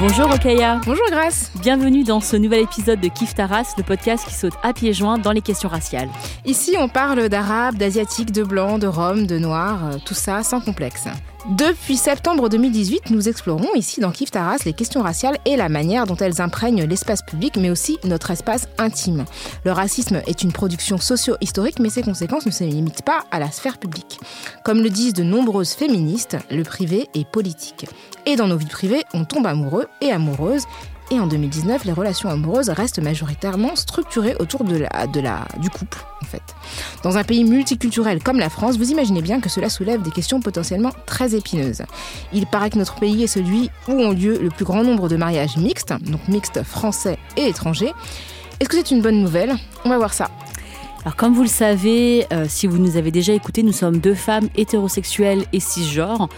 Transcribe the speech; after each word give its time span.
Bonjour 0.00 0.30
Okaya. 0.30 0.80
Bonjour 0.86 1.04
Grace. 1.10 1.52
Bienvenue 1.60 2.04
dans 2.04 2.22
ce 2.22 2.34
nouvel 2.34 2.62
épisode 2.62 3.02
de 3.02 3.08
Kif 3.08 3.34
Taras, 3.34 3.74
le 3.76 3.82
podcast 3.82 4.26
qui 4.26 4.32
saute 4.32 4.54
à 4.62 4.72
pieds 4.72 4.94
joints 4.94 5.18
dans 5.18 5.32
les 5.32 5.42
questions 5.42 5.68
raciales. 5.68 6.08
Ici, 6.46 6.74
on 6.78 6.88
parle 6.88 7.28
d'arabe, 7.28 7.76
d'asiatique, 7.76 8.32
de 8.32 8.42
blanc, 8.42 8.78
de 8.78 8.86
rome, 8.86 9.26
de 9.26 9.36
noir, 9.36 9.84
euh, 9.84 9.96
tout 10.02 10.14
ça 10.14 10.42
sans 10.42 10.62
complexe. 10.62 11.04
Depuis 11.48 11.96
septembre 11.96 12.50
2018, 12.50 13.10
nous 13.10 13.28
explorons 13.28 13.74
ici 13.74 14.00
dans 14.00 14.10
Kif 14.10 14.30
Taras 14.30 14.58
les 14.66 14.74
questions 14.74 15.02
raciales 15.02 15.38
et 15.46 15.56
la 15.56 15.70
manière 15.70 16.06
dont 16.06 16.16
elles 16.16 16.42
imprègnent 16.42 16.84
l'espace 16.84 17.22
public, 17.22 17.56
mais 17.56 17.70
aussi 17.70 17.98
notre 18.04 18.30
espace 18.30 18.68
intime. 18.76 19.24
Le 19.64 19.72
racisme 19.72 20.20
est 20.26 20.42
une 20.42 20.52
production 20.52 20.98
socio-historique, 20.98 21.78
mais 21.78 21.88
ses 21.88 22.02
conséquences 22.02 22.44
ne 22.44 22.50
se 22.50 22.64
limitent 22.64 23.04
pas 23.04 23.24
à 23.30 23.38
la 23.38 23.50
sphère 23.50 23.78
publique. 23.78 24.20
Comme 24.64 24.82
le 24.82 24.90
disent 24.90 25.14
de 25.14 25.22
nombreuses 25.22 25.72
féministes, 25.72 26.36
le 26.50 26.62
privé 26.62 27.08
est 27.14 27.26
politique. 27.26 27.86
Et 28.26 28.36
dans 28.36 28.46
nos 28.46 28.58
vies 28.58 28.66
privées, 28.66 29.04
on 29.14 29.24
tombe 29.24 29.46
amoureux 29.46 29.86
et 30.02 30.12
amoureuse. 30.12 30.64
Et 31.12 31.18
en 31.18 31.26
2019, 31.26 31.84
les 31.84 31.92
relations 31.92 32.28
amoureuses 32.28 32.68
restent 32.68 33.00
majoritairement 33.00 33.74
structurées 33.74 34.36
autour 34.38 34.62
du 34.62 35.70
couple, 35.70 35.98
en 36.22 36.24
fait. 36.24 36.42
Dans 37.02 37.18
un 37.18 37.24
pays 37.24 37.42
multiculturel 37.42 38.22
comme 38.22 38.38
la 38.38 38.48
France, 38.48 38.76
vous 38.76 38.92
imaginez 38.92 39.20
bien 39.20 39.40
que 39.40 39.48
cela 39.48 39.68
soulève 39.68 40.02
des 40.02 40.12
questions 40.12 40.40
potentiellement 40.40 40.92
très 41.06 41.34
épineuses. 41.34 41.82
Il 42.32 42.46
paraît 42.46 42.70
que 42.70 42.78
notre 42.78 42.94
pays 42.94 43.24
est 43.24 43.26
celui 43.26 43.70
où 43.88 43.92
ont 43.92 44.12
lieu 44.12 44.38
le 44.40 44.50
plus 44.50 44.64
grand 44.64 44.84
nombre 44.84 45.08
de 45.08 45.16
mariages 45.16 45.56
mixtes, 45.56 45.92
donc 46.00 46.28
mixtes 46.28 46.62
français 46.62 47.18
et 47.36 47.48
étrangers. 47.48 47.92
Est-ce 48.60 48.68
que 48.68 48.76
c'est 48.76 48.92
une 48.92 49.02
bonne 49.02 49.20
nouvelle? 49.20 49.56
On 49.84 49.88
va 49.88 49.98
voir 49.98 50.12
ça. 50.12 50.30
Alors 51.02 51.16
comme 51.16 51.32
vous 51.32 51.42
le 51.42 51.48
savez, 51.48 52.26
euh, 52.32 52.44
si 52.46 52.66
vous 52.66 52.76
nous 52.76 52.96
avez 52.98 53.10
déjà 53.10 53.32
écouté, 53.32 53.62
nous 53.62 53.72
sommes 53.72 53.98
deux 53.98 54.14
femmes 54.14 54.48
hétérosexuelles 54.54 55.44
et 55.52 55.60
cisgenres. 55.60 56.28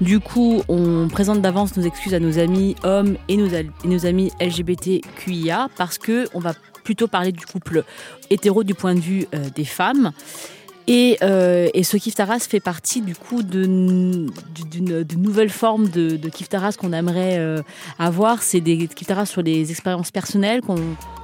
Du 0.00 0.20
coup, 0.20 0.62
on 0.68 1.08
présente 1.08 1.40
d'avance 1.40 1.76
nos 1.76 1.82
excuses 1.82 2.14
à 2.14 2.20
nos 2.20 2.38
amis 2.38 2.76
hommes 2.84 3.16
et 3.28 3.36
nos, 3.36 4.06
amis 4.06 4.30
LGBTQIA 4.40 5.68
parce 5.76 5.98
que 5.98 6.28
on 6.34 6.38
va 6.38 6.54
plutôt 6.84 7.08
parler 7.08 7.32
du 7.32 7.46
couple 7.46 7.84
hétéro 8.30 8.64
du 8.64 8.74
point 8.74 8.94
de 8.94 9.00
vue 9.00 9.26
euh, 9.34 9.48
des 9.54 9.64
femmes. 9.64 10.12
Et, 10.88 11.18
euh, 11.22 11.68
et, 11.74 11.84
ce 11.84 11.96
Kiftaras 11.96 12.40
fait 12.40 12.58
partie 12.58 13.02
du 13.02 13.14
coup 13.14 13.42
d'une 13.44 14.30
nouvelle 15.16 15.50
forme 15.50 15.88
de, 15.88 16.16
de 16.16 16.76
qu'on 16.76 16.92
aimerait 16.92 17.38
euh, 17.38 17.62
avoir. 17.98 18.42
C'est 18.42 18.60
des 18.60 18.88
Kiftaras 18.88 19.26
sur 19.26 19.44
des 19.44 19.70
expériences 19.70 20.10
personnelles 20.10 20.60
qu'on 20.60 20.80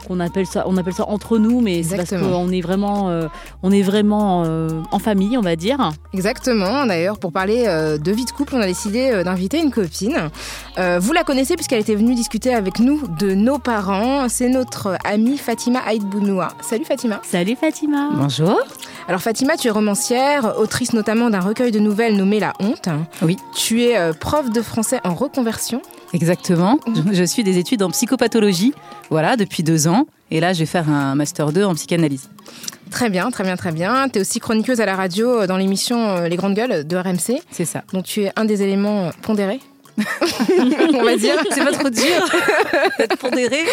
qu'on 0.09 0.21
appelle 0.21 0.47
ça, 0.47 0.65
on 0.67 0.77
appelle 0.77 0.95
ça 0.95 1.09
entre 1.09 1.39
nous, 1.39 1.61
mais 1.61 1.83
c'est 1.83 1.97
parce 1.97 2.11
qu'on 2.11 2.51
est 2.51 2.61
vraiment, 2.61 3.11
euh, 3.11 3.29
on 3.63 3.71
est 3.71 3.83
vraiment 3.83 4.43
euh, 4.47 4.69
en 4.91 4.99
famille, 4.99 5.37
on 5.37 5.43
va 5.43 5.55
dire. 5.55 5.93
Exactement. 6.13 6.87
D'ailleurs, 6.87 7.19
pour 7.19 7.31
parler 7.33 7.65
euh, 7.67 7.99
de 7.99 8.11
vie 8.11 8.25
de 8.25 8.31
couple, 8.31 8.55
on 8.57 8.61
a 8.61 8.67
décidé 8.67 9.11
euh, 9.13 9.23
d'inviter 9.23 9.61
une 9.61 9.71
copine. 9.71 10.31
Euh, 10.79 10.99
vous 11.01 11.13
la 11.13 11.23
connaissez 11.25 11.55
puisqu'elle 11.55 11.81
était 11.81 11.95
venue 11.95 12.15
discuter 12.15 12.55
avec 12.55 12.81
nous 12.81 13.03
de 13.21 13.35
nos 13.35 13.59
parents. 13.59 14.29
C'est 14.29 14.49
notre 14.49 14.97
amie 15.05 15.37
Fatima 15.37 15.81
Aïd 15.87 16.03
Bounoua. 16.05 16.49
Salut 16.63 16.85
Fatima. 16.85 17.21
Salut 17.23 17.57
Fatima. 17.57 18.09
Bonjour. 18.15 18.59
Alors 19.07 19.21
Fatima, 19.21 19.57
tu 19.57 19.69
es 19.69 19.71
romancière, 19.71 20.59
autrice 20.59 20.93
notamment 20.93 21.31
d'un 21.31 21.41
recueil 21.41 21.71
de 21.71 21.79
nouvelles 21.79 22.17
nommé 22.17 22.41
La 22.41 22.55
Honte. 22.61 22.89
Oui. 23.23 23.37
Tu 23.55 23.83
es 23.83 23.99
euh, 23.99 24.13
prof 24.13 24.51
de 24.51 24.63
français 24.63 25.01
en 25.05 25.15
reconversion. 25.15 25.83
Exactement. 26.13 26.79
Je 27.13 27.25
suis 27.25 27.45
des 27.45 27.59
études 27.59 27.83
en 27.83 27.91
psychopathologie, 27.91 28.73
voilà, 29.11 29.37
depuis 29.37 29.63
deux 29.63 29.89
ans. 29.89 30.07
Et 30.31 30.41
là, 30.41 30.53
je 30.53 30.61
vais 30.61 30.67
faire 30.67 30.89
un 30.89 31.15
master 31.15 31.53
2 31.53 31.65
en 31.65 31.75
psychanalyse. 31.75 32.29
Très 32.91 33.11
bien, 33.11 33.31
très 33.31 33.45
bien, 33.45 33.57
très 33.57 33.73
bien. 33.73 34.09
Tu 34.09 34.19
es 34.19 34.21
aussi 34.23 34.41
chroniqueuse 34.41 34.81
à 34.81 34.87
la 34.87 34.97
radio 34.97 35.47
dans 35.47 35.57
l'émission 35.57 36.23
Les 36.23 36.37
Grandes 36.37 36.55
Gueules 36.55 36.87
de 36.87 36.97
RMC. 36.97 37.43
C'est 37.51 37.65
ça. 37.65 37.83
Donc 37.93 38.05
tu 38.05 38.23
es 38.23 38.33
un 38.37 38.45
des 38.45 38.63
éléments 38.63 39.11
pondérés 39.23 39.61
on 40.95 41.03
va 41.03 41.17
dire. 41.17 41.35
C'est 41.51 41.65
pas 41.65 41.73
trop 41.73 41.91
dur 41.91 42.05
d'être 42.99 43.17
pondéré. 43.17 43.65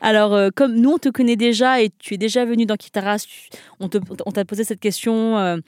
Alors, 0.00 0.34
euh, 0.34 0.48
comme 0.54 0.74
nous, 0.74 0.92
on 0.92 0.98
te 0.98 1.08
connaît 1.08 1.36
déjà 1.36 1.82
et 1.82 1.90
tu 1.98 2.14
es 2.14 2.18
déjà 2.18 2.44
venu 2.44 2.66
dans 2.66 2.76
Kitaras, 2.76 3.26
on 3.78 3.88
t'a 3.88 4.44
posé 4.44 4.64
cette 4.64 4.80
question. 4.80 5.38
Euh, 5.38 5.58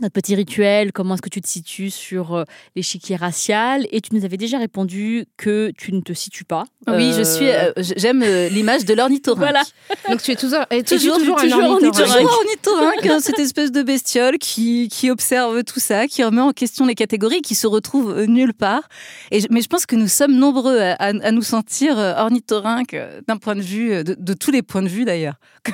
notre 0.00 0.12
petit 0.12 0.34
rituel, 0.34 0.90
comment 0.92 1.14
est-ce 1.14 1.22
que 1.22 1.28
tu 1.28 1.40
te 1.40 1.46
situes 1.46 1.90
sur 1.90 2.34
euh, 2.34 2.44
l'échiquier 2.74 3.14
racial? 3.14 3.86
Et 3.92 4.00
tu 4.00 4.12
nous 4.14 4.24
avais 4.24 4.36
déjà 4.36 4.58
répondu 4.58 5.26
que 5.36 5.70
tu 5.78 5.92
ne 5.92 6.00
te 6.00 6.12
situes 6.12 6.44
pas. 6.44 6.64
Oui, 6.88 7.12
je 7.16 7.22
suis. 7.22 7.48
euh, 7.48 7.72
J'aime 7.96 8.22
euh, 8.24 8.48
l'image 8.48 8.84
de 8.84 8.92
l'ornithorynque. 8.94 9.38
Voilà. 9.44 9.62
Donc 10.10 10.20
tu 10.22 10.32
es 10.32 10.36
toujours, 10.36 10.60
et 10.72 10.82
Toujours, 10.82 11.16
toujours, 11.18 11.36
toujours, 11.36 11.60
un 11.62 11.66
ornithorynque. 11.70 12.06
toujours 12.18 12.38
ornithorynque, 12.38 13.06
hein, 13.06 13.18
cette 13.20 13.38
espèce 13.38 13.70
de 13.70 13.82
bestiole 13.82 14.38
qui, 14.38 14.88
qui 14.88 15.10
observe 15.12 15.62
tout 15.62 15.78
ça, 15.80 16.08
qui 16.08 16.24
remet 16.24 16.40
en 16.40 16.52
question 16.52 16.86
les 16.86 16.96
catégories, 16.96 17.40
qui 17.42 17.54
se 17.54 17.66
retrouve 17.68 18.18
euh, 18.18 18.26
nulle 18.26 18.52
part. 18.54 18.88
Et 19.30 19.42
mais 19.50 19.60
je 19.62 19.68
pense 19.68 19.86
que 19.86 19.94
nous 19.94 20.08
sommes 20.08 20.34
nombreux 20.34 20.78
à, 20.80 20.94
à- 20.94 21.06
à 21.24 21.30
nous 21.30 21.42
sentir 21.42 21.98
euh, 21.98 22.14
ornithorynques 22.16 22.94
euh, 22.94 23.20
d'un 23.28 23.36
point 23.36 23.54
de 23.54 23.62
vue, 23.62 23.92
euh, 23.92 24.02
de, 24.02 24.16
de 24.18 24.34
tous 24.34 24.50
les 24.50 24.62
points 24.62 24.82
de 24.82 24.88
vue 24.88 25.04
d'ailleurs. 25.04 25.36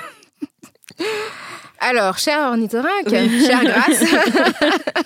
Alors, 1.81 2.19
cher 2.19 2.39
ornithorynque, 2.39 3.09
chère 3.47 3.65
Grace, 3.65 4.05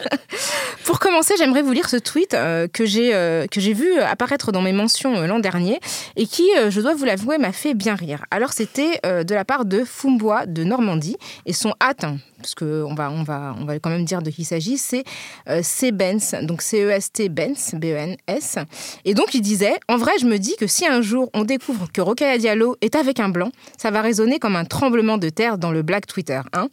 pour 0.85 0.99
commencer, 0.99 1.35
j'aimerais 1.39 1.63
vous 1.63 1.71
lire 1.71 1.89
ce 1.89 1.97
tweet 1.97 2.35
euh, 2.35 2.67
que 2.67 2.85
j'ai 2.85 3.15
euh, 3.15 3.47
que 3.47 3.61
j'ai 3.61 3.73
vu 3.73 4.01
apparaître 4.01 4.51
dans 4.51 4.61
mes 4.61 4.73
mentions 4.73 5.17
euh, 5.17 5.27
l'an 5.29 5.39
dernier 5.39 5.79
et 6.17 6.27
qui, 6.27 6.49
je 6.69 6.81
dois 6.81 6.95
vous 6.95 7.05
l'avouer, 7.05 7.39
m'a 7.39 7.53
fait 7.53 7.75
bien 7.75 7.95
rire. 7.95 8.25
Alors, 8.33 8.53
c'était 8.53 9.01
de 9.05 9.35
la 9.35 9.45
part 9.45 9.65
de 9.65 9.85
Fumbois 9.85 10.47
de 10.47 10.65
Normandie 10.65 11.17
et 11.47 11.53
son 11.53 11.75
hâte, 11.81 12.07
parce 12.45 12.55
que 12.55 12.85
on 12.85 12.95
va 12.95 13.11
on 13.11 13.23
va 13.23 13.57
on 13.59 13.65
va 13.65 13.79
quand 13.79 13.89
même 13.89 14.05
dire 14.05 14.21
de 14.21 14.31
qui 14.31 14.43
il 14.43 14.45
s'agit, 14.45 14.77
c'est 14.77 15.05
euh, 15.49 15.61
C 15.63 15.93
Benz, 15.93 16.37
donc 16.43 16.61
C 16.61 16.85
E 16.85 16.91
S 16.91 17.11
T 17.11 17.31
Benz, 17.31 17.75
B 17.75 17.87
E 17.87 17.97
N 17.97 18.17
S. 18.27 18.59
Et 19.07 19.15
donc 19.15 19.33
il 19.33 19.41
disait, 19.41 19.77
en 19.89 19.97
vrai, 19.97 20.13
je 20.21 20.27
me 20.27 20.37
dis 20.37 20.55
que 20.57 20.67
si 20.67 20.87
un 20.87 21.01
jour 21.01 21.31
on 21.33 21.45
découvre 21.45 21.91
que 21.91 22.03
Rokhaya 22.03 22.37
Diallo 22.37 22.77
est 22.83 22.97
avec 22.97 23.19
un 23.19 23.31
blanc, 23.31 23.51
ça 23.79 23.91
va 23.91 24.03
résonner 24.03 24.39
comme 24.39 24.57
un 24.57 24.67
tremblement 24.67 25.17
de 25.17 25.31
terre 25.31 25.57
dans 25.57 25.73
le 25.73 25.81
Black 25.81 26.07
Twitter. 26.07 26.41
Hein. 26.53 26.69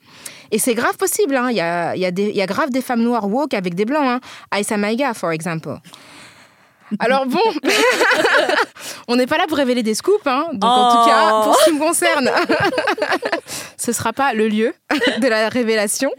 Et 0.52 0.60
c'est 0.60 0.76
grave 0.76 0.98
possible, 0.98 1.38
hein. 1.38 1.50
il 1.50 1.56
y 1.56 2.42
a 2.42 2.46
grave 2.46 2.70
des 2.70 2.82
femmes 2.82 3.04
noires 3.04 3.30
woke 3.30 3.54
avec 3.54 3.74
des 3.74 3.86
blancs. 3.86 4.04
Hein. 4.06 4.20
Aïssa 4.52 4.76
Maïga, 4.76 5.14
for 5.14 5.32
example. 5.32 5.80
Alors 7.00 7.26
bon, 7.26 7.40
on 9.08 9.16
n'est 9.16 9.28
pas 9.28 9.38
là 9.38 9.46
pour 9.48 9.58
révéler 9.58 9.84
des 9.84 9.94
scoops, 9.96 10.26
hein. 10.26 10.48
donc 10.54 10.70
en 10.70 10.90
Oh. 10.90 10.98
tout 11.04 11.10
cas, 11.10 11.42
pour 11.44 11.56
ce 11.56 11.66
qui 11.66 11.74
me 11.74 11.80
concerne, 11.80 12.30
ce 13.78 13.92
sera 13.92 14.14
pas 14.14 14.34
le 14.34 14.48
lieu 14.48 14.74
de 15.22 15.28
la 15.28 15.50
révélation. 15.50 16.12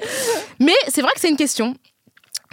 Mais 0.60 0.74
c'est 0.88 1.02
vrai 1.02 1.10
que 1.14 1.20
c'est 1.20 1.28
une 1.28 1.36
question. 1.36 1.74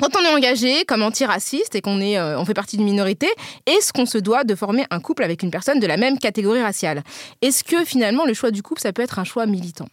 Quand 0.01 0.15
on 0.17 0.23
est 0.23 0.33
engagé 0.33 0.85
comme 0.85 1.03
antiraciste 1.03 1.75
et 1.75 1.81
qu'on 1.81 1.99
est, 1.99 2.17
euh, 2.17 2.39
on 2.39 2.45
fait 2.45 2.53
partie 2.53 2.77
d'une 2.77 2.85
minorité, 2.85 3.27
est-ce 3.65 3.91
qu'on 3.91 4.05
se 4.05 4.17
doit 4.17 4.45
de 4.45 4.55
former 4.55 4.85
un 4.91 5.01
couple 5.01 5.23
avec 5.23 5.43
une 5.43 5.51
personne 5.51 5.79
de 5.81 5.87
la 5.87 5.97
même 5.97 6.17
catégorie 6.19 6.61
raciale? 6.61 7.03
Est-ce 7.41 7.65
que 7.65 7.83
finalement 7.83 8.25
le 8.25 8.33
choix 8.33 8.51
du 8.51 8.63
couple, 8.63 8.79
ça 8.81 8.93
peut 8.93 9.01
être 9.01 9.19
un 9.19 9.25
choix 9.25 9.45
militant? 9.45 9.87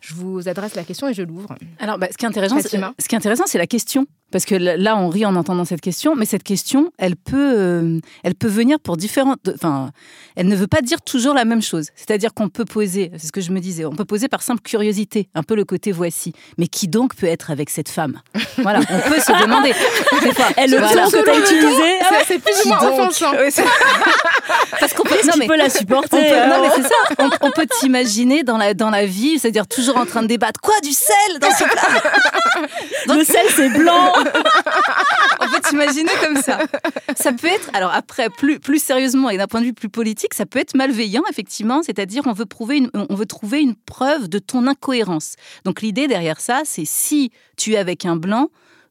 Je 0.00 0.12
vous 0.14 0.46
adresse 0.48 0.74
la 0.74 0.84
question 0.84 1.08
et 1.08 1.14
je 1.14 1.22
l'ouvre. 1.22 1.54
Alors, 1.78 1.96
bah, 1.98 2.08
ce 2.12 2.18
qui 2.18 2.26
est 2.26 2.28
intéressant, 2.28 2.56
c'est, 2.60 2.68
ce 2.68 3.08
qui 3.08 3.14
est 3.14 3.18
intéressant, 3.18 3.44
c'est 3.46 3.58
la 3.58 3.66
question. 3.66 4.06
Parce 4.32 4.44
que 4.44 4.54
là, 4.54 4.96
on 4.96 5.08
rit 5.08 5.26
en 5.26 5.34
entendant 5.36 5.64
cette 5.64 5.80
question, 5.80 6.14
mais 6.16 6.24
cette 6.24 6.42
question, 6.44 6.92
elle 6.98 7.16
peut, 7.16 7.54
euh, 7.58 7.98
elle 8.22 8.34
peut 8.34 8.48
venir 8.48 8.78
pour 8.80 8.96
différentes. 8.96 9.48
Enfin, 9.54 9.90
elle 10.36 10.46
ne 10.48 10.54
veut 10.56 10.66
pas 10.68 10.82
dire 10.82 11.02
toujours 11.02 11.34
la 11.34 11.44
même 11.44 11.62
chose. 11.62 11.88
C'est-à-dire 11.96 12.32
qu'on 12.34 12.48
peut 12.48 12.64
poser, 12.64 13.10
c'est 13.18 13.26
ce 13.26 13.32
que 13.32 13.40
je 13.40 13.50
me 13.50 13.60
disais, 13.60 13.84
on 13.84 13.92
peut 13.94 14.04
poser 14.04 14.28
par 14.28 14.42
simple 14.42 14.60
curiosité, 14.62 15.28
un 15.34 15.42
peu 15.42 15.54
le 15.56 15.64
côté 15.64 15.90
voici. 15.92 16.32
Mais 16.58 16.66
qui 16.68 16.86
donc 16.88 17.14
peut 17.16 17.26
être 17.26 17.50
avec 17.50 17.70
cette 17.70 17.88
femme? 17.88 18.20
Voilà, 18.58 18.80
on 18.90 19.08
peut 19.10 19.20
se 19.20 19.42
demander. 19.42 19.70
Et 20.62 20.66
le 20.66 20.78
voilà. 20.78 21.04
ton 21.04 21.10
que 21.10 21.24
tu 21.24 21.30
as 21.30 21.38
utilisé, 21.38 21.82
ah 22.02 22.06
C'est- 22.26 22.34
C'est 22.34 22.38
plus 22.38 22.54
ou 22.64 22.68
moins 22.68 22.88
offensant. 22.88 23.32
Parce 24.80 24.94
qu'on 24.94 25.02
peut, 25.02 25.14
non, 25.26 25.32
mais- 25.38 25.46
la 25.56 25.66
on 25.66 25.68
supporter 25.70 26.08
peut, 26.16 26.16
euh, 26.16 26.46
non, 26.46 26.62
mais 26.62 26.68
c'est 26.76 26.82
ça. 26.88 26.94
On, 27.18 27.30
on 27.48 27.50
peut 27.50 27.66
t'imaginer 27.80 28.42
dans 28.42 28.56
la, 28.56 28.74
dans 28.74 28.90
la 28.90 29.04
vie, 29.06 29.38
c'est-à-dire 29.38 29.66
toujours 29.66 29.96
en 29.96 30.06
train 30.06 30.22
de 30.22 30.28
débattre. 30.28 30.60
Quoi, 30.60 30.74
du 30.82 30.92
sel 30.92 31.38
dans 31.40 31.50
ce 31.50 31.64
plat? 31.64 33.14
Le 33.16 33.24
sel, 33.24 33.46
c'est 33.54 33.68
blanc 33.70 34.12
On 35.40 35.48
peut 35.48 35.60
t'imaginer 35.68 36.10
comme 36.22 36.36
ça. 36.40 36.58
Ça 37.16 37.32
peut 37.32 37.46
être, 37.46 37.70
alors 37.72 37.92
après, 37.92 38.28
plus, 38.30 38.60
plus 38.60 38.82
sérieusement 38.82 39.30
et 39.30 39.36
d'un 39.36 39.46
point 39.46 39.60
de 39.60 39.66
vue 39.66 39.72
plus 39.72 39.88
politique, 39.88 40.34
ça 40.34 40.46
peut 40.46 40.58
être 40.58 40.74
malveillant, 40.76 41.22
effectivement, 41.30 41.82
c'est-à-dire 41.82 42.22
on 42.26 42.30
on 42.30 43.14
veut 43.14 43.26
trouver 43.26 43.60
une 43.60 43.74
preuve 43.74 44.28
de 44.28 44.38
ton 44.38 44.66
incohérence. 44.66 45.34
Donc 45.64 45.82
l'idée 45.82 46.06
derrière 46.06 46.40
ça, 46.40 46.62
c'est 46.64 46.84
si 46.84 47.30
tu 47.56 47.72
es 47.74 47.76
avec 47.76 48.04
un 48.06 48.16
blanc, 48.16 48.48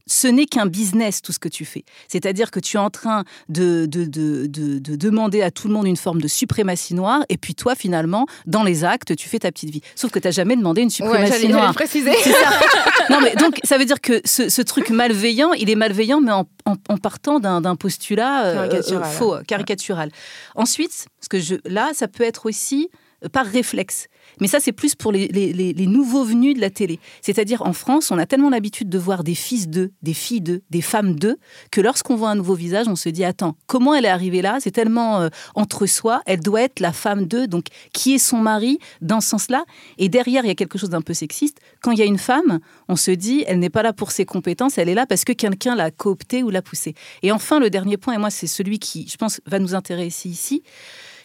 ce 0.10 0.28
n'est 0.28 0.46
qu'un 0.46 0.66
business 0.66 1.22
tout 1.22 1.32
ce 1.32 1.40
que 1.40 1.48
tu 1.50 1.66
fais. 1.66 1.84
C'est-à-dire 2.08 2.52
que 2.52 2.60
tu 2.60 2.78
es 2.78 2.80
en 2.80 2.90
train 2.90 3.24
de, 3.48 3.86
de, 3.86 4.06
de, 4.06 4.48
de, 4.48 4.96
demander 4.96 5.42
à 5.42 5.52
tout 5.52 5.68
le 5.68 5.74
monde 5.74 5.88
une 5.88 5.98
forme 5.98 6.22
de 6.22 6.28
suprématie 6.28 6.94
noire, 6.94 7.24
et 7.30 7.38
puis 7.38 7.56
toi, 7.56 7.76
finalement, 7.76 8.26
dans 8.46 8.64
les 8.64 8.84
actes, 8.84 9.16
tu 9.16 9.30
fais 9.30 9.40
ta 9.40 9.52
petite 9.52 9.70
vie. 9.70 9.82
Sauf 9.96 10.12
que 10.12 10.20
tu 10.20 10.28
n'as 10.28 10.32
jamais 10.32 10.56
demandé 10.56 10.82
une 10.82 10.90
suprématie 10.90 11.46
ouais, 11.46 11.52
noire. 11.52 11.74
préciser. 11.74 12.12
Non, 13.10 13.22
mais 13.22 13.34
donc, 13.36 13.60
ça 13.64 13.80
veut 13.80 13.86
dire 13.86 14.02
que 14.02 14.22
ce, 14.24 14.50
ce 14.50 14.62
truc 14.62 14.92
malveillant, 14.92 15.54
il 15.54 15.70
est 15.72 15.76
malveillant, 15.76 16.22
mais 16.22 16.32
en, 16.32 16.48
en, 16.66 16.76
en 16.90 16.98
partant 16.98 17.40
d'un 17.40 17.76
postulat 17.76 18.46
euh, 18.46 18.68
Caricatural. 18.68 19.02
euh, 19.04 19.06
faux, 19.12 19.36
caricatural. 19.48 20.12
Ensuite, 20.56 21.08
ce 21.20 21.28
que 21.28 21.40
je, 21.40 21.56
là, 21.66 21.90
ça 21.94 22.08
peut 22.08 22.24
être 22.24 22.46
aussi 22.46 22.90
euh, 23.26 23.30
par 23.30 23.46
réflexe. 23.48 24.08
Mais 24.40 24.48
ça, 24.48 24.60
c'est 24.60 24.72
plus 24.72 24.96
pour 24.96 25.12
les, 25.12 25.74
nouveaux 25.88 26.24
venus 26.24 26.56
de 26.56 26.62
la 26.62 26.70
télé. 26.70 27.00
C'est-à-dire, 27.22 27.62
en 27.64 27.74
France, 27.74 28.12
on 28.12 28.18
a 28.18 28.26
tellement 28.26 28.50
l'habitude 28.50 28.90
de 28.90 28.98
voir 28.98 29.24
des 29.24 29.36
fils 29.36 29.68
d'eux, 29.68 29.92
des 30.02 30.14
filles 30.14 30.42
d'eux, 30.42 30.62
des 30.70 30.82
femmes 30.82 31.16
d'eux, 31.16 31.38
que 31.72 31.82
lorsqu'on 31.82 32.16
voit 32.16 32.30
un 32.30 32.36
nouveau 32.36 32.56
visage, 32.56 32.88
on 32.88 32.96
se 32.96 33.10
dit, 33.10 33.24
attends, 33.24 33.56
comment 33.68 33.94
elle 33.94 34.06
est 34.06 34.10
arrivée 34.10 34.42
là? 34.42 34.58
C'est 34.60 34.72
tellement 34.72 35.22
euh, 35.22 35.30
entre 35.56 35.86
soi, 35.86 36.22
elle 36.26 36.40
doit 36.40 36.62
être 36.62 36.80
la 36.80 36.94
femme 36.94 37.26
d'eux, 37.26 37.48
donc 37.48 37.68
qui 37.94 38.14
est 38.14 38.20
son 38.20 38.38
mari 38.38 38.80
dans 39.02 39.22
ce 39.22 39.30
sens-là? 39.30 39.66
Et 39.98 40.10
derrière, 40.10 40.46
il 40.46 40.48
y 40.48 40.52
a 40.52 40.56
quelque 40.56 40.78
chose 40.78 40.90
d'un 40.90 41.02
peu 41.02 41.14
sexiste. 41.14 41.60
Quand 41.82 41.92
il 41.92 42.00
y 42.00 42.04
a 42.04 42.06
une 42.06 42.18
femme, 42.18 42.60
on 42.88 42.96
se 42.96 43.12
dit, 43.12 43.44
elle 43.48 43.60
n'est 43.60 43.70
pas 43.70 43.84
là 43.84 43.94
pour 43.94 44.12
ses 44.12 44.26
compétences, 44.26 44.78
elle 44.78 44.90
est 44.90 44.96
là 44.96 45.06
parce 45.06 45.24
que 45.24 45.34
quelqu'un 45.34 45.76
l'a 45.76 45.92
cooptée 45.92 46.44
ou 46.44 46.50
l'a 46.50 46.62
poussée. 46.62 46.96
Et 47.24 47.32
enfin, 47.32 47.60
le 47.60 47.70
dernier 47.70 47.98
point, 47.98 48.14
et 48.14 48.18
moi, 48.18 48.30
c'est 48.30 48.48
celui 48.48 48.80
qui, 48.80 49.08
je 49.08 49.18
pense, 49.18 49.42
va 49.46 49.60
nous 49.60 49.76
intéresser 49.76 50.30
ici 50.30 50.64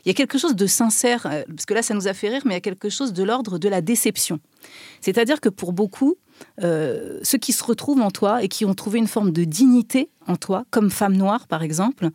il 0.04 0.08
y 0.08 0.10
a 0.10 0.14
quelque 0.14 0.38
chose 0.38 0.54
de 0.54 0.66
sincère, 0.66 1.22
parce 1.22 1.66
que 1.66 1.74
là, 1.74 1.82
ça 1.82 1.94
nous 1.94 2.08
a 2.08 2.14
fait 2.14 2.28
rire, 2.28 2.42
mais 2.44 2.52
il 2.52 2.56
y 2.56 2.58
a 2.58 2.62
quelque 2.62 2.90
chose 2.90 3.12
de 3.12 3.22
l'ordre 3.22 3.58
de 3.58 3.68
la 3.68 3.80
déception. 3.80 4.38
C'est-à-dire 5.00 5.40
que 5.40 5.48
pour 5.48 5.72
beaucoup, 5.72 6.16
euh, 6.62 7.20
ceux 7.22 7.38
qui 7.38 7.52
se 7.52 7.64
retrouvent 7.64 8.00
en 8.00 8.10
toi 8.10 8.42
et 8.42 8.48
qui 8.48 8.64
ont 8.64 8.74
trouvé 8.74 8.98
une 8.98 9.06
forme 9.06 9.30
de 9.30 9.44
dignité 9.44 10.10
en 10.26 10.36
toi, 10.36 10.64
comme 10.70 10.90
femme 10.90 11.16
noire 11.16 11.46
par 11.46 11.62
exemple, 11.62 12.10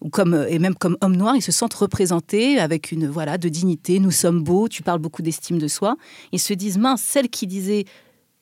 ou 0.00 0.10
comme, 0.10 0.46
et 0.48 0.58
même 0.58 0.74
comme 0.74 0.96
homme 1.00 1.16
noir, 1.16 1.36
ils 1.36 1.42
se 1.42 1.52
sentent 1.52 1.74
représentés 1.74 2.58
avec 2.58 2.92
une 2.92 3.06
voilà 3.08 3.38
de 3.38 3.48
dignité. 3.48 3.98
Nous 3.98 4.10
sommes 4.10 4.42
beaux. 4.42 4.68
Tu 4.68 4.82
parles 4.82 4.98
beaucoup 4.98 5.22
d'estime 5.22 5.58
de 5.58 5.68
soi. 5.68 5.96
Ils 6.32 6.40
se 6.40 6.52
disent 6.52 6.76
mince, 6.76 7.00
celle 7.00 7.30
qui 7.30 7.46
disait 7.46 7.84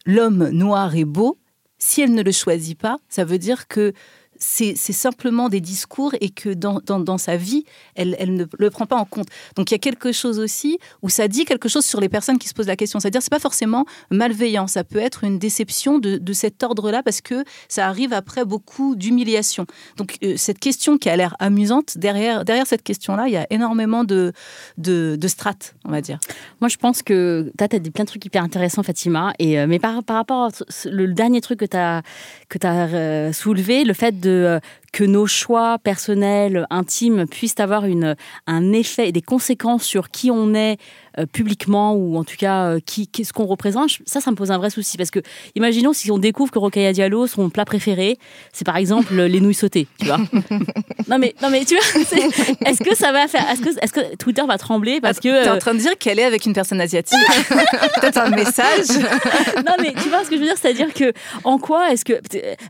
l'homme 0.05 0.49
noir 0.49 0.97
est 0.97 1.05
beau, 1.05 1.39
si 1.79 2.01
elle 2.01 2.15
ne 2.15 2.23
le 2.23 2.33
choisit 2.33 2.79
pas, 2.79 2.99
ça 3.09 3.25
veut 3.25 3.39
dire 3.39 3.69
que 3.69 3.93
c'est 4.39 4.75
simplement 4.75 5.49
des 5.49 5.61
discours 5.61 6.13
et 6.21 6.31
que 6.31 6.51
dans, 6.51 6.81
dans, 6.85 7.01
dans 7.01 7.19
sa 7.19 7.37
vie, 7.37 7.65
elle, 7.95 8.17
elle, 8.19 8.35
ne 8.35 8.45
le 8.59 8.71
prend 8.71 8.87
pas 8.87 8.97
en 8.97 9.05
compte. 9.05 9.29
Donc 9.57 9.71
il 9.71 9.75
y 9.75 9.77
a 9.77 9.79
quelque 9.79 10.13
chose 10.13 10.39
aussi 10.39 10.79
où 11.03 11.09
ça 11.09 11.29
dit 11.29 11.45
quelque 11.45 11.69
chose 11.69 11.85
sur 11.85 12.01
les 12.01 12.09
personnes 12.09 12.39
qui 12.39 12.49
se 12.49 12.55
posent 12.55 12.67
la 12.67 12.77
question. 12.77 13.01
C'est-à-dire 13.01 13.23
c'est 13.23 13.31
pas 13.31 13.39
forcément 13.39 13.85
malveillant, 14.11 14.67
ça 14.67 14.85
peut 14.85 14.99
être 14.99 15.25
une 15.25 15.39
déception 15.39 15.99
de, 15.99 16.19
de 16.19 16.33
cet 16.33 16.63
ordre-là 16.63 17.03
parce 17.03 17.21
que 17.21 17.45
ça 17.69 17.87
arrive 17.87 18.13
après 18.13 18.45
beaucoup 18.45 18.97
d'humiliation. 18.97 19.67
Donc 19.97 20.17
euh, 20.23 20.35
cette 20.37 20.59
question 20.59 20.99
qui 20.99 21.09
a 21.09 21.17
l'air 21.17 21.37
amusante, 21.39 21.99
derrière, 21.99 22.45
derrière 22.45 22.67
cette 22.67 22.83
question-là, 22.83 23.29
il 23.29 23.33
y 23.33 23.37
a 23.37 23.47
énormément 23.51 24.05
de, 24.05 24.33
de, 24.79 25.17
de, 25.19 25.29
strates, 25.29 25.75
on 25.85 25.91
va 25.91 26.01
dire. 26.01 26.19
Moi 26.61 26.69
je 26.69 26.77
pense 26.77 27.03
que 27.03 27.53
tu 27.57 27.65
as, 27.65 27.69
as, 27.71 27.79
dit 27.79 27.91
plein 27.91 28.05
de 28.05 28.09
trucs 28.09 28.25
hyper 28.25 28.43
intéressants, 28.43 28.83
Fatima. 28.83 29.33
Et, 29.39 29.59
euh, 29.59 29.67
mais 29.67 29.79
par, 29.79 30.03
par 30.03 30.17
rapport 30.17 30.51
au 30.51 31.07
dernier 31.07 31.41
truc 31.41 31.61
que 31.61 31.65
tu 31.65 31.77
as, 31.77 32.03
que 32.49 32.59
as 32.67 32.89
euh, 32.89 33.33
soulevé, 33.33 33.85
le 33.85 33.95
fait 33.95 34.19
de 34.21 34.24
euh, 34.27 34.61
que 34.93 35.05
nos 35.05 35.27
choix 35.27 35.79
personnels, 35.79 36.67
intimes, 36.71 37.27
puissent 37.27 37.59
avoir 37.59 37.85
une, 37.85 38.17
un 38.47 38.73
effet 38.73 39.09
et 39.09 39.13
des 39.13 39.23
conséquences 39.23 39.85
sur 39.85 40.11
qui 40.11 40.31
on 40.31 40.55
est 40.55 40.79
euh, 41.19 41.27
publiquement 41.27 41.95
ou 41.95 42.17
en 42.17 42.25
tout 42.25 42.37
cas 42.37 42.65
euh, 42.65 42.81
qui, 42.85 43.09
qu'est-ce 43.09 43.33
qu'on 43.33 43.47
représente, 43.47 43.91
ça, 44.07 44.21
ça 44.21 44.31
me 44.31 44.37
pose 44.37 44.51
un 44.51 44.59
vrai 44.59 44.71
souci. 44.71 44.97
Parce 44.97 45.11
que 45.11 45.21
imaginons 45.55 45.93
si 45.93 46.11
on 46.11 46.19
découvre 46.19 46.51
que 46.51 46.59
Rokhaya 46.59 46.93
Diallo, 46.93 47.27
son 47.27 47.51
plat 47.51 47.65
préféré, 47.65 48.19
c'est 48.53 48.65
par 48.65 48.77
exemple 48.77 49.15
les 49.15 49.41
nouilles 49.41 49.55
sautées, 49.55 49.87
tu 49.99 50.07
vois. 50.07 50.19
non, 51.09 51.19
mais, 51.19 51.35
non 51.43 51.51
mais 51.51 51.65
tu 51.65 51.75
vois, 51.75 52.03
est-ce 52.67 52.83
que 52.83 52.95
ça 52.95 53.13
va 53.13 53.29
faire, 53.29 53.49
est-ce 53.51 53.61
que, 53.61 53.71
est-ce 53.83 53.93
que 53.93 54.17
Twitter 54.17 54.43
va 54.47 54.59
trembler 54.59 55.01
parce 55.01 55.21
que... 55.21 55.45
T'es 55.45 55.51
en 55.51 55.59
train 55.59 55.75
de 55.75 55.81
dire 55.81 55.97
qu'elle 55.99 56.19
est 56.19 56.25
avec 56.25 56.47
une 56.47 56.53
personne 56.53 56.81
asiatique 56.81 57.19
Peut-être 58.01 58.19
un 58.19 58.31
message 58.31 58.87
Non 59.67 59.75
mais 59.81 59.93
tu 59.93 60.09
vois 60.09 60.25
ce 60.25 60.31
que 60.31 60.37
je 60.37 60.41
veux 60.41 60.47
dire, 60.47 60.57
c'est-à-dire 60.61 60.93
que 60.93 61.13
en 61.45 61.59
quoi 61.59 61.93
est-ce 61.93 62.05
que... 62.05 62.21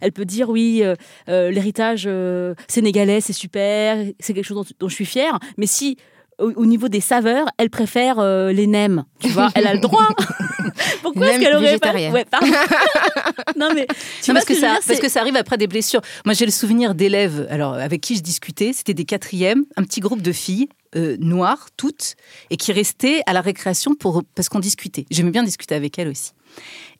Elle 0.00 0.12
peut 0.12 0.25
dire 0.25 0.49
oui, 0.49 0.82
euh, 0.82 0.94
euh, 1.29 1.50
l'héritage 1.50 2.05
euh, 2.06 2.55
sénégalais, 2.69 3.20
c'est 3.20 3.32
super, 3.32 3.99
c'est 4.20 4.35
quelque 4.35 4.44
chose 4.44 4.56
dont, 4.56 4.75
dont, 4.79 4.88
je 4.88 4.94
suis 4.94 5.06
fière. 5.06 5.38
Mais 5.56 5.67
si, 5.67 5.97
au, 6.39 6.53
au 6.53 6.67
niveau 6.67 6.89
des 6.89 7.01
saveurs, 7.01 7.47
elle 7.59 7.71
préfère 7.71 8.19
euh, 8.19 8.53
les 8.53 8.67
nems, 8.67 9.05
tu 9.21 9.29
vois, 9.29 9.51
elle 9.55 9.67
a 9.67 9.75
le 9.75 9.81
droit. 9.81 10.09
Pourquoi 11.03 11.29
est-ce 11.29 11.41
qu'elle 11.41 11.57
aurait 11.57 11.79
pas 11.79 11.93
ouais, 11.93 12.25
Non 13.57 13.69
mais 13.75 13.87
non, 14.29 14.35
parce 14.35 14.45
que, 14.45 14.55
que 14.55 14.61
ça, 14.61 14.73
dire, 14.73 14.81
parce 14.87 15.01
que 15.01 15.09
ça 15.09 15.21
arrive 15.21 15.37
après 15.37 15.57
des 15.57 15.67
blessures. 15.67 16.01
Moi, 16.25 16.35
j'ai 16.35 16.47
le 16.47 16.51
souvenir 16.51 16.95
d'élèves, 16.95 17.47
alors 17.51 17.75
avec 17.75 18.01
qui 18.01 18.17
je 18.17 18.23
discutais, 18.23 18.73
c'était 18.73 18.95
des 18.95 19.05
quatrièmes, 19.05 19.65
un 19.77 19.85
petit 19.85 20.01
groupe 20.01 20.23
de 20.23 20.33
filles. 20.33 20.69
Euh, 20.97 21.17
noires, 21.19 21.71
toutes, 21.77 22.15
et 22.51 22.57
qui 22.57 22.73
restaient 22.73 23.21
à 23.27 23.33
la 23.33 23.41
récréation 23.41 23.97
pour, 23.97 24.23
parce 24.37 24.49
qu'on 24.49 24.61
discutait. 24.61 25.07
J'aimais 25.11 25.33
bien 25.33 25.43
discuter 25.43 25.75
avec 25.75 25.99
elles 25.99 26.07
aussi. 26.07 26.35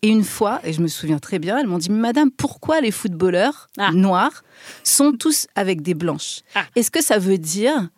Et 0.03 0.09
une 0.09 0.25
fois, 0.25 0.61
et 0.65 0.73
je 0.73 0.81
me 0.81 0.89
souviens 0.89 1.21
très 1.21 1.39
bien, 1.39 1.59
elles 1.59 1.69
m'ont 1.69 1.79
dit 1.79 1.91
Madame, 1.91 2.33
pourquoi 2.33 2.81
les 2.81 2.91
footballeurs 2.91 3.69
ah. 3.79 3.93
noirs 3.93 4.43
sont 4.83 5.13
tous 5.13 5.47
avec 5.55 5.81
des 5.81 5.95
blanches? 5.95 6.41
Ah. 6.57 6.65
Est-ce 6.75 6.91
que 6.91 7.05
ça 7.05 7.19
veut 7.19 7.39
dire 7.39 7.89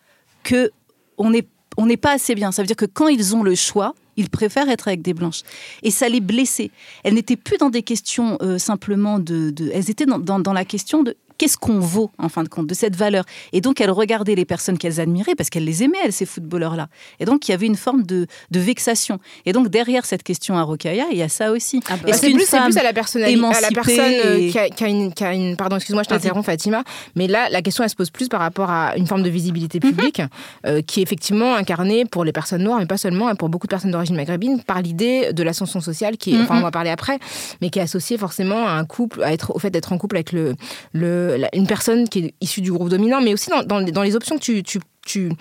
que 0.43 0.71
on 1.19 1.31
n'est 1.31 1.47
on 1.77 1.89
pas 1.97 2.13
assez 2.13 2.35
bien 2.35 2.53
Ça 2.53 2.63
veut 2.63 2.67
dire 2.67 2.77
que 2.77 2.87
quand 2.87 3.09
ils 3.09 3.37
ont 3.37 3.43
le 3.43 3.55
choix, 3.55 3.95
ils 4.17 4.31
préfèrent 4.31 4.69
être 4.71 4.89
avec 4.89 5.03
des 5.03 5.13
blanches. 5.13 5.43
Et 5.83 5.91
ça 5.91 6.09
les 6.09 6.21
blessait. 6.21 6.71
Elles 7.05 7.15
n'étaient 7.15 7.37
plus 7.37 7.59
dans 7.59 7.69
des 7.69 7.83
questions 7.83 8.39
euh, 8.41 8.57
simplement 8.57 9.19
de, 9.19 9.53
Elles 9.73 9.91
étaient 9.91 10.07
dans, 10.07 10.19
dans 10.19 10.53
la 10.53 10.65
question 10.65 11.03
de 11.03 11.17
qu'est-ce 11.39 11.57
qu'on 11.57 11.79
vaut 11.79 12.11
en 12.19 12.29
fin 12.29 12.43
de 12.43 12.49
compte 12.49 12.67
de 12.67 12.75
cette 12.75 12.97
valeur? 12.97 13.25
Et 13.53 13.61
donc 13.61 13.81
elles 13.81 13.91
regardaient 13.91 14.35
les 14.35 14.45
personnes 14.45 14.79
qu'elles 14.79 15.01
admiraient 15.01 15.35
parce 15.35 15.51
qu'elles 15.51 15.65
les 15.65 15.83
aimaient, 15.83 15.99
elles, 16.05 16.13
ces 16.13 16.27
footballeurs-là. 16.27 16.89
Et 17.21 17.25
donc 17.25 17.49
il 17.49 17.51
y 17.51 17.55
avait 17.55 17.67
une 17.67 17.77
forme 17.77 18.03
de, 18.03 18.27
de, 18.51 18.61
vexation. 18.61 19.19
Et 19.45 19.53
donc 19.53 19.69
derrière 19.69 20.05
cette 20.07 20.23
question 20.23 20.57
à 20.57 20.63
Rokaya, 20.63 21.07
il 21.13 21.19
y 21.19 21.23
a 21.23 21.29
ça 21.29 21.53
aussi. 21.53 21.81
Ah 21.89 21.97
bah, 21.97 22.13
c'est 22.13 22.31
plus, 22.31 22.47
plus, 22.47 22.55
à 22.55 22.83
la 22.83 22.93
personnalité, 22.93 23.45
à 23.45 23.61
la 23.61 23.71
personne 23.71 24.13
et... 24.37 24.51
qui, 24.51 24.59
a, 24.59 24.69
qui, 24.69 24.85
a 24.85 24.89
une, 24.89 25.13
qui, 25.13 25.25
a, 25.25 25.33
une, 25.35 25.57
pardon, 25.57 25.77
excuse-moi, 25.77 26.03
je 26.03 26.09
t'interromps, 26.09 26.45
Fatima, 26.47 26.83
mais 27.15 27.27
là 27.27 27.49
la 27.51 27.63
question 27.63 27.85
elle 27.85 27.91
se 27.91 27.97
pose 27.97 28.11
plus 28.11 28.29
par 28.29 28.41
rapport 28.41 28.71
à 28.71 28.97
une 28.97 29.07
forme 29.07 29.23
de 29.23 29.31
visibilité 29.31 29.81
publique 29.81 30.21
mm 30.21 30.25
-hmm. 30.25 30.67
euh, 30.67 30.83
qui 30.83 31.01
est 31.01 31.03
effectivement 31.03 31.55
incarnée 31.55 32.05
pour 32.05 32.25
les 32.25 32.33
personnes 32.33 32.63
noires, 32.63 32.79
mais 32.79 32.87
pas 32.87 32.99
seulement, 32.99 33.31
et 33.31 33.35
pour 33.35 33.49
beaucoup 33.49 33.67
de 33.67 33.75
personnes 33.77 33.93
d'origine 33.93 34.17
maghrébine, 34.17 34.63
par 34.63 34.81
l'idée 34.83 35.33
de 35.33 35.43
l'ascension 35.43 35.81
sociale 35.81 36.17
qui, 36.17 36.31
est, 36.31 36.35
mm 36.35 36.39
-hmm. 36.39 36.45
enfin 36.45 36.59
on 36.59 36.63
va 36.63 36.71
parler 36.71 36.91
après, 36.99 37.19
mais 37.61 37.71
qui 37.71 37.79
est 37.79 37.87
associée 37.91 38.19
forcément 38.27 38.63
à 38.67 38.73
un 38.81 38.85
couple, 38.85 39.23
à 39.23 39.33
être, 39.37 39.49
au 39.57 39.59
fait 39.59 39.71
d'être 39.75 39.93
en 39.95 39.99
couple 39.99 40.17
avec 40.17 40.33
le, 40.33 40.45
le 40.93 41.26
une 41.53 41.67
personne 41.67 42.09
qui 42.09 42.19
est 42.19 42.35
issue 42.41 42.61
du 42.61 42.73
groupe 42.73 42.89
dominant, 42.89 43.21
mais 43.21 43.33
aussi 43.33 43.51
dans, 43.51 43.63
dans, 43.63 43.83
dans 43.83 44.03
les 44.03 44.17
options 44.17 44.37
que 44.37 44.43
tu, 44.43 44.63
tu, 44.63 44.81
tu, 45.07 45.33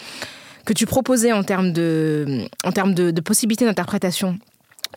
que 0.65 0.73
tu 0.73 0.85
proposais 0.85 1.31
en 1.31 1.43
termes 1.43 1.71
de, 1.71 2.47
en 2.63 2.71
termes 2.71 2.93
de, 2.93 3.11
de 3.11 3.21
possibilités 3.21 3.65
d'interprétation 3.65 4.37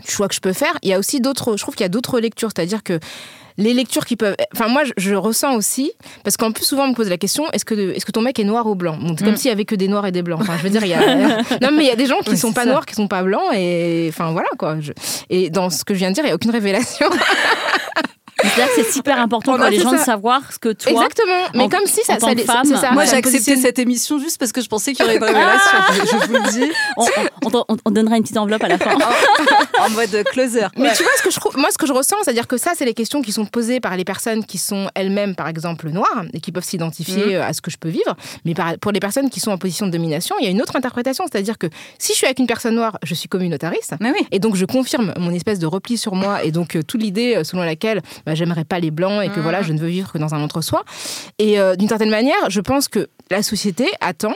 du 0.05 0.11
choix 0.11 0.29
que 0.29 0.35
je 0.35 0.41
peux 0.41 0.53
faire. 0.53 0.79
Il 0.83 0.89
y 0.89 0.93
a 0.93 0.99
aussi 0.99 1.21
d'autres, 1.21 1.57
je 1.57 1.63
trouve 1.63 1.75
qu'il 1.75 1.85
y 1.85 1.87
a 1.87 1.91
d'autres 1.91 2.21
lectures, 2.21 2.51
c'est-à-dire 2.55 2.83
que 2.83 2.99
les 3.59 3.75
lectures 3.75 4.07
qui 4.07 4.17
peuvent. 4.17 4.37
Enfin, 4.55 4.69
moi, 4.69 4.85
je, 4.85 4.93
je 4.97 5.15
ressens 5.15 5.55
aussi, 5.57 5.93
parce 6.23 6.37
qu'en 6.37 6.53
plus, 6.53 6.65
souvent, 6.65 6.85
on 6.85 6.89
me 6.89 6.95
pose 6.95 7.11
la 7.11 7.19
question 7.19 7.51
est-ce 7.53 7.65
que, 7.65 7.75
est 7.75 8.05
que 8.05 8.13
ton 8.13 8.23
mec 8.23 8.39
est 8.39 8.45
noir 8.45 8.67
ou 8.67 8.77
blanc? 8.77 8.97
Bon, 8.97 9.15
C'est 9.19 9.25
comme 9.25 9.35
mm. 9.35 9.37
s'il 9.37 9.49
y 9.49 9.53
avait 9.53 9.65
que 9.65 9.75
des 9.75 9.89
noirs 9.89 10.07
et 10.07 10.13
des 10.13 10.23
blancs. 10.23 10.41
Enfin, 10.41 10.57
je 10.57 10.63
veux 10.63 10.71
dire, 10.71 10.85
il 10.85 10.91
y 10.91 10.95
a. 10.95 10.99
non, 11.61 11.71
mais 11.73 11.83
il 11.83 11.87
y 11.87 11.91
a 11.91 11.97
des 11.97 12.07
gens 12.07 12.21
qui 12.21 12.31
oui, 12.31 12.39
sont 12.39 12.53
pas 12.53 12.65
ça. 12.65 12.71
noirs, 12.71 12.87
qui 12.87 12.95
sont 12.95 13.09
pas 13.09 13.23
blancs, 13.23 13.53
et. 13.55 14.07
Enfin, 14.09 14.31
voilà, 14.31 14.49
quoi. 14.57 14.81
Je... 14.81 14.93
Et 15.29 15.51
dans 15.51 15.71
ce 15.71 15.85
que 15.85 15.93
je 15.93 15.99
viens 15.99 16.11
de 16.11 16.15
dire, 16.15 16.25
il 16.25 16.29
n'y 16.29 16.33
a 16.33 16.37
aucune 16.37 16.53
révélation. 16.53 17.09
C'est-à-dire 18.41 18.67
que 18.75 18.83
c'est 18.83 18.93
super 18.93 19.19
important 19.19 19.57
pour 19.57 19.67
les 19.67 19.81
gens 19.81 19.91
ça. 19.91 19.99
de 19.99 20.03
savoir 20.03 20.53
ce 20.53 20.59
que 20.59 20.73
toi. 20.73 20.93
Exactement. 20.93 21.43
Mais 21.55 21.65
en, 21.65 21.69
comme 21.69 21.87
si 21.87 22.03
ça, 22.05 22.19
ça, 22.19 22.29
femme, 22.47 22.65
ça, 22.65 22.93
Moi, 22.93 23.05
j'ai 23.05 23.17
accepté 23.17 23.57
cette 23.57 23.79
émission 23.79 24.19
juste 24.19 24.39
parce 24.39 24.53
que 24.53 24.61
je 24.61 24.69
pensais 24.69 24.93
qu'il 24.93 25.05
y 25.05 25.09
aurait 25.09 25.17
une 25.17 25.25
révélation. 25.25 25.71
Ah 25.73 25.87
je, 25.93 26.07
je, 26.07 26.27
vous 26.27 26.33
le 26.35 26.53
dis. 26.53 26.73
On, 26.97 27.07
on, 27.47 27.77
on, 27.85 27.91
donnera 27.91 28.17
une 28.17 28.23
petite 28.23 28.37
enveloppe 28.37 28.63
à 28.63 28.69
la 28.69 28.79
fin. 28.79 28.95
en, 28.95 29.87
en 29.87 29.91
mode 29.91 30.25
closer. 30.33 30.67
Mais 30.77 30.89
ouais. 30.89 30.95
tu 30.95 31.03
vois 31.03 31.13
ce 31.17 31.23
que 31.23 31.31
je 31.31 31.39
moi, 31.59 31.71
ce 31.71 31.79
que 31.79 31.87
je 31.87 31.93
ressens, 31.93 32.17
c'est-à-dire 32.23 32.47
que 32.47 32.57
ça, 32.57 32.73
c'est 32.77 32.85
les 32.85 32.95
questions 32.95 33.23
qui 33.23 33.33
sont 33.33 33.47
posées 33.47 33.81
par 33.81 33.97
les 33.97 34.05
personnes 34.05 34.45
qui 34.45 34.59
sont 34.59 34.89
elles-mêmes, 34.95 35.35
par 35.35 35.49
exemple, 35.49 35.89
noires 35.91 36.25
et 36.33 36.41
qui 36.41 36.53
peuvent 36.53 36.65
s'identifier 36.65 37.39
mmh. 37.39 37.43
à 37.43 37.53
ce 37.53 37.61
que 37.61 37.71
je 37.71 37.77
peux 37.79 37.89
vivre. 37.89 38.17
Mais 38.45 38.55
par, 38.55 38.79
pour 38.79 38.93
les 38.93 39.01
personnes 39.01 39.31
qui 39.31 39.41
sont 39.41 39.51
en 39.51 39.59
position 39.59 39.87
de 39.87 39.91
domination, 39.91 40.37
il 40.41 40.45
y 40.45 40.49
a 40.49 40.51
une 40.51 40.63
autre 40.63 40.77
interprétation, 40.77 41.25
c'est-à-dire 41.31 41.59
que 41.59 41.67
si 41.99 42.13
je 42.13 42.19
suis 42.19 42.27
avec 42.27 42.39
une 42.39 42.47
personne 42.47 42.77
noire, 42.77 42.99
je 43.03 43.15
suis 43.15 43.29
communautariste. 43.29 43.95
Oui. 44.01 44.13
Et 44.31 44.39
donc, 44.39 44.55
je 44.55 44.65
confirme 44.65 45.13
mon 45.19 45.33
espèce 45.33 45.59
de 45.59 45.67
repli 45.67 45.99
sur 45.99 46.15
moi 46.15 46.45
et 46.45 46.53
donc 46.53 46.77
euh, 46.77 46.83
toute 46.83 47.03
l'idée 47.03 47.43
selon 47.45 47.63
laquelle 47.63 48.03
bah, 48.29 48.35
j'aimerais 48.35 48.65
pas 48.65 48.79
les 48.79 48.91
blancs 48.91 49.25
et 49.25 49.31
que 49.31 49.41
mmh. 49.41 49.43
voilà, 49.43 49.63
je 49.63 49.73
ne 49.73 49.79
veux 49.79 49.89
vivre 49.89 50.13
que 50.13 50.19
dans 50.19 50.35
un 50.35 50.43
entre-soi. 50.43 50.85
Et 51.39 51.59
euh, 51.59 51.77
d'une 51.77 51.89
certaine 51.89 52.11
manière, 52.11 52.51
je 52.51 52.61
pense 52.61 52.87
que 52.87 53.09
la 53.31 53.43
société 53.43 53.87
attend 54.03 54.35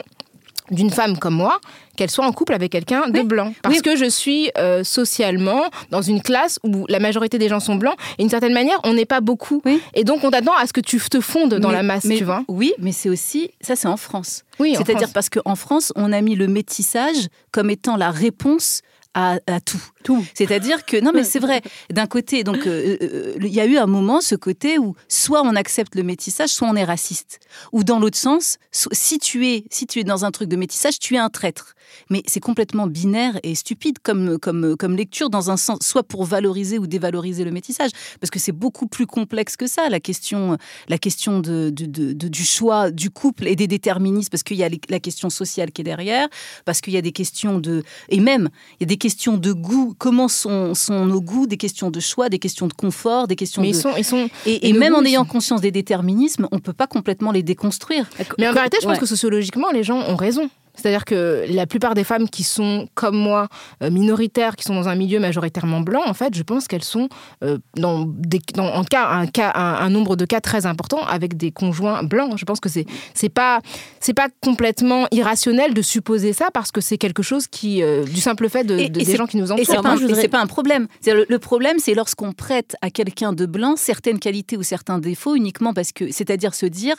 d'une 0.71 0.89
femme 0.89 1.17
comme 1.19 1.35
moi 1.35 1.59
qu'elle 1.95 2.09
soit 2.09 2.25
en 2.25 2.31
couple 2.31 2.53
avec 2.53 2.71
quelqu'un 2.71 3.07
de 3.09 3.19
Oui. 3.19 3.25
blanc. 3.25 3.53
Parce 3.61 3.75
Oui. 3.75 3.81
que 3.83 3.95
je 3.95 4.05
suis 4.09 4.49
euh, 4.57 4.83
socialement 4.83 5.65
dans 5.91 6.01
une 6.01 6.21
classe 6.23 6.57
où 6.63 6.85
la 6.89 6.99
majorité 6.99 7.37
des 7.37 7.49
gens 7.49 7.59
sont 7.59 7.75
blancs 7.75 7.95
et 8.17 8.23
d'une 8.23 8.29
certaine 8.31 8.53
manière, 8.53 8.79
on 8.83 8.93
n'est 8.95 9.05
pas 9.05 9.21
beaucoup. 9.21 9.61
Oui. 9.65 9.79
Et 9.93 10.03
donc, 10.03 10.23
on 10.23 10.31
t'attend 10.31 10.55
à 10.55 10.65
ce 10.65 10.73
que 10.73 10.81
tu 10.81 10.99
te 10.99 11.21
fondes 11.21 11.53
dans 11.53 11.67
Mais- 11.69 11.75
la 11.75 11.83
masse, 11.83 12.05
mais- 12.05 12.17
tu 12.17 12.23
vois. 12.23 12.43
Oui, 12.47 12.73
mais 12.79 12.91
c'est 12.93 13.09
aussi, 13.09 13.51
ça 13.61 13.75
c'est 13.75 13.87
en 13.89 13.97
France. 13.97 14.43
Oui, 14.59 14.73
C'est-à-dire 14.75 15.09
parce 15.13 15.29
qu'en 15.29 15.55
France, 15.55 15.93
on 15.95 16.11
a 16.11 16.21
mis 16.21 16.33
le 16.35 16.47
métissage 16.47 17.27
comme 17.51 17.69
étant 17.69 17.95
la 17.95 18.09
réponse 18.09 18.81
à, 19.13 19.35
à 19.45 19.59
tout. 19.59 19.83
Tout. 20.03 20.25
C'est-à-dire 20.33 20.85
que, 20.85 20.97
non 20.99 21.11
mais 21.13 21.23
c'est 21.23 21.39
vrai, 21.39 21.61
d'un 21.91 22.07
côté, 22.07 22.43
donc 22.43 22.67
euh, 22.67 22.97
euh, 23.01 23.33
il 23.41 23.53
y 23.53 23.59
a 23.59 23.65
eu 23.65 23.77
un 23.77 23.85
moment, 23.87 24.21
ce 24.21 24.35
côté 24.35 24.77
où 24.77 24.95
soit 25.07 25.41
on 25.43 25.55
accepte 25.55 25.95
le 25.95 26.03
métissage, 26.03 26.49
soit 26.49 26.67
on 26.67 26.75
est 26.75 26.83
raciste. 26.83 27.39
Ou 27.71 27.83
dans 27.83 27.99
l'autre 27.99 28.17
sens, 28.17 28.57
si 28.71 29.19
tu, 29.19 29.47
es, 29.47 29.65
si 29.71 29.87
tu 29.87 29.99
es 29.99 30.03
dans 30.03 30.25
un 30.25 30.31
truc 30.31 30.49
de 30.49 30.55
métissage, 30.55 30.99
tu 30.99 31.15
es 31.15 31.17
un 31.19 31.29
traître. 31.29 31.75
Mais 32.09 32.23
c'est 32.27 32.39
complètement 32.39 32.87
binaire 32.87 33.39
et 33.43 33.53
stupide 33.53 33.99
comme, 34.01 34.39
comme, 34.39 34.75
comme 34.77 34.95
lecture 34.95 35.29
dans 35.29 35.51
un 35.51 35.57
sens, 35.57 35.79
soit 35.83 36.01
pour 36.03 36.25
valoriser 36.25 36.79
ou 36.79 36.87
dévaloriser 36.87 37.43
le 37.43 37.51
métissage, 37.51 37.91
parce 38.19 38.31
que 38.31 38.39
c'est 38.39 38.51
beaucoup 38.51 38.87
plus 38.87 39.05
complexe 39.05 39.55
que 39.57 39.67
ça, 39.67 39.89
la 39.89 39.99
question, 39.99 40.57
la 40.89 40.97
question 40.97 41.39
de, 41.39 41.69
de- 41.69 41.85
de- 41.85 42.13
de- 42.13 42.27
du 42.27 42.43
choix 42.43 42.89
du 42.89 43.09
couple 43.11 43.47
et 43.47 43.55
des 43.55 43.67
déterministes, 43.67 44.31
parce 44.31 44.41
qu'il 44.43 44.57
y 44.57 44.63
a 44.63 44.69
les- 44.69 44.81
la 44.89 44.99
question 44.99 45.29
sociale 45.29 45.71
qui 45.71 45.81
est 45.81 45.83
derrière, 45.83 46.27
parce 46.65 46.81
qu'il 46.81 46.93
y 46.93 46.97
a 46.97 47.01
des 47.01 47.11
questions 47.11 47.59
de... 47.59 47.83
Et 48.09 48.19
même, 48.19 48.49
il 48.79 48.83
y 48.83 48.85
a 48.85 48.87
des 48.87 48.97
questions 48.97 49.37
de 49.37 49.53
goût, 49.53 49.92
comment 49.97 50.27
sont, 50.27 50.73
sont 50.73 51.05
nos 51.05 51.21
goûts, 51.21 51.47
des 51.47 51.57
questions 51.57 51.91
de 51.91 51.99
choix, 51.99 52.29
des 52.29 52.39
questions 52.39 52.67
de 52.67 52.73
confort, 52.73 53.27
des 53.27 53.35
questions 53.35 53.61
Mais 53.61 53.71
de... 53.71 53.75
ils 53.75 53.79
sont, 53.79 53.91
ils 53.97 54.03
sont. 54.05 54.29
Et, 54.45 54.51
et 54.53 54.69
et 54.69 54.73
nos 54.73 54.79
même 54.79 54.95
en 54.95 55.03
ayant 55.03 55.25
conscience 55.25 55.61
des 55.61 55.71
déterminismes, 55.71 56.47
on 56.51 56.59
peut 56.59 56.73
pas 56.73 56.87
complètement 56.87 57.31
les 57.31 57.43
déconstruire. 57.43 58.09
Mais 58.37 58.47
en 58.47 58.53
vérité, 58.53 58.77
je 58.81 58.85
pense 58.87 58.95
Ouais. 58.95 58.99
que 58.99 59.05
sociologiquement, 59.05 59.71
les 59.71 59.83
gens 59.83 59.99
ont 60.07 60.15
raison. 60.15 60.49
C'est-à-dire 60.75 61.05
que 61.05 61.45
la 61.49 61.67
plupart 61.67 61.93
des 61.93 62.03
femmes 62.03 62.27
qui 62.29 62.43
sont, 62.43 62.87
comme 62.95 63.15
moi, 63.15 63.47
euh, 63.83 63.91
minoritaires, 63.91 64.55
qui 64.55 64.63
sont 64.63 64.73
dans 64.73 64.87
un 64.87 64.95
milieu 64.95 65.19
majoritairement 65.19 65.81
blanc, 65.81 66.01
en 66.05 66.13
fait, 66.13 66.33
je 66.35 66.41
pense 66.43 66.67
qu'elles 66.67 66.83
sont 66.83 67.09
euh, 67.43 67.59
dans, 67.77 68.05
des, 68.07 68.41
dans 68.55 68.65
en 68.73 68.83
cas, 68.83 69.07
un, 69.07 69.27
cas, 69.27 69.51
un, 69.55 69.75
un 69.85 69.89
nombre 69.89 70.15
de 70.15 70.25
cas 70.25 70.41
très 70.41 70.65
important 70.65 71.03
avec 71.05 71.37
des 71.37 71.51
conjoints 71.51 72.01
blancs. 72.03 72.33
Je 72.37 72.45
pense 72.45 72.59
que 72.59 72.69
c'est 72.69 72.85
c'est 73.13 73.29
pas 73.29 73.59
c'est 73.99 74.13
pas 74.15 74.29
complètement 74.41 75.07
irrationnel 75.11 75.73
de 75.75 75.81
supposer 75.83 76.33
ça 76.33 76.47
parce 76.53 76.71
que 76.71 76.81
c'est 76.81 76.97
quelque 76.97 77.21
chose 77.23 77.45
qui, 77.47 77.83
euh, 77.83 78.03
du 78.03 78.19
simple 78.19 78.49
fait 78.49 78.63
de, 78.63 78.73
Et- 78.77 78.89
de- 78.89 78.99
et 78.99 79.03
des 79.05 79.11
c'est- 79.11 79.15
gens 79.17 79.27
qui 79.27 79.37
nous 79.37 79.49
Et 79.49 79.51
entourent. 79.51 79.65
c'est 79.65 79.71
Alors 79.73 79.83
pas, 79.83 79.95
et 79.95 79.99
voudrais- 79.99 80.21
c'est 80.21 80.27
pas 80.27 80.41
un 80.41 80.47
problème. 80.47 80.87
Le, 81.05 81.25
le 81.29 81.39
problème, 81.39 81.77
c'est 81.77 81.93
lorsqu'on 81.93 82.31
prête 82.31 82.75
à 82.81 82.89
quelqu'un 82.89 83.31
de 83.33 83.45
blanc 83.45 83.75
certaines 83.77 84.17
qualités 84.19 84.57
ou 84.57 84.63
certains 84.63 84.97
défauts 84.97 85.35
uniquement 85.35 85.73
parce 85.73 85.91
que, 85.91 86.11
c'est-à-dire 86.11 86.55
se 86.55 86.65
dire, 86.65 86.95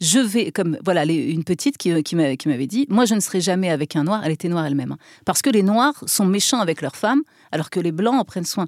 je 0.00 0.20
vais, 0.20 0.52
comme 0.52 0.78
voilà, 0.84 1.04
les- 1.04 1.32
une 1.32 1.42
petite 1.42 1.76
qui, 1.76 2.02
qui 2.04 2.14
m'a- 2.14 2.36
qui 2.36 2.48
m'avait 2.48 2.66
dit, 2.68 2.86
moi 2.88 3.04
je 3.04 3.15
ne 3.16 3.20
serai 3.20 3.40
jamais 3.40 3.70
avec 3.70 3.96
un 3.96 4.04
noir, 4.04 4.22
elle 4.24 4.32
était 4.32 4.48
noire 4.48 4.66
elle-même, 4.66 4.92
hein. 4.92 4.98
parce 5.24 5.42
que 5.42 5.50
les 5.50 5.62
noirs 5.62 5.94
sont 6.06 6.26
méchants 6.26 6.60
avec 6.60 6.80
leurs 6.82 6.96
femmes, 6.96 7.22
alors 7.52 7.70
que 7.70 7.80
les 7.80 7.92
blancs 7.92 8.14
en 8.14 8.24
prennent 8.24 8.44
soin. 8.44 8.66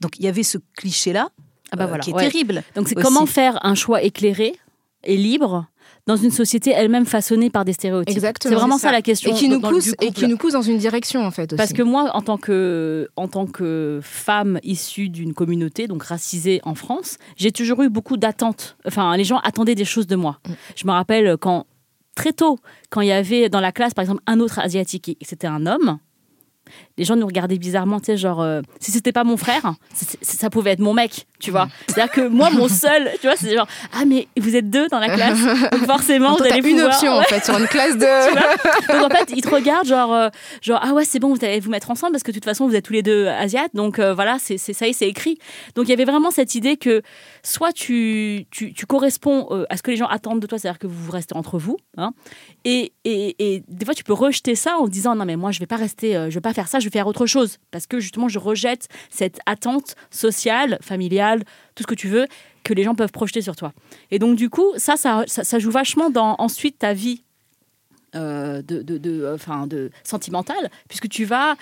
Donc 0.00 0.18
il 0.18 0.24
y 0.24 0.28
avait 0.28 0.42
ce 0.42 0.58
cliché-là 0.76 1.28
Ah 1.72 1.76
bah 1.76 1.84
euh, 1.84 1.86
voilà, 1.88 2.02
qui 2.02 2.10
est 2.10 2.14
ouais. 2.14 2.30
terrible. 2.30 2.62
Donc 2.74 2.88
c'est 2.88 2.94
comment 2.94 3.26
faire 3.26 3.58
un 3.64 3.74
choix 3.74 4.02
éclairé 4.02 4.56
et 5.04 5.16
libre 5.16 5.66
dans 6.06 6.16
une 6.16 6.30
société 6.30 6.70
elle-même 6.70 7.06
façonnée 7.06 7.50
par 7.50 7.64
des 7.64 7.72
stéréotypes. 7.72 8.16
Exactement, 8.16 8.50
C'est 8.50 8.58
vraiment 8.58 8.78
ça. 8.78 8.88
ça. 8.88 8.92
la 8.92 9.02
question. 9.02 9.30
et 9.30 9.34
qui 9.34 9.48
nous 9.48 9.60
pousse 9.60 9.94
et 10.00 10.12
qui 10.12 10.26
nous 10.26 10.36
pousse 10.36 10.54
dans 10.54 10.62
une 10.62 10.78
direction 10.78 11.24
en 11.24 11.30
fait. 11.30 11.52
Aussi. 11.52 11.56
Parce 11.56 11.72
que 11.72 11.82
moi, 11.82 12.10
en 12.14 12.22
tant 12.22 12.36
que, 12.36 13.08
en 13.16 13.28
tant 13.28 13.46
que 13.46 14.00
femme 14.02 14.58
issue 14.62 15.08
d'une 15.08 15.34
communauté, 15.34 15.86
donc 15.86 16.02
racisée 16.02 16.60
en 16.64 16.74
France, 16.74 17.18
j'ai 17.36 17.52
toujours 17.52 17.82
eu 17.82 17.88
beaucoup 17.88 18.16
d'attentes. 18.16 18.76
Enfin, 18.86 19.16
les 19.16 19.24
gens 19.24 19.38
attendaient 19.38 19.74
des 19.74 19.84
choses 19.84 20.06
de 20.06 20.16
moi. 20.16 20.40
Mm. 20.46 20.52
Je 20.76 20.86
me 20.86 20.92
rappelle 20.92 21.36
quand, 21.36 21.66
très 22.20 22.32
tôt, 22.32 22.58
quand 22.90 23.00
il 23.00 23.08
y 23.08 23.12
avait 23.12 23.48
dans 23.48 23.60
la 23.60 23.72
classe, 23.72 23.94
par 23.94 24.02
exemple, 24.02 24.22
un 24.26 24.40
autre 24.40 24.58
asiatique 24.58 25.08
et 25.08 25.16
c'était 25.24 25.46
un 25.46 25.64
homme, 25.66 25.98
les 26.96 27.04
gens 27.04 27.16
nous 27.16 27.26
regardaient 27.26 27.58
bizarrement, 27.58 27.98
tu 27.98 28.06
sais, 28.06 28.16
genre, 28.16 28.40
euh, 28.42 28.60
si 28.78 28.92
c'était 28.92 29.10
pas 29.10 29.24
mon 29.24 29.36
frère, 29.36 29.74
ça 30.22 30.50
pouvait 30.50 30.70
être 30.70 30.78
mon 30.78 30.94
mec, 30.94 31.26
tu 31.40 31.50
vois. 31.50 31.66
C'est-à-dire 31.88 32.12
que 32.12 32.28
moi, 32.28 32.50
mon 32.50 32.68
seul, 32.68 33.10
tu 33.20 33.26
vois, 33.26 33.34
c'est 33.36 33.56
genre, 33.56 33.66
ah, 33.92 34.04
mais 34.06 34.28
vous 34.38 34.54
êtes 34.54 34.70
deux 34.70 34.86
dans 34.86 35.00
la 35.00 35.08
classe, 35.08 35.40
donc 35.72 35.86
forcément, 35.86 36.36
vous 36.36 36.44
allez 36.44 36.58
une 36.58 36.76
pouvoir- 36.76 36.86
option 36.94 37.12
en 37.14 37.22
fait 37.22 37.44
sur 37.44 37.58
une 37.58 37.66
classe 37.66 37.96
de. 37.96 38.92
donc 38.92 39.10
en 39.10 39.16
fait, 39.16 39.32
ils 39.34 39.40
te 39.42 39.48
regardent 39.48 39.86
genre, 39.88 40.12
euh, 40.14 40.28
genre 40.62 40.78
ah 40.80 40.92
ouais, 40.92 41.04
c'est 41.04 41.18
bon, 41.18 41.34
vous 41.34 41.44
allez 41.44 41.58
vous 41.58 41.70
mettre 41.70 41.90
ensemble 41.90 42.12
parce 42.12 42.22
que 42.22 42.30
de 42.30 42.36
toute 42.36 42.44
façon, 42.44 42.68
vous 42.68 42.76
êtes 42.76 42.84
tous 42.84 42.92
les 42.92 43.02
deux 43.02 43.26
asiates. 43.26 43.74
Donc 43.74 43.98
euh, 43.98 44.14
voilà, 44.14 44.36
c'est 44.38 44.58
c'est- 44.58 44.74
ça 44.74 44.86
y 44.86 44.90
est, 44.90 44.92
c'est 44.92 45.08
écrit. 45.08 45.38
Donc 45.74 45.86
il 45.86 45.90
y 45.90 45.94
avait 45.94 46.04
vraiment 46.04 46.30
cette 46.30 46.54
idée 46.54 46.76
que 46.76 47.02
soit 47.42 47.72
tu, 47.72 48.46
tu, 48.50 48.72
tu 48.72 48.86
corresponds 48.86 49.46
euh, 49.50 49.64
à 49.70 49.76
ce 49.76 49.82
que 49.82 49.90
les 49.90 49.96
gens 49.96 50.06
attendent 50.06 50.40
de 50.40 50.46
toi, 50.46 50.58
c'est-à-dire 50.58 50.78
que 50.78 50.86
vous 50.86 51.10
restez 51.10 51.36
entre 51.36 51.58
vous. 51.58 51.76
hein, 51.96 52.12
et, 52.64 52.92
et, 53.04 53.54
et 53.54 53.62
des 53.68 53.84
fois, 53.84 53.94
tu 53.94 54.04
peux 54.04 54.12
rejeter 54.12 54.54
ça 54.54 54.76
en 54.78 54.88
disant 54.88 55.14
non, 55.14 55.24
mais 55.24 55.36
moi, 55.36 55.50
je 55.50 55.60
vais 55.60 55.66
pas 55.66 55.76
rester, 55.76 56.16
euh, 56.16 56.30
je 56.30 56.34
vais 56.34 56.40
pas 56.40 56.54
faire 56.54 56.68
ça, 56.68 56.78
je 56.78 56.84
vais 56.84 56.90
faire 56.90 57.06
autre 57.06 57.26
chose. 57.26 57.58
Parce 57.70 57.86
que 57.86 58.00
justement, 58.00 58.28
je 58.28 58.38
rejette 58.38 58.88
cette 59.10 59.40
attente 59.46 59.94
sociale, 60.10 60.78
familiale, 60.82 61.44
tout 61.74 61.82
ce 61.82 61.86
que 61.86 61.94
tu 61.94 62.08
veux, 62.08 62.26
que 62.64 62.74
les 62.74 62.82
gens 62.82 62.94
peuvent 62.94 63.12
projeter 63.12 63.42
sur 63.42 63.56
toi. 63.56 63.72
Et 64.10 64.18
donc, 64.18 64.36
du 64.36 64.50
coup, 64.50 64.72
ça, 64.76 64.96
ça, 64.96 65.24
ça, 65.26 65.58
joue 65.58 65.70
vachement 65.70 66.10
dans 66.10 66.36
ensuite 66.38 66.78
ta 66.78 66.92
vie 66.92 67.22
euh, 68.14 68.62
de, 68.62 68.82
de, 68.82 68.98
de, 68.98 69.36
de 69.66 69.90
sentimentale, 70.04 70.70
puisque 70.88 71.08
tu 71.08 71.24
vas 71.24 71.56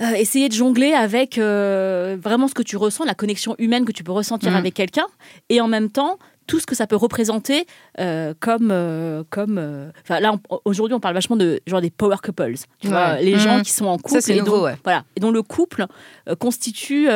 euh, 0.00 0.12
essayer 0.14 0.48
de 0.48 0.54
jongler 0.54 0.92
avec 0.92 1.38
euh, 1.38 2.16
vraiment 2.22 2.48
ce 2.48 2.54
que 2.54 2.62
tu 2.62 2.76
ressens, 2.76 3.04
la 3.04 3.14
connexion 3.14 3.54
humaine 3.58 3.84
que 3.84 3.92
tu 3.92 4.02
peux 4.04 4.12
ressentir 4.12 4.50
Mhm. 4.50 4.56
avec 4.56 4.74
quelqu'un, 4.74 5.06
et 5.48 5.60
en 5.60 5.68
même 5.68 5.90
temps 5.90 6.18
tout 6.46 6.58
ce 6.58 6.66
que 6.66 6.74
ça 6.74 6.88
peut 6.88 6.96
représenter 6.96 7.64
euh, 8.00 8.34
comme 8.40 8.70
euh, 8.72 9.22
comme 9.30 9.56
enfin 10.02 10.18
là 10.18 10.32
aujourd'hui 10.64 10.94
on 10.96 10.98
parle 11.00 11.14
vachement 11.14 11.36
de 11.36 11.60
genre 11.64 11.80
des 11.80 11.90
power 11.90 12.16
couples 12.24 12.54
tu 12.80 12.88
vois 12.88 13.20
les 13.20 13.38
gens 13.38 13.58
Mhm. 13.58 13.62
qui 13.62 13.70
sont 13.70 13.84
en 13.86 13.98
couple 13.98 14.20
c'est 14.20 14.34
et 14.36 14.40
nouveau, 14.40 14.56
dont, 14.56 14.64
ouais. 14.64 14.74
voilà 14.82 15.04
et 15.14 15.20
dont 15.20 15.30
le 15.30 15.42
couple 15.42 15.86
constitue 16.40 17.08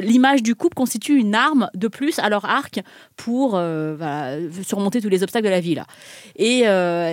l'image 0.00 0.42
du 0.42 0.54
couple 0.56 0.74
constitue 0.74 1.16
une 1.16 1.34
arme 1.36 1.68
de 1.74 1.86
plus 1.86 2.18
à 2.18 2.28
leur 2.28 2.44
arc 2.44 2.80
pour 3.16 3.50
voilà, 3.50 4.36
surmonter 4.66 5.00
tous 5.00 5.08
les 5.08 5.22
obstacles 5.22 5.44
de 5.46 5.50
la 5.50 5.60
vie 5.60 5.76
là 5.76 5.86
et, 6.34 6.60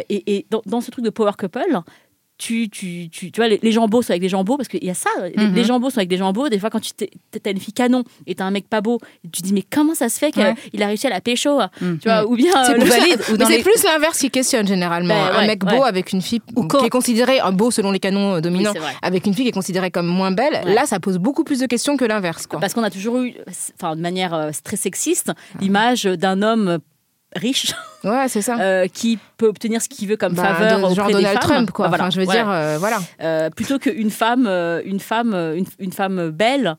et, 0.10 0.38
et 0.38 0.46
dans, 0.50 0.62
dans 0.66 0.82
ce 0.82 0.90
truc 0.90 1.06
de 1.06 1.10
power 1.12 1.34
couple 1.38 1.60
tu, 2.39 2.69
tu, 2.69 3.10
tu, 3.12 3.31
tu 3.31 3.39
vois, 3.41 3.50
les, 3.50 3.60
les 3.62 3.72
gens 3.74 3.88
beaux 3.88 4.01
sont 4.01 4.12
avec 4.12 4.22
des 4.22 4.29
gens 4.29 4.43
beaux, 4.46 4.55
parce 4.58 4.69
qu'il 4.69 4.84
y 4.84 4.89
a 4.89 4.93
ça, 4.93 5.10
les, 5.36 5.48
les 5.48 5.63
gens 5.65 5.79
beaux 5.79 5.89
sont 5.89 5.98
avec 5.98 6.08
des 6.10 6.17
gens 6.17 6.31
beaux. 6.34 6.48
Des 6.50 6.58
fois, 6.58 6.69
quand 6.69 6.79
tu 6.79 6.91
t'as 6.93 7.51
une 7.51 7.60
fille 7.60 7.74
canon 7.74 8.03
et 8.25 8.34
t'as 8.34 8.46
un 8.46 8.51
mec 8.51 8.67
pas 8.69 8.79
beau, 8.81 8.98
tu 9.31 9.41
te 9.41 9.48
dis, 9.48 9.53
mais 9.53 9.62
comment 9.69 9.93
ça 9.93 10.08
se 10.10 10.17
fait 10.17 10.31
qu'il 10.31 10.41
Ouais. 10.43 10.84
a 10.84 10.88
réussi 10.88 11.05
à 11.05 11.10
la 11.12 11.19
pécho 11.22 11.60
Mhm. 11.81 12.00
Tu 12.00 12.08
vois, 12.08 12.25
ou 12.25 12.36
bien. 12.38 12.51
C'est 12.65 12.74
euh, 12.74 13.48
les- 13.50 13.60
plus 13.63 13.84
l'inverse 13.84 14.17
qui 14.19 14.31
questionne 14.31 14.65
généralement. 14.65 15.10
Ben, 15.13 15.36
un 15.36 15.39
ouais, 15.41 15.48
mec 15.48 15.60
beau 15.65 15.81
ouais. 15.81 15.88
avec 15.88 16.13
une 16.13 16.22
fille 16.22 16.41
Ou 16.55 16.65
qui 16.67 16.86
est 16.86 16.89
considéré 16.89 17.39
un 17.41 17.51
beau 17.51 17.72
selon 17.72 17.91
les 17.91 18.00
canons 18.00 18.31
euh, 18.31 18.36
Oui, 18.38 18.41
dominants, 18.41 18.74
avec 19.01 19.25
une 19.25 19.34
fille 19.34 19.43
qui 19.43 19.50
est 19.50 19.51
considérée 19.51 19.91
comme 19.91 20.08
moins 20.08 20.31
belle, 20.31 20.62
là 20.65 20.86
ça 20.86 21.00
pose 21.01 21.17
beaucoup 21.17 21.43
plus 21.43 21.60
de 21.60 21.65
questions 21.65 21.98
que 21.98 22.05
l'inverse. 22.05 22.48
Parce 22.50 22.74
qu'on 22.74 22.84
a 22.84 22.89
toujours 22.89 23.17
eu, 23.19 23.34
enfin, 23.75 23.96
de 23.98 24.01
manière 24.01 24.34
euh, 24.34 24.51
très 24.63 24.77
sexiste, 24.77 25.31
l'image 25.60 26.03
d'un 26.05 26.41
homme 26.41 26.79
riche 27.36 27.74
Ouais, 28.03 28.27
c'est 28.27 28.41
ça. 28.41 28.57
euh, 28.59 28.88
qui 28.88 29.19
peut 29.38 29.48
obtenir 29.48 29.81
ce 29.81 29.89
qu'il 29.89 30.07
veut 30.07 30.17
comme 30.17 30.33
Bah, 30.33 30.53
faveur 30.55 30.79
de- 30.79 30.83
auprès 30.83 30.95
genre 30.95 31.07
des 31.07 31.13
Donald 31.13 31.39
femmes. 31.39 31.50
Trump, 31.50 31.71
quoi. 31.71 31.86
Bah, 31.86 31.89
voilà. 31.89 32.03
Enfin, 32.05 32.12
je 32.12 32.19
veux 32.21 32.25
dire, 32.27 32.50
euh, 32.50 32.77
voilà. 32.79 33.00
Euh, 33.21 33.50
plutôt 33.50 33.77
qu'une 33.79 34.09
femme, 34.12 34.48
une 34.86 35.00
femme, 35.00 35.33
une, 35.33 35.65
une 35.79 35.91
femme 35.91 36.29
belle, 36.29 36.75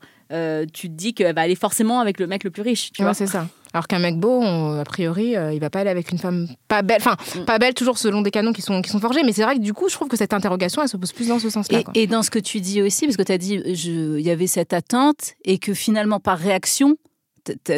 tu 0.73 0.87
te 0.89 0.93
dis 0.93 1.13
qu'elle 1.13 1.35
va 1.35 1.41
aller 1.41 1.55
forcément 1.55 1.99
avec 1.99 2.19
le 2.19 2.27
mec 2.27 2.43
le 2.43 2.51
plus 2.51 2.61
riche. 2.63 2.91
Tu 2.91 3.01
Ouais, 3.01 3.05
vois 3.07 3.13
c'est 3.13 3.27
ça. 3.27 3.47
Alors 3.73 3.87
qu'un 3.87 3.99
mec 3.99 4.17
beau, 4.19 4.41
on- 4.41 4.77
a 4.79 4.83
priori, 4.83 5.37
euh, 5.37 5.53
il 5.53 5.59
va 5.61 5.69
pas 5.69 5.79
aller 5.79 5.89
avec 5.89 6.11
une 6.11 6.17
femme 6.17 6.47
pas 6.67 6.81
belle. 6.81 6.97
Enfin, 6.99 7.15
Mm. 7.39 7.45
pas 7.45 7.57
belle 7.57 7.73
toujours 7.73 7.97
selon 7.97 8.21
des 8.21 8.29
canons 8.31 8.51
qui 8.51 8.61
sont, 8.61 8.81
qui 8.81 8.89
sont 8.89 8.99
forgés. 8.99 9.21
Mais 9.23 9.31
c'est 9.31 9.43
vrai 9.43 9.55
que 9.55 9.61
du 9.61 9.73
coup, 9.73 9.87
je 9.87 9.93
trouve 9.95 10.09
que 10.09 10.17
cette 10.17 10.33
interrogation, 10.33 10.81
elle 10.81 10.89
se 10.89 10.97
pose 10.97 11.13
plus 11.13 11.29
dans 11.29 11.39
ce 11.39 11.49
sens-là. 11.49 11.79
Et, 11.79 11.83
quoi. 11.85 11.93
et 11.95 12.05
dans 12.05 12.21
ce 12.21 12.29
que 12.31 12.39
tu 12.39 12.59
dis 12.59 12.81
aussi, 12.81 13.05
parce 13.05 13.15
que 13.15 13.23
tu 13.23 13.31
as 13.31 13.37
dit 13.37 13.61
il 13.65 14.19
y 14.21 14.29
avait 14.29 14.47
cette 14.47 14.73
attente 14.73 15.35
et 15.45 15.57
que 15.57 15.73
finalement 15.73 16.19
par 16.19 16.37
réaction, 16.37 16.97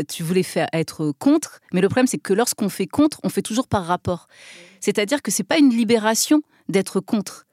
tu 0.08 0.24
voulais 0.24 0.44
faire 0.44 0.68
être 0.74 1.12
contre, 1.20 1.60
mais 1.72 1.82
le 1.82 1.88
problème 1.88 2.08
c'est 2.08 2.18
que 2.18 2.34
lorsqu'on 2.34 2.70
fait 2.70 2.88
contre, 2.88 3.20
on 3.24 3.30
fait 3.30 3.42
toujours 3.42 3.68
par 3.68 3.86
rapport. 3.86 4.28
C'est-à-dire 4.80 5.22
que 5.22 5.32
c'est 5.32 5.44
pas 5.44 5.58
une 5.58 5.70
libération 5.70 6.42
d'être 6.70 7.00
contre. 7.00 7.46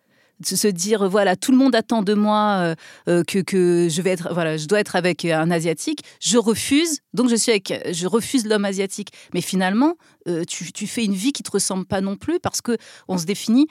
Se 0.42 0.68
dire 0.68 1.06
voilà 1.06 1.36
tout 1.36 1.52
le 1.52 1.58
monde 1.58 1.74
attend 1.74 2.02
de 2.02 2.14
moi 2.14 2.56
euh, 2.60 2.74
euh, 3.08 3.22
que, 3.24 3.40
que 3.40 3.88
je 3.90 4.00
vais 4.00 4.08
être 4.08 4.32
voilà 4.32 4.56
je 4.56 4.66
dois 4.66 4.80
être 4.80 4.96
avec 4.96 5.26
un 5.26 5.50
asiatique 5.50 6.02
je 6.18 6.38
refuse 6.38 7.00
donc 7.12 7.28
je 7.28 7.36
suis 7.36 7.50
avec 7.50 7.74
je 7.92 8.06
refuse 8.06 8.46
l'homme 8.46 8.64
asiatique 8.64 9.10
mais 9.34 9.42
finalement 9.42 9.96
euh, 10.28 10.44
tu, 10.48 10.72
tu 10.72 10.86
fais 10.86 11.04
une 11.04 11.12
vie 11.12 11.32
qui 11.32 11.42
te 11.42 11.50
ressemble 11.50 11.84
pas 11.84 12.00
non 12.00 12.16
plus 12.16 12.40
parce 12.40 12.62
que 12.62 12.78
on 13.06 13.18
se 13.18 13.26
définit 13.26 13.66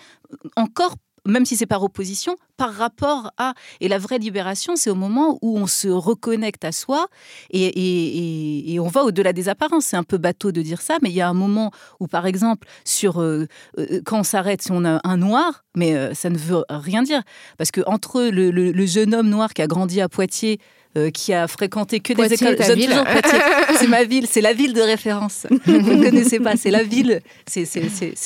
encore 0.55 0.95
même 1.29 1.45
si 1.45 1.55
c'est 1.55 1.65
par 1.65 1.83
opposition, 1.83 2.35
par 2.57 2.73
rapport 2.73 3.31
à. 3.37 3.53
Et 3.81 3.87
la 3.87 3.97
vraie 3.97 4.17
libération, 4.17 4.75
c'est 4.75 4.89
au 4.89 4.95
moment 4.95 5.39
où 5.41 5.57
on 5.57 5.67
se 5.67 5.87
reconnecte 5.87 6.65
à 6.65 6.71
soi 6.71 7.07
et, 7.51 8.77
on 8.79 8.87
va 8.87 9.03
au-delà 9.03 9.33
des 9.33 9.49
apparences. 9.49 9.85
C'est 9.85 9.97
un 9.97 10.03
peu 10.03 10.17
bateau 10.17 10.51
de 10.51 10.61
dire 10.61 10.81
ça, 10.81 10.97
mais 11.01 11.09
il 11.09 11.15
y 11.15 11.21
a 11.21 11.29
un 11.29 11.33
moment 11.33 11.71
où, 11.99 12.07
par 12.07 12.25
exemple, 12.25 12.67
sur 12.85 13.21
euh, 13.21 13.45
euh, 13.77 14.01
quand 14.05 14.19
on 14.19 14.23
s'arrête, 14.23 14.61
si 14.61 14.71
on 14.71 14.85
a 14.85 14.99
un 15.03 15.17
noir, 15.17 15.65
mais 15.75 15.95
euh, 15.95 16.13
ça 16.13 16.29
ne 16.29 16.37
veut 16.37 16.63
rien 16.69 17.03
dire, 17.03 17.21
parce 17.57 17.71
que 17.71 17.81
entre 17.85 18.23
le 18.31 18.85
jeune 18.85 19.13
homme 19.13 19.29
noir 19.29 19.53
qui 19.53 19.61
a 19.61 19.67
grandi 19.67 20.01
à 20.01 20.09
Poitiers 20.09 20.59
euh, 20.97 21.11
qui 21.11 21.33
a 21.33 21.47
fréquenté 21.47 21.99
que 21.99 22.13
Poitiers, 22.13 22.37
des 22.37 22.43
écoles. 22.43 22.57
Je 22.59 22.67
donne 22.67 22.79
ville. 22.79 22.89
toujours 22.89 23.05
Poitiers. 23.05 23.39
C'est 23.77 23.87
ma 23.87 24.03
ville, 24.03 24.25
c'est 24.27 24.41
la 24.41 24.53
ville 24.53 24.73
de 24.73 24.81
référence. 24.81 25.45
Vous 25.65 25.71
ne 25.71 26.03
connaissez 26.03 26.39
pas, 26.39 26.57
c'est 26.57 26.71
la 26.71 26.83
ville, 26.83 27.21
c'est 27.45 27.63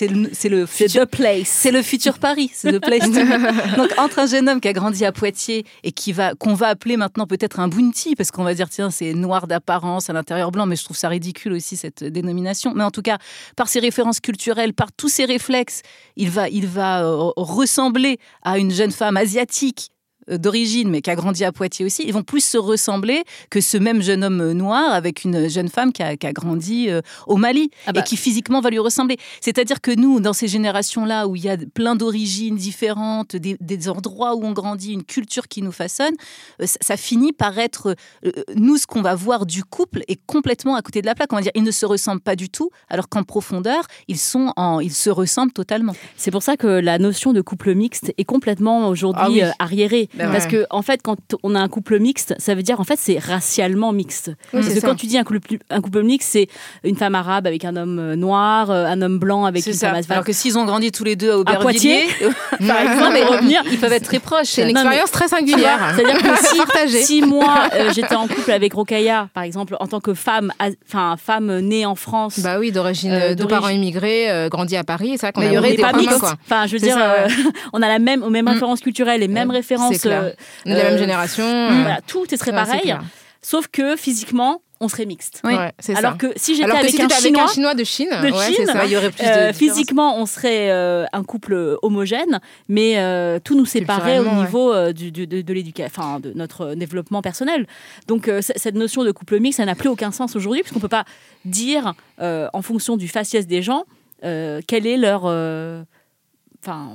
le, 0.08 0.29
le 0.50 0.65
futur 0.65 1.05
The 1.05 1.05
Place. 1.05 1.48
c'est 1.48 1.72
le 1.72 1.82
futur 1.82 2.17
Paris, 2.17 2.50
c'est 2.53 2.72
the 2.72 2.79
place 2.79 3.01
to 3.01 3.12
be. 3.12 3.75
Donc 3.75 3.91
entre 3.98 4.20
un 4.20 4.25
jeune 4.25 4.48
homme 4.48 4.62
qui 4.62 4.70
a 4.70 4.74
grandi 4.74 5.03
à 5.05 5.12
Poitiers 5.12 5.65
et 5.84 5.91
qui 5.91 6.13
va 6.13 6.34
qu'on 6.36 6.53
va 6.53 6.67
appeler 6.70 6.98
maintenant 6.98 7.27
peut-être 7.27 7.60
un 7.60 7.67
bounty 7.67 8.15
parce 8.15 8.32
qu'on 8.32 8.43
va 8.43 8.53
dire 8.53 8.70
tiens 8.70 8.89
c'est 8.89 9.13
noir 9.13 9.48
d'apparence 9.48 10.10
à 10.10 10.13
l'intérieur 10.13 10.51
blanc, 10.51 10.65
mais 10.65 10.77
je 10.77 10.86
trouve 10.86 10.98
ça 10.98 11.10
ridicule 11.10 11.53
aussi 11.53 11.75
cette 11.75 12.03
dénomination. 12.03 12.74
Mais 12.74 12.84
en 12.84 12.91
tout 12.91 13.01
cas 13.01 13.17
par 13.55 13.67
ses 13.67 13.79
références 13.79 14.22
culturelles, 14.22 14.74
par 14.74 14.91
tous 14.91 15.10
ses 15.10 15.25
réflexes, 15.25 15.82
il 16.15 16.29
va 16.29 16.48
il 16.50 16.65
va 16.65 17.03
euh, 17.03 17.32
ressembler 17.36 18.17
à 18.41 18.58
une 18.58 18.72
jeune 18.72 18.91
femme 18.91 19.17
asiatique 19.17 19.89
d'origine, 20.29 20.89
mais 20.89 21.01
qui 21.01 21.09
a 21.09 21.15
grandi 21.15 21.43
à 21.43 21.51
Poitiers 21.51 21.85
aussi, 21.85 22.03
ils 22.05 22.13
vont 22.13 22.23
plus 22.23 22.43
se 22.43 22.57
ressembler 22.57 23.23
que 23.49 23.61
ce 23.61 23.77
même 23.77 24.01
jeune 24.01 24.23
homme 24.23 24.41
euh, 24.41 24.53
noir 24.53 24.93
avec 24.93 25.23
une 25.23 25.49
jeune 25.49 25.69
femme 25.69 25.91
qui 25.93 26.03
a, 26.03 26.15
qui 26.17 26.27
a 26.27 26.33
grandi 26.33 26.89
euh, 26.89 27.01
au 27.27 27.37
Mali 27.37 27.69
Ah 27.87 27.91
bah. 27.93 28.01
et 28.01 28.03
qui 28.03 28.17
physiquement 28.17 28.61
va 28.61 28.69
lui 28.69 28.79
ressembler. 28.79 29.17
C'est-à-dire 29.41 29.81
que 29.81 29.91
nous, 29.91 30.19
dans 30.19 30.33
ces 30.33 30.47
générations-là 30.47 31.27
où 31.27 31.35
il 31.35 31.43
y 31.43 31.49
a 31.49 31.57
plein 31.73 31.95
d'origines 31.95 32.55
différentes, 32.55 33.35
des, 33.35 33.57
des 33.59 33.89
endroits 33.89 34.35
où 34.35 34.43
on 34.45 34.51
grandit, 34.53 34.93
une 34.93 35.03
culture 35.03 35.47
qui 35.47 35.61
nous 35.61 35.71
façonne, 35.71 36.13
euh, 36.61 36.65
ça, 36.65 36.77
ça 36.81 36.97
finit 36.97 37.33
par 37.33 37.57
être, 37.59 37.95
euh, 38.25 38.31
nous, 38.55 38.77
ce 38.77 38.87
qu'on 38.87 39.01
va 39.01 39.15
voir 39.15 39.45
du 39.45 39.63
couple 39.63 40.01
est 40.07 40.19
complètement 40.25 40.75
à 40.75 40.81
côté 40.81 41.01
de 41.01 41.05
la 41.05 41.15
plaque. 41.15 41.31
On 41.33 41.35
va 41.37 41.41
dire, 41.41 41.51
ils 41.55 41.63
ne 41.63 41.71
se 41.71 41.85
ressemblent 41.85 42.21
pas 42.21 42.35
du 42.35 42.49
tout, 42.49 42.69
alors 42.89 43.09
qu'en 43.09 43.23
profondeur, 43.23 43.83
ils, 44.07 44.17
sont 44.17 44.53
en, 44.55 44.79
ils 44.79 44.93
se 44.93 45.09
ressemblent 45.09 45.51
totalement. 45.53 45.93
C'est 46.17 46.31
pour 46.31 46.43
ça 46.43 46.57
que 46.57 46.67
la 46.67 46.97
notion 46.99 47.33
de 47.33 47.41
couple 47.41 47.73
mixte 47.75 48.13
est 48.17 48.23
complètement 48.23 48.87
aujourd'hui 48.87 49.23
Ah 49.25 49.29
oui. 49.31 49.43
euh, 49.43 49.51
arriérée. 49.59 50.09
Ben 50.15 50.32
Parce 50.32 50.46
ouais. 50.46 50.51
que 50.51 50.65
en 50.70 50.82
fait, 50.82 51.01
quand 51.03 51.17
on 51.43 51.55
a 51.55 51.60
un 51.60 51.67
couple 51.67 52.00
mixte, 52.00 52.36
ça 52.38 52.53
veut 52.55 52.62
dire 52.63 52.79
en 52.79 52.84
fait 52.84 52.98
c'est 53.00 53.17
racialement 53.20 53.91
mixte. 53.91 54.32
Parce 54.51 54.65
c'est 54.67 54.75
que 54.75 54.79
ça. 54.82 54.88
quand 54.88 54.96
tu 54.96 55.08
dis 55.08 55.17
un 55.17 55.24
couple, 55.24 55.58
un 55.70 55.82
couple 55.82 56.03
mixte, 56.03 56.29
c'est 56.32 56.48
une 56.84 56.96
femme 56.96 57.15
arabe 57.15 57.48
avec 57.48 57.65
un 57.65 57.75
homme 57.75 58.00
euh, 58.00 58.15
noir, 58.15 58.70
euh, 58.70 58.86
un 58.86 59.01
homme 59.01 59.17
blanc 59.20 59.46
avec 59.46 59.65
une 59.65 59.74
ça. 59.74 59.91
femme. 59.91 60.01
Alors 60.10 60.24
que 60.24 60.34
s'ils 60.34 60.58
ont 60.58 60.65
grandi 60.65 60.91
tous 60.91 61.03
les 61.03 61.15
deux 61.15 61.32
à 61.46 61.55
Poitiers, 61.55 62.03
Aubervilliers, 62.22 62.67
par 62.67 62.82
exemple, 62.82 63.17
et 63.17 63.24
revenir. 63.24 63.62
ils 63.72 63.79
peuvent 63.79 63.91
être 63.93 64.05
très 64.05 64.20
proches. 64.20 64.48
C'est 64.48 64.63
une 64.63 64.70
expérience 64.70 65.12
très 65.12 65.27
singulière. 65.27 65.93
C'est-à-dire 65.96 66.22
que 66.22 66.88
si, 67.03 67.22
moi 67.22 67.63
euh, 67.74 67.91
j'étais 67.93 68.15
en 68.15 68.27
couple 68.27 68.51
avec 68.51 68.74
Rokaya, 68.74 69.29
par 69.34 69.43
exemple, 69.43 69.75
en 69.79 69.88
tant 69.88 70.00
que 70.00 70.13
femme, 70.13 70.51
enfin 70.88 71.15
femme 71.17 71.60
née 71.60 71.86
en 71.86 71.96
France, 71.96 72.39
Bah 72.39 72.60
oui, 72.60 72.72
d'origine, 72.72 73.12
Euh, 73.12 73.36
de 73.36 73.46
parents 73.46 73.70
immigrés, 73.70 74.29
euh, 74.29 74.50
grandi 74.50 74.75
à 74.75 74.84
Paris, 74.84 75.12
c'est 75.13 75.22
vrai 75.27 75.32
qu'on 75.34 75.41
Mais 75.41 75.48
a 75.48 75.51
il 75.51 75.55
y 75.55 75.58
aurait 75.58 75.72
des 75.75 75.82
pas. 75.82 75.91
Enfin, 76.46 76.67
je 76.67 76.74
veux 76.74 76.79
dire, 76.79 76.96
ça, 76.96 77.25
on 77.74 77.82
a 77.82 77.88
la 77.88 78.00
même, 78.00 78.22
aux 78.24 78.29
mêmes 78.29 78.43
Mm. 78.46 78.50
références 78.50 78.82
culturelles, 78.82 79.22
les 79.22 79.27
mêmes 79.27 79.51
références. 79.51 80.02
Clair. 80.03 80.24
euh, 80.24 80.31
On 80.65 80.69
est 80.72 80.74
de 80.74 80.77
la 80.77 80.83
même 80.86 80.93
euh, 80.93 80.98
génération. 80.98 81.43
Euh, 81.45 81.81
Voilà, 81.81 82.00
tout 82.05 82.25
serait 82.25 82.51
ouais, 82.51 82.57
c'est 82.65 82.72
pareil, 82.72 82.95
sauf 83.41 83.67
que 83.67 83.95
physiquement, 83.95 84.62
on 84.79 84.88
serait 84.89 85.05
mixte. 85.05 85.39
Oui. 85.45 85.53
Ouais, 85.53 85.72
c'est 85.79 85.95
Alors 85.95 86.13
ça. 86.13 86.17
que 86.17 86.27
si 86.36 86.55
j'étais 86.55 86.69
avec, 86.69 86.89
si 86.89 87.01
un 87.01 87.05
avec 87.05 87.17
Chinois, 87.19 87.43
un 87.43 87.48
Chinois 87.48 87.74
de 87.74 87.83
Chine, 87.86 88.10
de 88.10 88.31
ouais, 88.31 88.53
Chine, 88.53 88.65
ça. 88.65 88.83
Il 88.86 88.91
y 88.91 88.98
aurait 88.98 89.12
plus 89.12 89.24
de 89.24 89.29
euh, 89.29 89.53
physiquement, 89.53 90.17
on 90.19 90.25
serait 90.25 90.72
euh, 90.72 91.05
un 91.13 91.24
couple 91.24 91.77
homogène, 91.81 92.41
mais 92.67 92.98
euh, 92.98 93.39
tout 93.41 93.55
nous 93.55 93.65
séparait 93.65 94.19
au 94.19 94.24
ouais. 94.25 94.36
niveau 94.36 94.74
euh, 94.74 94.91
du, 94.91 95.12
du- 95.12 95.25
de, 95.25 95.41
de 95.41 95.53
l'éducation, 95.53 95.91
enfin, 96.03 96.19
de 96.19 96.33
notre 96.36 96.74
développement 96.75 97.22
personnel. 97.22 97.65
Donc, 98.07 98.27
euh, 98.27 98.41
cette 98.41 98.75
notion 98.75 99.05
de 99.05 99.12
couple 99.12 99.39
mixte, 99.39 99.57
ça 99.57 99.65
n'a 99.65 99.75
plus 99.75 99.88
aucun 99.89 100.12
sens 100.12 100.36
aujourd'hui, 100.36 100.62
puisqu'on 100.63 100.79
ne 100.79 100.81
peut 100.81 100.89
pas 100.89 101.05
dire, 101.45 101.93
euh, 102.22 102.50
en 102.51 102.62
fonction 102.62 102.98
du 102.98 103.07
faciès 103.07 103.48
des 103.48 103.62
gens, 103.62 103.86
euh, 104.25 104.60
quelle 104.67 104.86
est 104.86 104.98
leur, 104.98 105.24
euh, 105.25 105.83
enfin, 106.63 106.89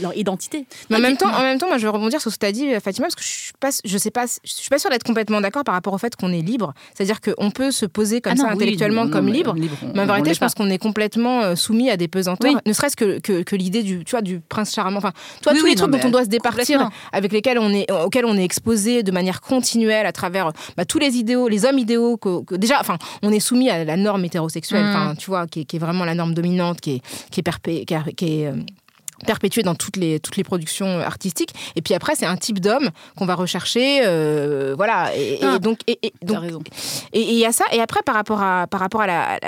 leur 0.00 0.16
identité. 0.16 0.66
Mais 0.90 0.96
en 0.96 1.00
même 1.00 1.16
temps, 1.16 1.32
en 1.32 1.40
même 1.42 1.58
temps, 1.58 1.68
moi, 1.68 1.78
je 1.78 1.84
veux 1.86 1.90
rebondir 1.90 2.20
sur 2.20 2.30
ce 2.30 2.36
que 2.36 2.40
tu 2.40 2.46
as 2.46 2.52
dit, 2.52 2.68
Fatima, 2.82 3.06
parce 3.06 3.14
que 3.14 3.22
je 3.22 3.26
suis 3.28 3.52
pas, 3.58 3.70
je 3.84 3.98
sais 3.98 4.10
pas, 4.10 4.26
je 4.26 4.50
suis 4.52 4.68
pas 4.68 4.78
sûre 4.78 4.90
d'être 4.90 5.04
complètement 5.04 5.40
d'accord 5.40 5.64
par 5.64 5.74
rapport 5.74 5.92
au 5.94 5.98
fait 5.98 6.14
qu'on 6.16 6.32
est 6.32 6.40
libre. 6.42 6.74
C'est-à-dire 6.94 7.20
qu'on 7.20 7.50
peut 7.50 7.70
se 7.70 7.86
poser 7.86 8.20
comme 8.20 8.34
Ah 8.34 8.36
ça 8.36 8.46
oui, 8.48 8.52
intellectuellement 8.54 9.04
non, 9.06 9.10
comme 9.10 9.26
mais 9.26 9.32
libre. 9.32 9.54
on- 9.82 9.92
Mais 9.94 10.00
en 10.02 10.06
vérité, 10.06 10.34
je 10.34 10.40
pense 10.40 10.54
qu'on 10.54 10.68
est 10.70 10.78
complètement 10.78 11.42
euh, 11.42 11.54
soumis 11.56 11.90
à 11.90 11.96
des 11.96 12.08
pesanteurs, 12.08 12.52
Oui. 12.54 12.60
ne 12.66 12.72
serait-ce 12.72 12.96
que, 12.96 13.18
que, 13.20 13.42
que 13.42 13.56
l'idée 13.56 13.82
du, 13.82 14.04
tu 14.04 14.10
vois, 14.12 14.22
du 14.22 14.40
prince 14.40 14.74
charmant. 14.74 14.98
Enfin, 14.98 15.12
toi, 15.42 15.52
Oui, 15.52 15.60
tous 15.60 15.66
les 15.66 15.74
trucs 15.74 15.90
dont 15.90 16.00
on 16.04 16.10
doit 16.10 16.24
se 16.24 16.28
départir, 16.28 16.90
avec 17.12 17.32
lesquels 17.32 17.58
on 17.58 17.70
est, 17.70 17.90
auxquels 17.90 18.26
on 18.26 18.36
est 18.36 18.44
exposé 18.44 19.02
de 19.02 19.12
manière 19.12 19.40
continuelle 19.40 20.06
à 20.06 20.12
travers 20.12 20.52
bah, 20.76 20.84
tous 20.84 20.98
les 20.98 21.16
idéaux, 21.16 21.48
les 21.48 21.64
hommes 21.64 21.78
idéaux 21.78 22.16
que, 22.16 22.44
que- 22.44 22.54
déjà, 22.54 22.78
enfin, 22.80 22.98
on 23.22 23.32
est 23.32 23.40
soumis 23.40 23.70
à 23.70 23.84
la 23.84 23.96
norme 23.96 24.24
hétérosexuelle, 24.24 24.84
Mm. 24.84 24.88
enfin, 24.88 25.14
tu 25.16 25.26
vois, 25.30 25.46
qui 25.46 25.60
est, 25.60 25.64
qui 25.64 25.76
est 25.76 25.78
vraiment 25.78 26.04
la 26.04 26.14
norme 26.14 26.34
dominante, 26.34 26.80
qui 26.80 26.96
est, 26.96 27.02
qui 27.30 27.40
est, 27.40 27.42
perpé- 27.42 27.84
qui 27.84 27.94
est- 27.94 28.12
qui 28.14 28.40
est, 28.42 28.52
perpétuée 29.24 29.62
dans 29.62 29.74
toutes 29.74 29.96
les, 29.96 30.20
toutes 30.20 30.36
les 30.36 30.44
productions 30.44 31.00
artistiques. 31.00 31.54
Et 31.76 31.82
puis 31.82 31.94
après, 31.94 32.14
c'est 32.16 32.26
un 32.26 32.36
type 32.36 32.60
d'homme 32.60 32.90
qu'on 33.16 33.26
va 33.26 33.34
rechercher, 33.34 34.00
euh, 34.04 34.74
voilà. 34.76 35.16
Et, 35.16 35.34
et 35.34 35.38
Ah. 35.42 35.58
donc, 35.58 35.78
et, 35.86 36.12
donc 36.22 36.40
raison. 36.40 36.62
et 37.12 37.22
il 37.22 37.38
y 37.38 37.44
a 37.46 37.52
ça. 37.52 37.64
Et 37.72 37.80
après, 37.80 38.00
par 38.04 38.14
rapport 38.14 38.42
à, 38.42 38.66
par 38.66 38.80
rapport 38.80 39.00
à 39.00 39.06
la, 39.06 39.38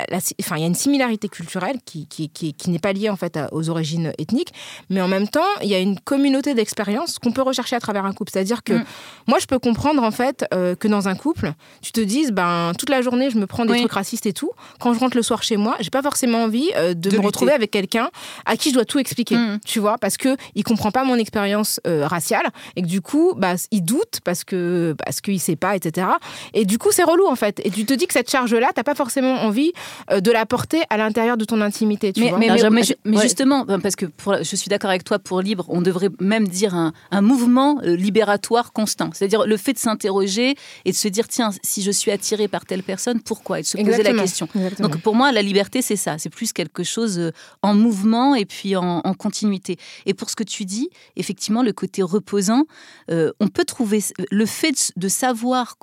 enfin, 0.40 0.56
il 0.56 0.60
y 0.60 0.64
a 0.64 0.66
une 0.68 0.74
similarité 0.74 1.28
culturelle 1.28 1.78
qui, 1.84 2.06
qui, 2.06 2.28
qui, 2.28 2.54
qui 2.54 2.70
n'est 2.70 2.78
pas 2.78 2.92
liée 2.92 3.10
en 3.10 3.16
fait 3.16 3.38
aux 3.52 3.68
origines 3.68 4.12
ethniques, 4.18 4.52
mais 4.90 5.00
en 5.00 5.08
même 5.08 5.28
temps, 5.28 5.40
il 5.62 5.68
y 5.68 5.74
a 5.74 5.78
une 5.80 5.98
communauté 6.00 6.54
d'expériences 6.54 7.18
qu'on 7.18 7.32
peut 7.32 7.42
rechercher 7.42 7.76
à 7.76 7.80
travers 7.80 8.04
un 8.04 8.12
couple. 8.12 8.30
C'est-à-dire 8.32 8.62
que 8.62 8.72
Mm. 8.74 8.84
moi, 9.26 9.38
je 9.40 9.46
peux 9.46 9.58
comprendre 9.58 10.02
en 10.02 10.10
fait 10.10 10.44
euh, 10.54 10.74
que 10.74 10.88
dans 10.88 11.08
un 11.08 11.14
couple, 11.14 11.52
tu 11.82 11.92
te 11.92 12.00
dises, 12.00 12.30
ben 12.32 12.72
toute 12.78 12.90
la 12.90 13.02
journée, 13.02 13.30
je 13.30 13.38
me 13.38 13.46
prends 13.46 13.64
des 13.64 13.72
Oui. 13.72 13.80
trucs 13.80 13.92
racistes 13.92 14.26
et 14.26 14.32
tout. 14.32 14.50
Quand 14.80 14.94
je 14.94 14.98
rentre 15.00 15.16
le 15.16 15.22
soir 15.22 15.42
chez 15.42 15.56
moi, 15.56 15.76
j'ai 15.80 15.90
pas 15.90 16.02
forcément 16.02 16.44
envie 16.44 16.70
euh, 16.76 16.94
de, 16.94 16.94
De 16.94 17.08
me 17.08 17.12
lutter. 17.16 17.26
retrouver 17.26 17.52
avec 17.52 17.70
quelqu'un 17.70 18.08
à 18.46 18.56
qui 18.56 18.70
je 18.70 18.74
dois 18.74 18.84
tout 18.84 18.98
expliquer. 18.98 19.36
Mm. 19.36 19.57
Tu 19.64 19.78
vois, 19.80 19.98
parce 19.98 20.16
que 20.16 20.36
il 20.54 20.64
comprend 20.64 20.90
pas 20.90 21.04
mon 21.04 21.16
expérience 21.16 21.80
euh, 21.86 22.06
raciale 22.06 22.46
et 22.76 22.82
que 22.82 22.86
du 22.86 23.00
coup, 23.00 23.34
bah, 23.36 23.54
il 23.70 23.82
doute 23.82 24.20
parce 24.24 24.44
que 24.44 24.94
parce 25.04 25.20
qu'il 25.20 25.40
sait 25.40 25.56
pas, 25.56 25.76
etc. 25.76 26.06
Et 26.54 26.64
du 26.64 26.78
coup, 26.78 26.88
c'est 26.92 27.04
relou 27.04 27.26
en 27.26 27.36
fait. 27.36 27.60
Et 27.64 27.70
tu 27.70 27.84
te 27.84 27.94
dis 27.94 28.06
que 28.06 28.12
cette 28.12 28.30
charge-là, 28.30 28.70
t'as 28.74 28.82
pas 28.84 28.94
forcément 28.94 29.34
envie 29.42 29.72
euh, 30.10 30.20
de 30.20 30.30
la 30.30 30.46
porter 30.46 30.82
à 30.90 30.96
l'intérieur 30.96 31.36
de 31.36 31.44
ton 31.44 31.60
intimité. 31.60 32.12
Tu 32.12 32.20
mais, 32.20 32.28
vois 32.30 32.38
mais, 32.38 32.46
Non, 32.48 32.54
mais- 32.54 32.58
j'aime- 32.60 32.72
mais- 32.74 32.82
je- 32.82 32.94
mais 33.04 33.16
ouais. 33.16 33.22
justement, 33.22 33.64
ben, 33.64 33.80
parce 33.80 33.96
que 33.96 34.06
pour, 34.06 34.36
je 34.42 34.56
suis 34.56 34.68
d'accord 34.68 34.90
avec 34.90 35.04
toi, 35.04 35.18
pour 35.18 35.40
libre, 35.40 35.64
on 35.68 35.80
devrait 35.82 36.10
même 36.20 36.48
dire 36.48 36.74
un, 36.74 36.92
un 37.10 37.20
mouvement 37.20 37.78
euh, 37.84 37.96
libératoire 37.96 38.72
constant. 38.72 39.10
C'est-à-dire 39.12 39.46
le 39.46 39.56
fait 39.56 39.72
de 39.72 39.78
s'interroger 39.78 40.54
et 40.84 40.90
de 40.92 40.96
se 40.96 41.08
dire, 41.08 41.28
tiens, 41.28 41.50
si 41.62 41.82
je 41.82 41.90
suis 41.90 42.10
attiré 42.10 42.48
par 42.48 42.64
telle 42.64 42.82
personne, 42.82 43.20
pourquoi? 43.20 43.58
Et 43.60 43.62
de 43.62 43.66
se 43.66 43.76
poser 43.78 44.02
la 44.02 44.12
question. 44.14 44.48
Exactement. 44.54 44.88
Donc 44.88 45.00
pour 45.02 45.14
moi, 45.14 45.32
la 45.32 45.42
liberté, 45.42 45.82
c'est 45.82 45.96
ça. 45.96 46.16
C'est 46.18 46.30
plus 46.30 46.52
quelque 46.52 46.82
chose 46.84 47.32
en 47.62 47.74
mouvement 47.74 48.34
et 48.34 48.44
puis 48.44 48.76
en, 48.76 49.00
en 49.04 49.14
Et 50.06 50.14
pour 50.14 50.30
ce 50.30 50.36
que 50.36 50.44
tu 50.44 50.64
dis, 50.64 50.88
effectivement, 51.16 51.62
le 51.62 51.72
côté 51.72 52.02
reposant, 52.02 52.64
euh, 53.10 53.32
on 53.40 53.48
peut 53.48 53.64
trouver 53.64 54.02
le 54.30 54.46
fait 54.46 54.72
de, 54.72 55.00
de 55.00 55.08
savoir 55.08 55.76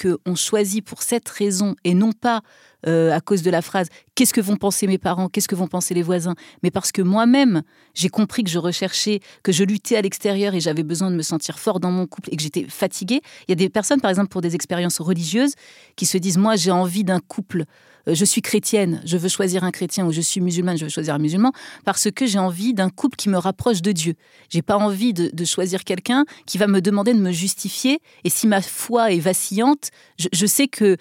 qu'on 0.00 0.34
choisit 0.34 0.84
pour 0.84 1.02
cette 1.02 1.28
raison 1.28 1.74
et 1.84 1.94
non 1.94 2.12
pas 2.12 2.42
euh, 2.86 3.12
à 3.12 3.20
cause 3.20 3.42
de 3.42 3.50
la 3.50 3.62
phrase 3.62 3.88
qu'est-ce 4.14 4.32
que 4.32 4.40
vont 4.40 4.56
penser 4.56 4.86
mes 4.86 4.98
parents, 4.98 5.28
qu'est-ce 5.28 5.48
que 5.48 5.54
vont 5.54 5.66
penser 5.68 5.94
les 5.94 6.02
voisins, 6.02 6.34
mais 6.62 6.70
parce 6.70 6.92
que 6.92 7.02
moi-même, 7.02 7.62
j'ai 7.94 8.08
compris 8.08 8.44
que 8.44 8.50
je 8.50 8.58
recherchais, 8.58 9.20
que 9.42 9.52
je 9.52 9.64
luttais 9.64 9.96
à 9.96 10.02
l'extérieur 10.02 10.54
et 10.54 10.60
j'avais 10.60 10.82
besoin 10.82 11.10
de 11.10 11.16
me 11.16 11.22
sentir 11.22 11.58
fort 11.58 11.80
dans 11.80 11.90
mon 11.90 12.06
couple 12.06 12.28
et 12.32 12.36
que 12.36 12.42
j'étais 12.42 12.66
fatiguée. 12.68 13.20
Il 13.46 13.50
y 13.50 13.52
a 13.52 13.56
des 13.56 13.68
personnes, 13.68 14.00
par 14.00 14.10
exemple, 14.10 14.28
pour 14.28 14.40
des 14.40 14.54
expériences 14.54 15.00
religieuses, 15.00 15.54
qui 15.96 16.06
se 16.06 16.18
disent 16.18 16.38
moi, 16.38 16.56
j'ai 16.56 16.70
envie 16.70 17.04
d'un 17.04 17.20
couple. 17.20 17.64
Euh, 18.08 18.14
je 18.14 18.24
suis 18.24 18.42
chrétienne, 18.42 19.00
je 19.04 19.16
veux 19.16 19.28
choisir 19.28 19.64
un 19.64 19.70
chrétien, 19.70 20.06
ou 20.06 20.12
je 20.12 20.20
suis 20.20 20.40
musulmane, 20.40 20.76
je 20.76 20.84
veux 20.84 20.90
choisir 20.90 21.14
un 21.14 21.18
musulman, 21.18 21.52
parce 21.84 22.10
que 22.10 22.26
j'ai 22.26 22.38
envie 22.38 22.74
d'un 22.74 22.90
couple 22.90 23.16
qui 23.16 23.28
me 23.28 23.38
rapproche 23.38 23.82
de 23.82 23.92
Dieu. 23.92 24.14
J'ai 24.48 24.62
pas 24.62 24.76
envie 24.76 25.12
de, 25.12 25.44
choisir 25.44 25.84
quelqu'un 25.84 26.24
qui 26.46 26.58
va 26.58 26.66
me 26.66 26.80
demander 26.80 27.14
de 27.14 27.20
me 27.20 27.32
justifier, 27.32 28.00
et 28.24 28.30
si 28.30 28.46
ma 28.46 28.60
foi 28.60 29.12
est 29.12 29.20
vacillante, 29.20 29.90
je, 30.18 30.46
sais 30.46 30.68
que 30.68 30.96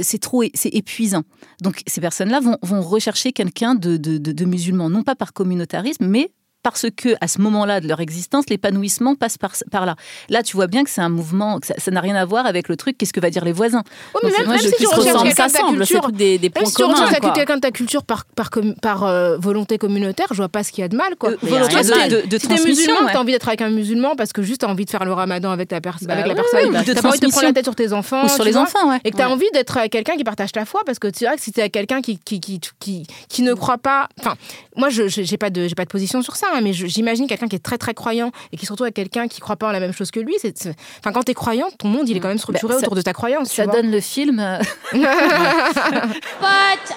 c'est 0.00 0.18
trop, 0.18 0.42
c'est 0.54 0.74
épuisant. 0.74 1.22
Donc 1.62 1.82
ces 1.86 2.00
personnes-là 2.00 2.40
vont, 2.40 2.58
vont 2.62 2.82
rechercher 2.82 3.32
quelqu'un 3.32 3.74
de, 3.74 3.96
de, 3.96 4.18
de, 4.18 4.32
de 4.32 4.44
musulman, 4.44 4.90
non 4.90 5.02
pas 5.02 5.14
par 5.14 5.32
communautarisme, 5.32 6.06
mais 6.06 6.32
parce 6.72 6.86
que 6.96 7.10
à 7.20 7.28
ce 7.28 7.40
moment-là 7.40 7.80
de 7.80 7.88
leur 7.88 8.00
existence, 8.00 8.44
l'épanouissement 8.48 9.14
passe 9.14 9.38
par, 9.38 9.52
par 9.70 9.86
là. 9.86 9.96
Là, 10.28 10.42
tu 10.42 10.56
vois 10.56 10.66
bien 10.66 10.84
que 10.84 10.90
c'est 10.90 11.00
un 11.00 11.08
mouvement, 11.08 11.58
que 11.60 11.66
ça 11.66 11.90
n'a 11.90 12.00
rien 12.00 12.14
à 12.16 12.24
voir 12.24 12.46
avec 12.46 12.68
le 12.68 12.76
truc. 12.76 12.96
Qu'est-ce 12.98 13.12
que 13.12 13.20
va 13.20 13.30
dire 13.30 13.44
les 13.44 13.52
voisins 13.52 13.82
mais 14.22 14.30
même, 14.30 14.46
moi, 14.46 14.54
même 14.56 14.62
je- 14.64 14.68
si 14.68 14.74
tu 14.78 14.86
recherches 14.86 15.22
quelqu'un 15.22 15.48
ça 15.48 15.58
de 15.62 15.66
ta 15.66 15.72
culture, 15.72 16.12
des, 16.12 16.38
des 16.38 16.50
points 16.50 16.64
si 16.66 16.74
tu 16.74 16.82
communs. 16.82 17.08
quoi. 17.20 17.30
quelqu'un 17.32 17.56
de 17.56 17.60
ta 17.60 17.70
culture 17.70 18.02
par, 18.04 18.24
par, 18.26 18.50
par 18.82 19.04
euh, 19.04 19.36
volonté 19.38 19.78
communautaire, 19.78 20.26
je 20.30 20.36
vois 20.36 20.48
pas 20.48 20.62
ce 20.64 20.72
qu'il 20.72 20.82
y 20.82 20.84
a 20.84 20.88
de 20.88 20.96
mal. 20.96 21.16
Quoi. 21.18 21.30
Euh, 21.30 21.36
volonté 21.42 21.74
rien 21.76 21.82
de 21.84 21.90
mal. 21.90 22.08
de, 22.10 22.16
de 22.26 22.38
si 22.38 22.48
t'es 22.48 22.54
transmission. 22.56 22.68
musulman, 22.92 23.06
ouais. 23.06 23.12
t'as 23.12 23.20
envie 23.20 23.32
d'être 23.32 23.48
avec 23.48 23.62
un 23.62 23.70
musulman 23.70 24.14
parce 24.16 24.32
que 24.32 24.42
juste 24.42 24.60
t'as 24.62 24.66
envie 24.68 24.84
de 24.84 24.90
faire 24.90 25.04
le 25.04 25.12
ramadan 25.12 25.50
avec, 25.50 25.68
ta 25.68 25.80
Bah 25.80 25.90
avec 26.08 26.26
la 26.26 26.34
personne. 26.34 26.74
ouais, 26.74 26.84
t'as 26.84 27.00
pas 27.02 27.08
envie 27.08 27.18
de 27.20 27.26
te 27.26 27.30
prendre 27.30 27.46
la 27.46 27.52
tête 27.52 27.64
sur 27.64 27.74
tes 27.74 27.92
enfants. 27.92 28.24
Ou 28.24 28.28
sur 28.28 28.38
tu 28.38 28.44
les 28.44 28.52
vois. 28.52 28.62
enfants, 28.62 28.88
ouais. 28.90 28.98
Et 29.04 29.10
que 29.10 29.16
tu 29.16 29.22
as 29.22 29.26
Ouais. 29.28 29.32
envie 29.32 29.50
d'être 29.52 29.76
avec 29.76 29.92
quelqu'un 29.92 30.16
qui 30.16 30.24
partage 30.24 30.52
ta 30.52 30.64
foi, 30.64 30.82
parce 30.86 30.98
que 30.98 31.08
c'est 31.14 31.26
vrai 31.26 31.36
que 31.36 31.42
si 31.42 31.52
tu 31.52 31.58
es 31.58 31.62
avec 31.62 31.72
quelqu'un 31.72 32.00
qui, 32.00 32.18
qui, 32.18 32.40
qui, 32.40 32.60
qui, 32.80 33.06
qui 33.28 33.42
ne 33.42 33.52
croit 33.54 33.78
pas. 33.78 34.08
Enfin, 34.20 34.34
moi, 34.76 34.88
je 34.88 35.02
n'ai 35.04 35.36
pas, 35.38 35.50
de- 35.50 35.68
j'ai 35.68 35.74
pas 35.74 35.84
de 35.84 35.90
position 35.90 36.22
sur 36.22 36.36
ça, 36.36 36.46
hein, 36.58 36.60
mais 36.62 36.72
j'imagine 36.72 37.26
quelqu'un 37.26 37.48
qui 37.48 37.56
est 37.56 37.60
très, 37.60 37.78
très 37.78 37.94
croyant 37.94 38.30
et 38.52 38.56
qui 38.56 38.66
se 38.66 38.72
retrouve 38.72 38.86
avec 38.86 38.94
quelqu'un 38.96 39.28
qui 39.28 39.40
croit 39.40 39.56
pas 39.56 39.68
en 39.68 39.72
la 39.72 39.80
même 39.80 39.92
chose 39.92 40.10
que 40.10 40.20
lui. 40.20 40.34
c'est 40.40 40.56
c'est- 40.58 40.74
Enfin, 40.98 41.12
quand 41.12 41.22
tu 41.22 41.30
es 41.30 41.34
croyant, 41.34 41.68
ton 41.78 41.88
monde, 41.88 42.08
il 42.08 42.16
est 42.16 42.20
quand 42.20 42.28
même 42.28 42.38
structuré 42.38 42.74
Bah, 42.74 42.80
ça- 42.80 42.86
autour 42.86 42.96
de 42.96 43.02
ta 43.02 43.12
croyance. 43.12 43.48
Ça 43.50 43.64
tu 43.64 43.70
vois. 43.70 43.80
donne 43.80 43.90
le 43.90 44.00
film. 44.00 44.38
euh, 44.40 44.58
But 44.92 45.00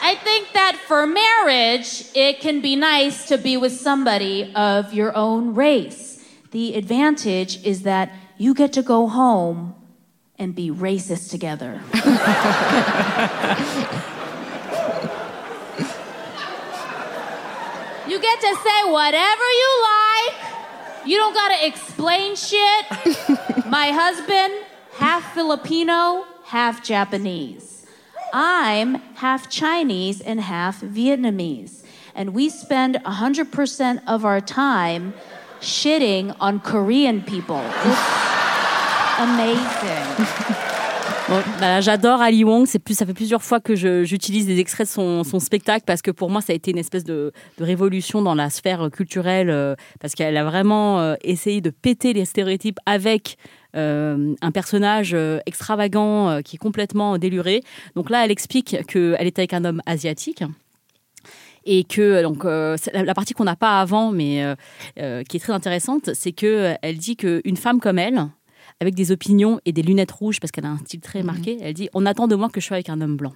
I 0.04 0.16
think 0.24 0.52
that 0.54 0.74
for 0.88 1.06
marriage, 1.08 2.06
it 2.16 2.40
can 2.42 2.60
be 2.62 2.76
nice 2.76 3.26
to 3.28 3.38
be 3.38 3.58
with 3.58 3.72
somebody 3.72 4.48
of 4.56 4.94
your 4.94 5.12
own 5.16 5.54
race. 5.56 6.20
The 6.52 6.76
advantage 6.76 7.60
is 7.66 7.84
that 7.84 8.10
you 8.40 8.54
get 8.54 8.72
to 8.74 8.82
go 8.82 9.08
home 9.08 9.74
and 10.40 10.54
be 10.56 10.70
racist 10.72 11.30
together. 11.30 11.80
you 18.12 18.20
get 18.20 18.42
to 18.42 18.56
say 18.58 18.92
whatever 18.92 19.44
you 19.62 19.84
like. 19.84 21.06
You 21.06 21.16
don't 21.16 21.34
gotta 21.34 21.66
explain 21.66 22.36
shit. 22.36 22.86
My 23.68 23.92
husband, 23.92 24.66
half 24.98 25.34
Filipino, 25.34 26.26
half 26.44 26.84
Japanese. 26.84 27.86
I'm 28.34 28.96
half 29.16 29.50
Chinese 29.50 30.20
and 30.20 30.42
half 30.42 30.82
Vietnamese. 30.82 31.86
And 32.14 32.34
we 32.34 32.50
spend 32.50 32.96
100% 32.96 34.02
of 34.06 34.26
our 34.26 34.42
time 34.42 35.14
shitting 35.62 36.36
on 36.42 36.60
Korean 36.60 37.22
people. 37.22 37.64
It's 37.64 39.20
amazing. 39.20 40.28
Bon, 41.32 41.40
bah, 41.62 41.80
J'adore 41.80 42.20
Ali 42.20 42.44
Wong. 42.44 42.66
C'est 42.68 42.78
plus, 42.78 42.94
ça 42.94 43.06
fait 43.06 43.14
plusieurs 43.14 43.42
fois 43.42 43.62
que 43.62 43.74
j'utilise 43.74 44.48
des 44.48 44.60
extraits 44.60 44.86
de 44.86 45.24
son, 45.24 45.40
spectacle 45.40 45.86
parce 45.88 46.02
que 46.02 46.12
pour 46.12 46.30
moi, 46.30 46.42
ça 46.42 46.52
a 46.52 46.58
été 46.58 46.72
une 46.72 46.78
espèce 46.78 47.06
de, 47.06 47.32
révolution 47.58 48.22
dans 48.22 48.36
la 48.36 48.50
sphère 48.50 48.90
culturelle 48.92 49.50
euh, 49.50 49.76
parce 50.02 50.14
qu'elle 50.14 50.36
a 50.36 50.44
vraiment 50.44 51.00
euh, 51.00 51.16
essayé 51.22 51.62
de 51.62 51.70
péter 51.70 52.12
les 52.12 52.26
stéréotypes 52.26 52.80
avec 52.86 53.38
euh, 53.78 54.36
un 54.42 54.52
personnage 54.52 55.14
euh, 55.14 55.40
extravagant 55.46 56.28
euh, 56.28 56.42
qui 56.42 56.58
est 56.58 56.60
complètement 56.60 57.18
déluré. 57.18 57.62
Donc 57.96 58.10
là, 58.10 58.26
elle 58.26 58.32
explique 58.32 58.86
qu'elle 58.88 59.16
est 59.26 59.40
avec 59.40 59.54
un 59.54 59.64
homme 59.64 59.82
asiatique. 59.86 60.44
Et 61.64 61.84
que 61.84 62.24
donc 62.24 62.44
euh, 62.44 62.76
la, 62.92 63.04
la 63.04 63.14
partie 63.14 63.34
qu'on 63.34 63.44
n'a 63.44 63.56
pas 63.56 63.80
avant, 63.80 64.12
mais 64.12 64.44
euh, 64.44 64.56
euh, 65.00 65.24
qui 65.24 65.38
est 65.38 65.40
très 65.40 65.54
intéressante, 65.54 66.10
c'est 66.14 66.32
que 66.32 66.46
euh, 66.48 66.74
elle 66.82 66.98
dit 66.98 67.16
qu'une 67.16 67.56
femme 67.56 67.80
comme 67.80 68.00
elle, 68.00 68.28
avec 68.82 68.96
des 68.96 69.12
opinions 69.12 69.62
et 69.66 69.72
des 69.72 69.84
lunettes 69.84 70.12
rouges 70.12 70.40
parce 70.40 70.52
qu'elle 70.52 70.66
a 70.66 70.72
un 70.72 70.80
style 70.80 71.00
très 71.00 71.24
marqué. 71.24 71.58
Elle 71.62 71.76
dit 71.76 71.88
On 71.94 72.06
attend 72.06 72.28
de 72.28 72.36
moi 72.36 72.50
que 72.50 72.60
je 72.60 72.66
sois 72.66 72.76
avec 72.76 72.90
un 72.90 73.00
homme 73.00 73.16
blanc. 73.16 73.34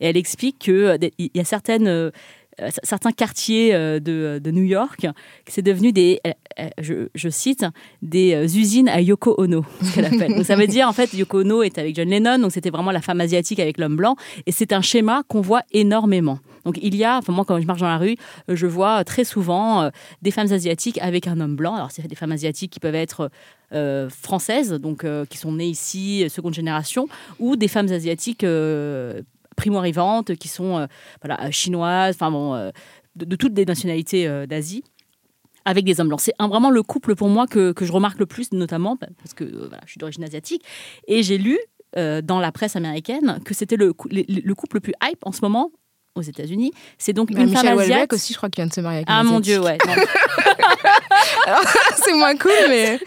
Et 0.00 0.06
elle 0.06 0.16
explique 0.16 0.58
qu'il 0.60 1.10
y 1.18 1.40
a 1.40 1.44
certaines. 1.44 2.12
Euh, 2.60 2.68
euh, 2.68 2.70
certains 2.82 3.12
quartiers 3.12 3.74
euh, 3.74 4.00
de, 4.00 4.40
de 4.42 4.50
New 4.50 4.62
York, 4.62 5.06
c'est 5.46 5.62
devenu 5.62 5.92
des, 5.92 6.20
euh, 6.26 6.32
euh, 6.60 7.06
je, 7.14 7.28
cite, 7.28 7.64
des 8.02 8.34
euh, 8.34 8.44
usines 8.44 8.88
à 8.88 9.00
Yoko 9.00 9.34
Ono, 9.38 9.64
ce 9.82 9.94
qu'elle 9.94 10.04
appelle. 10.04 10.34
Donc 10.34 10.44
ça 10.44 10.56
veut 10.56 10.66
dire, 10.66 10.88
en 10.88 10.92
fait, 10.92 11.12
Yoko 11.14 11.40
Ono 11.40 11.62
est 11.62 11.78
avec 11.78 11.94
John 11.96 12.08
Lennon, 12.08 12.38
donc 12.38 12.52
c'était 12.52 12.70
vraiment 12.70 12.90
la 12.90 13.02
femme 13.02 13.20
asiatique 13.20 13.60
avec 13.60 13.78
l'homme 13.78 13.96
blanc, 13.96 14.16
et 14.46 14.52
c'est 14.52 14.72
un 14.72 14.82
schéma 14.82 15.22
qu'on 15.28 15.40
voit 15.40 15.62
énormément. 15.72 16.38
Donc 16.68 16.78
il 16.82 16.94
y 16.96 17.04
a, 17.04 17.16
enfin 17.16 17.32
moi 17.32 17.46
quand 17.46 17.58
je 17.58 17.66
marche 17.66 17.80
dans 17.80 17.88
la 17.88 17.96
rue, 17.96 18.16
euh, 18.50 18.54
je 18.54 18.66
vois 18.66 19.02
très 19.02 19.24
souvent 19.24 19.82
euh, 19.82 19.90
des 20.20 20.30
femmes 20.30 20.52
asiatiques 20.52 20.98
avec 21.00 21.26
un 21.26 21.40
homme 21.40 21.56
blanc. 21.56 21.74
Alors 21.74 21.90
c'est 21.90 22.06
des 22.06 22.14
femmes 22.14 22.32
asiatiques 22.32 22.72
qui 22.72 22.78
peuvent 22.78 22.94
être 22.94 23.30
euh, 23.72 24.10
françaises, 24.10 24.72
donc 24.72 25.04
euh, 25.04 25.24
qui 25.24 25.38
sont 25.38 25.52
nées 25.52 25.68
ici, 25.68 26.24
euh, 26.24 26.28
seconde 26.28 26.52
génération, 26.52 27.08
ou 27.38 27.56
des 27.56 27.68
femmes 27.68 27.90
asiatiques 27.90 28.44
euh, 28.44 29.22
primo-arrivantes 29.58 30.34
qui 30.36 30.48
sont 30.48 30.78
euh, 30.78 30.86
voilà, 31.22 31.44
euh, 31.44 31.50
chinoises, 31.50 32.14
enfin 32.14 32.30
bon, 32.30 32.54
euh, 32.54 32.70
de, 33.16 33.24
de 33.26 33.36
toutes 33.36 33.54
les 33.56 33.66
nationalités 33.66 34.26
d'Asie. 34.46 34.82
Avec 35.64 35.84
des 35.84 36.00
hommes 36.00 36.08
blancs. 36.08 36.20
C'est 36.22 36.32
vraiment 36.38 36.70
le 36.70 36.82
couple 36.82 37.14
pour 37.14 37.28
moi 37.28 37.46
que, 37.46 37.72
que 37.72 37.84
je 37.84 37.92
remarque 37.92 38.18
le 38.18 38.24
plus, 38.24 38.52
notamment 38.52 38.96
bah, 38.98 39.08
parce 39.18 39.34
que 39.34 39.44
voilà, 39.44 39.82
je 39.84 39.90
suis 39.90 39.98
d'origine 39.98 40.24
asiatique. 40.24 40.64
Et 41.06 41.22
j'ai 41.22 41.36
lu 41.36 41.58
euh, 41.98 42.22
dans 42.22 42.40
la 42.40 42.52
presse 42.52 42.74
américaine 42.74 43.38
que 43.44 43.52
c'était 43.52 43.76
le, 43.76 43.92
cou- 43.92 44.08
le, 44.10 44.22
le 44.26 44.54
couple 44.54 44.76
le 44.76 44.80
plus 44.80 44.94
hype 45.04 45.18
en 45.26 45.32
ce 45.32 45.40
moment 45.42 45.70
aux 46.14 46.22
États-Unis. 46.22 46.72
C'est 46.96 47.12
donc 47.12 47.30
Bah, 47.32 47.40
une 47.42 47.50
Michel 47.50 47.66
femme 47.68 47.78
asiatique. 47.80 48.12
aussi, 48.14 48.32
je 48.32 48.38
crois 48.38 48.48
qu'il 48.48 48.62
vient 48.62 48.68
de 48.68 48.72
se 48.72 48.80
marier 48.80 48.98
avec 48.98 49.08
Ah 49.10 49.22
mon 49.24 49.40
dieu, 49.40 49.60
ouais. 49.60 49.76
c'est 52.04 52.14
moins 52.14 52.36
cool, 52.36 52.52
mais. 52.70 52.98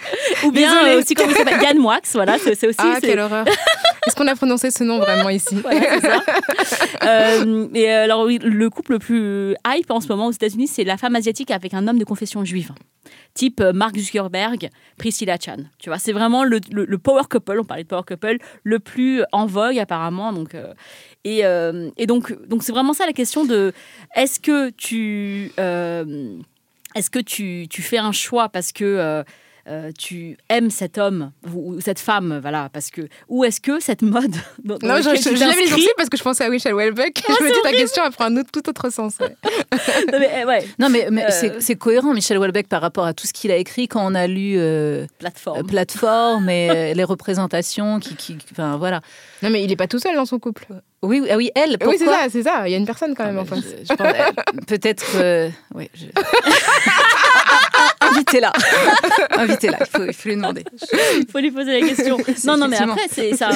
Ou 0.45 0.51
bien 0.51 0.85
euh, 0.87 0.99
aussi 0.99 1.15
comment 1.15 1.31
il 1.31 1.35
s'appelle? 1.37 1.61
Yann 1.63 1.77
Moix, 1.79 1.99
voilà, 2.13 2.37
c'est 2.37 2.67
aussi. 2.67 2.77
Ah, 2.77 2.97
quelle 3.01 3.19
horreur. 3.19 3.45
Est-ce 4.07 4.15
qu'on 4.15 4.27
a 4.27 4.35
prononcé 4.35 4.71
ce 4.71 4.83
nom 4.83 4.97
vraiment 4.99 5.29
ici 5.29 5.55
Voilà, 5.61 5.81
c'est 5.99 6.01
ça. 6.01 6.23
Euh, 7.03 7.67
et 7.73 7.91
euh, 7.91 8.03
alors, 8.03 8.25
le 8.27 8.69
couple 8.69 8.93
le 8.93 8.99
plus 8.99 9.55
hype 9.67 9.89
en 9.89 9.99
ce 10.01 10.07
moment 10.07 10.27
aux 10.27 10.31
États-Unis, 10.31 10.67
c'est 10.67 10.83
la 10.83 10.97
femme 10.97 11.15
asiatique 11.15 11.49
avec 11.49 11.73
un 11.73 11.87
homme 11.87 11.97
de 11.97 12.03
confession 12.03 12.45
juive. 12.45 12.71
Type 13.33 13.59
euh, 13.59 13.73
Mark 13.73 13.97
Zuckerberg, 13.97 14.69
Priscilla 14.97 15.37
Chan. 15.43 15.57
Tu 15.79 15.89
vois, 15.89 15.97
c'est 15.97 16.11
vraiment 16.11 16.43
le, 16.43 16.59
le- 16.71 16.85
le 16.85 16.97
power 16.99 17.23
couple, 17.29 17.57
on 17.59 17.63
parlait 17.63 17.83
de 17.83 17.87
power 17.87 18.03
couple, 18.07 18.37
le 18.63 18.79
plus 18.79 19.23
en 19.31 19.47
vogue 19.47 19.79
apparemment. 19.79 20.31
Donc, 20.31 20.53
euh, 20.53 20.73
et, 21.23 21.43
euh, 21.43 21.89
et 21.97 22.05
donc, 22.05 22.35
donc 22.47 22.61
c'est 22.61 22.71
vraiment 22.71 22.93
ça 22.93 23.07
la 23.07 23.13
question 23.13 23.45
de 23.45 23.73
est-ce 24.15 24.39
que 24.39 24.69
tu. 24.69 25.51
est-ce 25.57 27.09
que 27.09 27.19
tu, 27.19 27.65
tu 27.69 27.81
fais 27.81 27.97
un 27.97 28.11
choix 28.11 28.49
parce 28.49 28.71
que 28.71 29.23
euh, 29.67 29.91
tu 29.97 30.37
aimes 30.49 30.69
cet 30.71 30.97
homme 30.97 31.31
ou, 31.53 31.73
ou 31.75 31.81
cette 31.81 31.99
femme, 31.99 32.39
voilà, 32.41 32.69
parce 32.73 32.89
que 32.89 33.01
ou 33.29 33.43
est-ce 33.43 33.61
que 33.61 33.79
cette 33.79 34.01
mode 34.01 34.31
dans, 34.63 34.77
dans 34.77 34.87
Non, 34.87 34.95
je, 34.97 35.15
je, 35.15 35.21
je 35.21 35.29
les 35.75 35.87
parce 35.97 36.09
que 36.09 36.17
je 36.17 36.23
pensais 36.23 36.43
à 36.43 36.49
Michel 36.49 36.73
Houellebecq. 36.73 37.21
je 37.27 37.43
me 37.43 37.49
dis 37.53 37.61
ta 37.63 37.71
question, 37.71 38.03
elle 38.05 38.11
prend 38.11 38.25
un 38.25 38.37
autre, 38.37 38.49
tout 38.51 38.67
autre 38.69 38.89
sens. 38.91 39.15
ouais. 39.19 39.35
Non, 40.11 40.19
mais, 40.19 40.45
ouais, 40.45 40.65
Non, 40.79 40.89
mais, 40.89 41.07
mais 41.11 41.25
Euh. 41.25 41.27
c'est- 41.31 41.61
c'est 41.61 41.75
cohérent, 41.75 42.13
Michel 42.13 42.37
Houellebecq, 42.37 42.67
par 42.67 42.81
rapport 42.81 43.05
à 43.05 43.13
tout 43.13 43.27
ce 43.27 43.33
qu'il 43.33 43.51
a 43.51 43.55
écrit 43.57 43.87
quand 43.87 44.05
on 44.05 44.15
a 44.15 44.27
lu 44.27 44.55
euh, 44.57 45.05
plateforme. 45.19 45.59
euh, 45.59 45.63
Plateforme 45.63 46.49
et 46.49 46.93
les 46.93 47.03
représentations 47.03 47.99
qui, 47.99 48.15
qui- 48.15 48.37
Enfin, 48.51 48.77
voilà. 48.77 49.01
Non, 49.43 49.49
mais 49.49 49.63
il 49.63 49.71
est 49.71 49.75
pas 49.75 49.87
tout 49.87 49.99
seul 49.99 50.15
dans 50.15 50.25
son 50.25 50.39
couple. 50.39 50.65
Oui, 51.03 51.19
oui, 51.19 51.29
ah 51.31 51.37
oui, 51.37 51.49
elle, 51.55 51.77
pourquoi 51.79 51.89
oui, 51.93 51.97
c'est 51.97 52.05
ça, 52.05 52.27
c'est 52.29 52.43
ça. 52.43 52.67
Il 52.67 52.71
y 52.71 52.75
a 52.75 52.77
une 52.77 52.85
personne 52.85 53.15
quand 53.15 53.25
même 53.25 53.37
Ah, 53.37 53.41
en 53.41 53.45
face. 53.45 53.59
je- 53.63 53.85
je 53.89 53.93
pense, 53.95 54.07
euh, 54.07 54.61
Peut-être. 54.67 55.05
euh, 55.15 55.49
oui, 55.73 55.89
je- 55.95 56.05
Invitez-la. 58.11 58.51
Invitez-la, 59.37 59.77
il 59.81 59.85
faut, 59.85 60.05
il 60.05 60.13
faut 60.13 60.29
lui 60.29 60.35
demander. 60.35 60.63
Il 61.17 61.25
faut 61.31 61.39
lui 61.39 61.51
poser 61.51 61.79
la 61.79 61.87
question. 61.87 62.17
non, 62.45 62.57
non, 62.57 62.67
mais 62.67 62.77
après, 62.77 63.07
c'est 63.11 63.35
ça. 63.35 63.49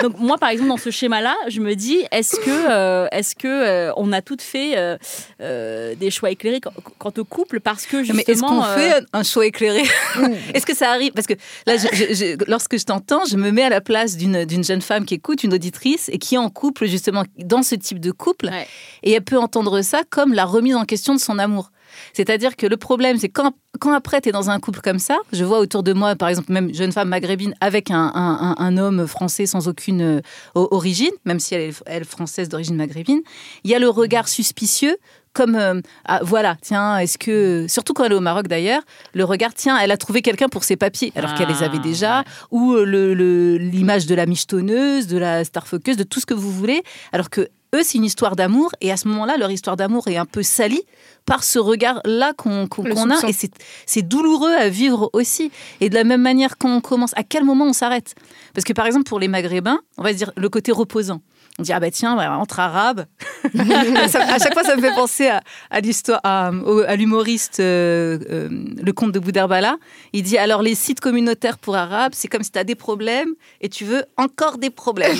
Donc 0.00 0.16
moi, 0.16 0.38
par 0.38 0.50
exemple, 0.50 0.68
dans 0.68 0.76
ce 0.76 0.90
schéma-là, 0.92 1.34
je 1.48 1.60
me 1.60 1.74
dis, 1.74 2.04
est-ce 2.12 2.36
que, 2.36 2.70
euh, 2.70 3.08
est-ce 3.10 3.34
que 3.34 3.48
euh, 3.48 3.92
on 3.96 4.12
a 4.12 4.22
toutes 4.22 4.42
fait 4.42 4.78
euh, 4.78 4.96
euh, 5.40 5.96
des 5.96 6.12
choix 6.12 6.30
éclairés 6.30 6.60
quant, 6.60 6.70
quant 6.98 7.12
au 7.18 7.24
couple 7.24 7.58
parce 7.58 7.84
que 7.84 8.04
justement. 8.04 8.22
Mais 8.24 8.32
est-ce 8.32 8.40
qu'on 8.42 8.62
euh, 8.62 8.76
fait 8.76 9.04
un 9.12 9.24
choix 9.24 9.44
éclairé 9.44 9.82
Est-ce 10.54 10.64
que 10.64 10.76
ça 10.76 10.90
arrive? 10.92 11.10
Parce 11.14 11.26
que 11.26 11.34
là, 11.66 11.76
je- 11.78 11.88
je- 11.92 12.14
je- 12.14 12.44
lorsque 12.48 12.78
je 12.78 12.84
t'entends, 12.84 13.22
je 13.28 13.36
me 13.36 13.50
mets 13.50 13.64
à 13.64 13.70
la 13.70 13.80
place 13.80 14.16
d'une 14.16 14.44
d'une 14.44 14.62
jeune 14.62 14.82
femme 14.82 15.04
qui 15.04 15.14
écoute, 15.14 15.42
une 15.42 15.52
auditrice, 15.54 16.08
et 16.12 16.18
qui 16.18 16.36
est 16.36 16.38
en 16.38 16.48
couple, 16.48 16.86
justement, 16.86 17.24
dans 17.38 17.64
ce 17.64 17.74
type 17.74 17.98
de 17.98 18.12
couple. 18.12 18.46
Ouais. 18.46 18.68
Et 19.02 19.10
elle 19.14 19.24
peut 19.24 19.38
entendre 19.38 19.82
ça 19.82 20.02
comme 20.08 20.32
la 20.32 20.44
remise 20.44 20.76
en 20.76 20.84
question 20.84 21.12
de 21.12 21.20
son 21.20 21.40
amour. 21.40 21.72
C'est-à-dire 22.12 22.56
que 22.56 22.66
le 22.66 22.76
problème, 22.76 23.18
c'est 23.18 23.28
quand, 23.28 23.52
quand 23.80 23.92
après, 23.92 24.20
tu 24.20 24.28
es 24.28 24.32
dans 24.32 24.50
un 24.50 24.58
couple 24.60 24.80
comme 24.80 24.98
ça, 24.98 25.16
je 25.32 25.44
vois 25.44 25.58
autour 25.60 25.82
de 25.82 25.92
moi, 25.92 26.16
par 26.16 26.28
exemple, 26.28 26.52
même 26.52 26.72
jeune 26.74 26.92
femme 26.92 27.08
maghrébine 27.08 27.54
avec 27.60 27.90
un, 27.90 28.12
un- 28.14 28.54
un- 28.56 28.56
un 28.58 28.76
homme 28.78 29.06
français 29.06 29.46
sans 29.46 29.68
aucune 29.68 30.00
euh, 30.02 30.20
origine, 30.54 31.10
même 31.24 31.40
si 31.40 31.54
elle 31.54 31.62
est 31.70 31.82
elle, 31.86 32.04
française 32.04 32.48
d'origine 32.48 32.76
maghrébine, 32.76 33.20
il 33.64 33.70
y 33.70 33.74
a 33.74 33.78
le 33.78 33.88
regard 33.88 34.28
suspicieux 34.28 34.96
comme 35.34 35.54
euh, 35.56 35.80
ah, 36.06 36.20
voilà 36.22 36.56
tiens 36.62 36.98
est-ce 36.98 37.18
que 37.18 37.66
surtout 37.68 37.92
quand 37.92 38.04
elle 38.04 38.12
est 38.12 38.16
au 38.16 38.20
Maroc 38.20 38.48
d'ailleurs 38.48 38.80
le 39.12 39.24
regard 39.24 39.52
tiens 39.54 39.78
elle 39.78 39.90
a 39.92 39.96
trouvé 39.98 40.22
quelqu'un 40.22 40.48
pour 40.48 40.64
ses 40.64 40.74
papiers 40.76 41.12
alors 41.14 41.34
qu'elle 41.34 41.48
les 41.48 41.62
avait 41.62 41.76
Ah, 41.78 41.82
déjà 41.82 42.18
ouais. 42.20 42.24
ou 42.50 42.72
le- 42.74 43.12
le- 43.14 43.58
l'image 43.58 44.06
de 44.06 44.14
la 44.14 44.24
michetonneuse 44.26 45.06
de 45.06 45.18
la 45.18 45.44
starfuckeuse 45.44 45.98
de 45.98 46.02
tout 46.02 46.18
ce 46.18 46.26
que 46.26 46.34
vous 46.34 46.50
voulez 46.50 46.82
alors 47.12 47.28
que 47.30 47.48
eux 47.74 47.82
c'est 47.82 47.98
une 47.98 48.04
histoire 48.04 48.36
d'amour 48.36 48.70
et 48.80 48.90
à 48.90 48.96
ce 48.96 49.08
moment-là 49.08 49.36
leur 49.36 49.50
histoire 49.50 49.76
d'amour 49.76 50.08
est 50.08 50.16
un 50.16 50.26
peu 50.26 50.42
salie 50.42 50.82
par 51.26 51.44
ce 51.44 51.58
regard-là 51.58 52.32
qu'on 52.32 52.64
a 52.64 53.28
et 53.28 53.32
c'est 53.32 53.52
c'est 53.84 54.02
douloureux 54.02 54.54
à 54.54 54.68
vivre 54.68 55.10
aussi. 55.12 55.50
Et 55.80 55.90
de 55.90 55.94
la 55.94 56.04
même 56.04 56.22
manière 56.22 56.56
quand 56.56 56.74
on 56.74 56.80
commence 56.80 57.12
à 57.16 57.22
quel 57.22 57.44
moment 57.44 57.66
on 57.66 57.72
s'arrête? 57.74 58.14
Parce 58.54 58.64
que 58.64 58.72
par 58.72 58.86
exemple 58.86 59.04
pour 59.04 59.20
les 59.20 59.28
maghrébins 59.28 59.80
on 59.98 60.02
va 60.02 60.12
se 60.12 60.16
dire 60.16 60.32
le 60.36 60.48
côté 60.48 60.72
reposant 60.72 61.20
on 61.58 61.62
dit 61.62 61.72
ah 61.72 61.80
bah 61.80 61.90
tiens 61.90 62.16
entre 62.38 62.60
arabes. 62.60 63.04
À 63.54 64.38
chaque 64.38 64.54
fois 64.54 64.62
ça 64.64 64.76
me 64.76 64.80
fait 64.82 64.94
penser 64.94 65.28
à, 65.28 65.42
à 65.70 65.80
l'histoire 65.80 66.20
à, 66.24 66.50
l'humoriste 66.96 67.60
euh, 67.60 68.18
euh, 68.30 68.48
le 68.82 68.92
comte 68.92 69.12
de 69.12 69.18
Boudherbala. 69.18 69.76
Il 70.12 70.22
dit 70.22 70.38
alors 70.38 70.62
les 70.62 70.74
sites 70.74 71.00
communautaires 71.00 71.58
pour 71.58 71.76
arabes 71.76 72.12
c'est 72.14 72.28
comme 72.28 72.42
si 72.42 72.50
tu 72.52 72.58
as 72.58 72.64
des 72.64 72.74
problèmes 72.74 73.30
et 73.60 73.68
tu 73.68 73.84
veux 73.84 74.04
encore 74.16 74.58
des 74.58 74.70
problèmes. 74.70 75.16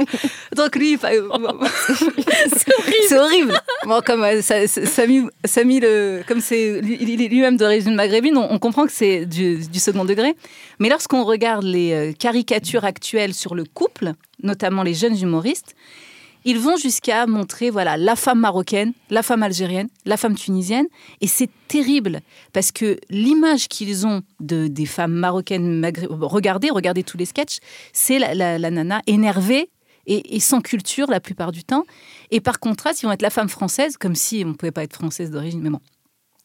Donc 0.56 0.76
lui 0.76 0.98
c'est 3.08 3.18
horrible. 3.18 3.52
Bon, 3.86 4.00
comme 4.04 4.22
euh, 4.24 4.42
ça- 4.42 4.66
ça- 4.66 4.86
Samy, 4.86 5.22
Samy 5.44 5.80
le, 5.80 6.22
comme 6.26 6.40
c'est 6.40 6.80
lui- 6.80 6.98
il 7.00 7.20
est 7.22 7.28
lui-même 7.28 7.56
d'origine 7.56 7.94
maghrébine 7.94 8.36
on, 8.36 8.50
on 8.52 8.58
comprend 8.58 8.86
que 8.86 8.92
c'est 8.92 9.26
du, 9.26 9.58
du 9.66 9.78
second 9.78 10.04
degré 10.04 10.34
mais 10.78 10.88
lorsqu'on 10.88 11.24
regarde 11.24 11.64
les 11.64 11.92
euh, 11.92 12.12
caricatures 12.12 12.84
actuelles 12.84 13.34
sur 13.34 13.54
le 13.54 13.64
couple 13.64 14.12
notamment 14.42 14.82
les 14.82 14.94
jeunes 14.94 15.20
humoristes 15.20 15.74
ils 16.46 16.60
vont 16.60 16.76
jusqu'à 16.76 17.26
montrer 17.26 17.70
voilà 17.70 17.96
la 17.96 18.14
femme 18.14 18.38
marocaine, 18.38 18.92
la 19.10 19.24
femme 19.24 19.42
algérienne, 19.42 19.88
la 20.04 20.16
femme 20.16 20.36
tunisienne, 20.36 20.86
et 21.20 21.26
c'est 21.26 21.50
terrible 21.66 22.20
parce 22.52 22.70
que 22.70 22.98
l'image 23.10 23.66
qu'ils 23.66 24.06
ont 24.06 24.22
de 24.38 24.68
des 24.68 24.86
femmes 24.86 25.12
marocaines, 25.12 25.84
regardez, 26.08 26.70
regardez 26.70 27.02
tous 27.02 27.18
les 27.18 27.24
sketchs, 27.24 27.58
c'est 27.92 28.20
la 28.20 28.70
nana 28.70 29.02
énervée 29.08 29.70
et, 30.06 30.36
et 30.36 30.40
sans 30.40 30.60
culture 30.60 31.10
la 31.10 31.18
plupart 31.18 31.50
du 31.50 31.64
temps, 31.64 31.84
et 32.30 32.40
par 32.40 32.60
contraste, 32.60 33.02
ils 33.02 33.06
vont 33.06 33.12
être 33.12 33.22
la 33.22 33.30
femme 33.30 33.48
française, 33.48 33.96
comme 33.96 34.14
si 34.14 34.42
on 34.44 34.50
ne 34.50 34.54
pouvait 34.54 34.70
pas 34.70 34.84
être 34.84 34.94
française 34.94 35.32
d'origine, 35.32 35.60
mais 35.60 35.70
bon. 35.70 35.80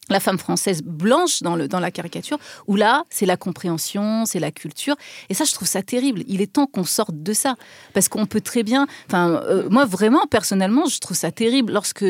La 0.08 0.20
femme 0.20 0.38
française 0.38 0.82
blanche 0.82 1.42
dans, 1.42 1.56
le, 1.56 1.68
dans 1.68 1.80
la 1.80 1.90
caricature, 1.90 2.38
où 2.66 2.76
là, 2.76 3.04
c'est 3.08 3.26
la 3.26 3.36
compréhension, 3.36 4.26
c'est 4.26 4.40
la 4.40 4.50
culture. 4.50 4.96
Et 5.28 5.34
ça, 5.34 5.44
je 5.44 5.52
trouve 5.52 5.68
ça 5.68 5.82
terrible. 5.82 6.22
Il 6.26 6.40
est 6.40 6.52
temps 6.52 6.66
qu'on 6.66 6.84
sorte 6.84 7.22
de 7.22 7.32
ça. 7.32 7.54
Parce 7.94 8.08
qu'on 8.08 8.26
peut 8.26 8.40
très 8.40 8.62
bien. 8.62 8.86
Enfin, 9.06 9.30
euh, 9.30 9.68
moi, 9.70 9.84
vraiment, 9.84 10.26
personnellement, 10.26 10.86
je 10.86 10.98
trouve 10.98 11.16
ça 11.16 11.30
terrible 11.30 11.72
lorsque 11.72 12.04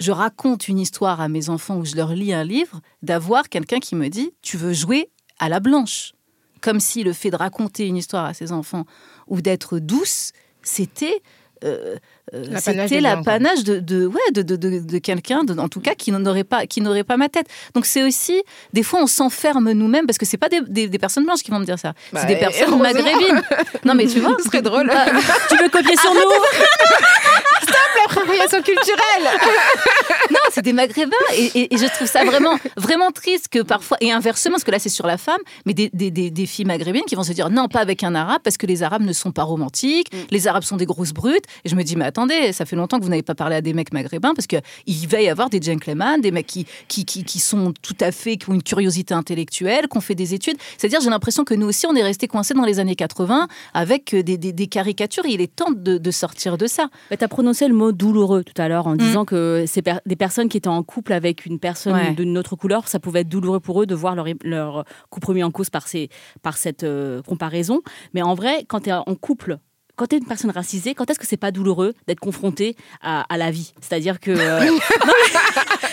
je 0.00 0.12
raconte 0.12 0.68
une 0.68 0.78
histoire 0.78 1.20
à 1.20 1.28
mes 1.28 1.48
enfants 1.48 1.76
ou 1.76 1.84
je 1.84 1.96
leur 1.96 2.12
lis 2.12 2.32
un 2.32 2.44
livre, 2.44 2.80
d'avoir 3.02 3.48
quelqu'un 3.48 3.78
qui 3.78 3.94
me 3.94 4.08
dit 4.08 4.32
Tu 4.42 4.56
veux 4.56 4.72
jouer 4.72 5.10
à 5.38 5.48
la 5.48 5.60
blanche 5.60 6.12
Comme 6.60 6.80
si 6.80 7.02
le 7.02 7.12
fait 7.12 7.30
de 7.30 7.36
raconter 7.36 7.86
une 7.86 7.96
histoire 7.96 8.24
à 8.24 8.34
ses 8.34 8.52
enfants 8.52 8.84
ou 9.26 9.40
d'être 9.40 9.78
douce, 9.78 10.32
c'était. 10.62 11.22
euh, 11.64 11.96
euh, 12.34 12.44
c'était 12.58 12.86
des 12.86 13.00
l'apanage 13.00 13.64
de, 13.64 13.80
de, 13.80 14.06
ouais, 14.06 14.20
de, 14.32 14.42
de, 14.42 14.56
de, 14.56 14.98
quelqu'un, 14.98 15.40
en 15.58 15.68
tout 15.68 15.80
cas, 15.80 15.94
qui 15.94 16.12
n'aurait 16.12 16.44
pas, 16.44 16.66
qui 16.66 16.80
n'aurait 16.80 17.02
pas 17.04 17.16
ma 17.16 17.28
tête. 17.28 17.46
Donc 17.74 17.84
c'est 17.84 18.02
aussi, 18.02 18.42
des 18.72 18.82
fois, 18.84 19.00
on 19.02 19.06
s'enferme 19.06 19.72
nous-mêmes 19.72 20.06
parce 20.06 20.18
que 20.18 20.24
c'est 20.26 20.36
pas 20.36 20.48
des, 20.48 20.60
des, 20.68 20.88
des 20.88 20.98
personnes 20.98 21.24
blanches 21.24 21.42
qui 21.42 21.50
vont 21.50 21.58
me 21.58 21.64
dire 21.64 21.78
ça, 21.78 21.94
Bah, 22.12 22.20
c'est 22.20 22.28
des 22.28 22.34
et- 22.34 22.38
personnes 22.38 22.78
maghrébines. 22.80 23.42
Non 23.84 23.94
mais 23.94 24.06
tu 24.06 24.20
vois, 24.20 24.36
Ce 24.38 24.44
serait 24.44 24.62
drôle. 24.62 24.88
Ah, 24.94 25.06
tu 25.48 25.56
veux 25.56 25.68
copier 25.68 25.96
sur 25.96 26.14
nous? 26.14 26.20
L'appropriation 28.04 28.62
culturelle 28.62 29.24
Non, 30.30 30.38
c'est 30.50 30.62
des 30.62 30.72
maghrébins 30.72 31.10
et, 31.36 31.44
et- 31.54 31.74
et 31.74 31.78
je 31.78 31.86
trouve 31.94 32.08
ça 32.08 32.24
vraiment, 32.24 32.56
vraiment 32.76 33.10
triste 33.10 33.48
que 33.48 33.60
parfois, 33.62 33.96
et 34.00 34.10
inversement, 34.12 34.54
parce 34.54 34.64
que 34.64 34.70
là 34.70 34.78
c'est 34.78 34.88
sur 34.88 35.06
la 35.06 35.18
femme, 35.18 35.40
mais 35.66 35.74
des, 35.74 35.90
des, 35.92 36.10
des, 36.10 36.30
des 36.30 36.46
filles 36.46 36.64
maghrébines 36.64 37.04
qui 37.06 37.14
vont 37.14 37.22
se 37.22 37.32
dire 37.32 37.48
non, 37.50 37.68
pas 37.68 37.80
avec 37.80 38.02
un 38.02 38.14
arabe 38.14 38.40
parce 38.42 38.56
que 38.56 38.66
les 38.66 38.82
arabes 38.82 39.02
ne 39.02 39.12
sont 39.12 39.30
pas 39.32 39.44
romantiques, 39.44 40.08
les 40.30 40.48
arabes 40.48 40.64
sont 40.64 40.76
des 40.76 40.86
grosses 40.86 41.12
brutes. 41.12 41.44
Et 41.64 41.68
je 41.68 41.76
me 41.76 41.82
dis, 41.82 41.96
mais 41.96 42.04
attendez, 42.12 42.52
ça 42.52 42.64
fait 42.66 42.76
longtemps 42.76 42.98
que 42.98 43.04
vous 43.04 43.10
n'avez 43.10 43.22
pas 43.22 43.34
parlé 43.34 43.56
à 43.56 43.60
des 43.60 43.72
mecs 43.72 43.92
maghrébins 43.92 44.34
parce 44.34 44.46
qu'il 44.46 45.08
va 45.08 45.20
y 45.20 45.28
avoir 45.28 45.48
des 45.50 45.60
gentlemen, 45.60 46.20
des 46.20 46.30
mecs 46.30 46.46
qui, 46.46 46.66
qui, 46.88 47.04
qui, 47.04 47.24
qui 47.24 47.38
sont 47.38 47.72
tout 47.82 47.96
à 48.00 48.12
fait, 48.12 48.36
qui 48.36 48.50
ont 48.50 48.54
une 48.54 48.62
curiosité 48.62 49.14
intellectuelle, 49.14 49.88
qui 49.88 49.96
ont 49.96 50.00
fait 50.00 50.14
des 50.14 50.34
études. 50.34 50.56
C'est-à-dire, 50.76 51.00
j'ai 51.00 51.10
l'impression 51.10 51.44
que 51.44 51.54
nous 51.54 51.66
aussi, 51.66 51.86
on 51.86 51.94
est 51.94 52.02
restés 52.02 52.28
coincés 52.28 52.54
dans 52.54 52.64
les 52.64 52.78
années 52.78 52.94
80 52.96 53.48
avec 53.74 54.14
des, 54.14 54.36
des, 54.38 54.52
des 54.52 54.66
caricatures 54.66 55.24
et 55.26 55.30
il 55.32 55.40
est 55.40 55.54
temps 55.54 55.70
de, 55.70 55.98
de 55.98 56.10
sortir 56.10 56.58
de 56.58 56.66
ça. 56.66 56.88
tu 57.10 57.22
as 57.24 57.28
prononcé 57.28 57.66
le 57.68 57.74
mot 57.74 57.92
douloureux 57.92 58.44
tout 58.44 58.60
à 58.60 58.68
l'heure 58.68 58.86
en 58.86 58.94
disant 58.96 59.24
que 59.24 59.64
c'est 59.66 59.82
per- 59.82 59.98
des 60.06 60.16
personnes 60.16 60.48
qui 60.48 60.58
étaient 60.58 60.68
en 60.68 60.82
couple 60.82 61.12
avec 61.12 61.46
une 61.46 61.58
personne 61.58 61.92
Ouais. 61.92 62.12
d'une 62.14 62.38
autre 62.38 62.56
couleur, 62.56 62.88
ça 62.88 62.98
pouvait 63.00 63.20
être 63.20 63.28
douloureux 63.28 63.60
pour 63.60 63.82
eux 63.82 63.86
de 63.86 63.94
voir 63.94 64.14
leur, 64.14 64.26
leur 64.44 64.84
couple 65.10 65.28
remis 65.28 65.42
en 65.44 65.50
cause 65.50 65.68
par, 65.70 65.88
ces, 65.88 66.08
par 66.42 66.56
cette 66.56 66.84
euh, 66.84 67.20
comparaison. 67.22 67.80
Mais 68.14 68.22
en 68.22 68.34
vrai, 68.34 68.64
quand 68.68 68.80
tu 68.80 68.90
es 68.90 68.92
en 68.92 69.04
couple, 69.14 69.58
quand 69.96 70.06
tu 70.06 70.16
es 70.16 70.18
une 70.18 70.26
personne 70.26 70.50
racisée, 70.50 70.94
quand 70.94 71.08
est-ce 71.10 71.18
que 71.18 71.26
c'est 71.26 71.36
pas 71.36 71.50
douloureux 71.50 71.94
d'être 72.06 72.20
confronté 72.20 72.76
à, 73.02 73.22
à 73.32 73.36
la 73.36 73.50
vie? 73.50 73.72
C'est-à-dire 73.80 74.20
que. 74.20 74.30
euh, 74.30 74.60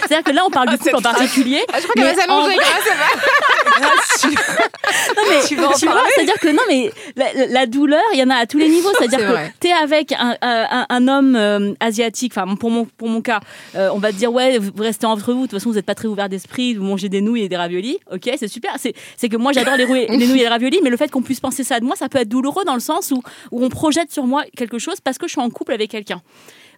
C'est-à-dire 0.07 0.23
que 0.23 0.31
là, 0.31 0.41
on 0.45 0.49
parle 0.49 0.69
du 0.69 0.77
couple 0.77 0.95
en 0.95 1.01
particulier. 1.01 1.63
Ah, 1.71 1.77
Je 1.79 1.83
crois 1.87 1.93
qu'elle 1.95 2.15
va 2.15 2.21
s'allonger. 2.21 2.55
non 3.79 5.23
mais 5.29 5.47
tu, 5.47 5.55
vois, 5.55 5.73
c'est-à-dire 5.75 6.39
que 6.39 6.49
non 6.49 6.63
mais 6.67 6.91
la, 7.15 7.47
la 7.47 7.65
douleur, 7.65 8.01
il 8.13 8.19
y 8.19 8.23
en 8.23 8.29
a 8.29 8.35
à 8.35 8.45
tous 8.45 8.57
les 8.57 8.69
niveaux. 8.69 8.89
C'est-à-dire 8.97 9.19
C'est 9.19 9.25
que 9.25 9.59
t'es 9.59 9.71
avec 9.71 10.11
un, 10.13 10.35
un, 10.41 10.85
un 10.89 11.07
homme 11.07 11.35
euh, 11.35 11.73
asiatique. 11.79 12.33
Enfin 12.35 12.55
pour 12.55 12.71
mon 12.71 12.85
pour 12.85 13.07
mon 13.07 13.21
cas, 13.21 13.39
euh, 13.75 13.89
on 13.93 13.99
va 13.99 14.11
te 14.11 14.17
dire 14.17 14.31
ouais 14.31 14.57
vous 14.57 14.71
restez 14.77 15.05
entre 15.05 15.33
vous. 15.33 15.41
De 15.41 15.47
toute 15.47 15.59
façon 15.59 15.69
vous 15.69 15.75
n'êtes 15.75 15.85
pas 15.85 15.95
très 15.95 16.07
ouvert 16.07 16.29
d'esprit. 16.29 16.75
Vous 16.75 16.83
mangez 16.83 17.09
des 17.09 17.21
nouilles 17.21 17.43
et 17.43 17.49
des 17.49 17.57
raviolis. 17.57 17.99
Ok 18.11 18.29
c'est 18.37 18.47
super. 18.47 18.73
C'est 18.77 18.93
c'est 19.17 19.29
que 19.29 19.37
moi 19.37 19.51
j'adore 19.51 19.75
les 19.75 19.85
nouilles 19.85 20.05
et 20.09 20.17
les 20.17 20.47
raviolis, 20.47 20.79
mais 20.83 20.89
le 20.89 20.97
fait 20.97 21.09
qu'on 21.11 21.21
puisse 21.21 21.39
penser 21.39 21.63
ça 21.63 21.79
de 21.79 21.85
moi, 21.85 21.95
ça 21.95 22.09
peut 22.09 22.19
être 22.19 22.29
douloureux 22.29 22.65
dans 22.65 22.75
le 22.75 22.79
sens 22.79 23.11
où 23.11 23.21
où 23.51 23.63
on 23.63 23.69
projette 23.69 24.11
sur 24.11 24.25
moi 24.25 24.43
quelque 24.55 24.79
chose 24.79 24.99
parce 25.03 25.17
que 25.17 25.27
je 25.27 25.33
suis 25.33 25.41
en 25.41 25.49
couple 25.49 25.73
avec 25.73 25.91
quelqu'un 25.91 26.21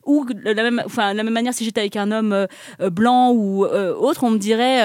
ou 0.05 0.25
de 0.25 0.51
la 0.51 0.63
même, 0.63 0.81
enfin, 0.85 1.11
de 1.11 1.17
la 1.17 1.23
même 1.23 1.33
manière, 1.33 1.53
si 1.53 1.63
j'étais 1.63 1.81
avec 1.81 1.95
un 1.95 2.11
homme 2.11 2.33
euh, 2.33 2.89
blanc 2.89 3.31
ou 3.31 3.65
euh, 3.65 3.93
autre, 3.93 4.23
on 4.23 4.31
me 4.31 4.37
dirait 4.37 4.81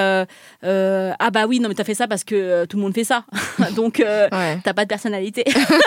euh, 0.63 1.13
Ah 1.19 1.31
bah 1.31 1.47
oui, 1.47 1.61
non, 1.61 1.69
mais 1.69 1.75
t'as 1.75 1.85
fait 1.85 1.95
ça 1.95 2.07
parce 2.09 2.25
que 2.25 2.65
tout 2.67 2.77
le 2.77 2.83
monde 2.83 2.95
fait 2.95 3.05
ça. 3.05 3.25
Donc, 3.77 3.99
Ouais. 3.99 4.59
t'as 4.63 4.75
pas 4.75 4.85
de 4.85 4.89
personnalité. 4.89 5.45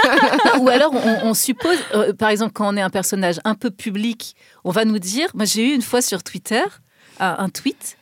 Ou 0.59 0.69
alors, 0.69 0.93
on, 0.93 1.29
on 1.29 1.33
suppose, 1.33 1.77
par 2.17 2.29
exemple, 2.29 2.53
quand 2.53 2.73
on 2.73 2.77
est 2.77 2.81
un 2.81 2.89
personnage 2.89 3.39
un 3.43 3.55
peu 3.55 3.69
public, 3.69 4.35
on 4.63 4.71
va 4.71 4.85
nous 4.85 4.99
dire. 4.99 5.29
Moi, 5.33 5.45
j'ai 5.45 5.69
eu 5.69 5.73
une 5.73 5.81
fois 5.81 6.01
sur 6.01 6.23
Twitter 6.23 6.63
un, 7.19 7.49
tweet 7.49 7.97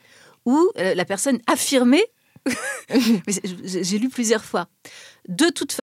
où 0.46 0.70
la 0.76 1.04
personne 1.04 1.38
affirmait, 1.46 2.04
j'ai 3.64 3.98
lu 3.98 4.08
plusieurs 4.08 4.44
fois, 4.44 4.68
de 5.28 5.46
toute 5.46 5.72
façon. 5.72 5.82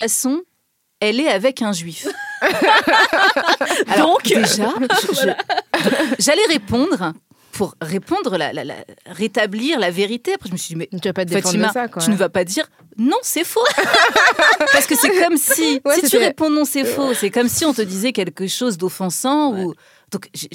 Façon, 0.00 0.42
elle 1.00 1.20
est 1.20 1.28
avec 1.28 1.62
un 1.62 1.72
juif. 1.72 2.06
Alors, 3.88 4.12
Donc- 4.12 4.22
déjà, 4.24 4.72
j'allais 6.18 6.42
répondre 6.48 7.12
pour 7.52 7.74
répondre, 7.80 8.36
la, 8.36 8.52
la- 8.52 8.62
la- 8.64 8.84
rétablir 9.06 9.80
la 9.80 9.90
vérité. 9.90 10.34
Après, 10.34 10.48
je 10.48 10.52
me 10.52 10.58
suis 10.58 10.74
dit, 10.74 10.76
mais 10.76 10.88
Tu 11.00 11.08
vas 11.08 11.12
pas 11.12 11.24
te 11.24 11.32
Fatima, 11.32 11.72
ça, 11.72 11.88
quoi. 11.88 12.00
tu 12.02 12.10
ne 12.10 12.16
vas 12.16 12.28
pas 12.28 12.44
dire 12.44 12.68
non, 12.96 13.16
c'est 13.22 13.44
faux. 13.44 13.64
Parce 14.72 14.86
que 14.86 14.94
c'est 14.96 15.10
comme 15.24 15.36
si, 15.36 15.80
Ouais, 15.84 15.96
si 16.00 16.08
tu 16.08 16.18
réponds 16.18 16.50
non, 16.50 16.64
c'est 16.64 16.84
faux, 16.84 17.14
c'est 17.14 17.30
comme 17.30 17.48
si 17.48 17.64
on 17.64 17.74
te 17.74 17.82
disait 17.82 18.12
quelque 18.12 18.46
chose 18.46 18.78
d'offensant 18.78 19.52
ou. 19.54 19.74
Donc, 20.10 20.28
j'ai- 20.32 20.48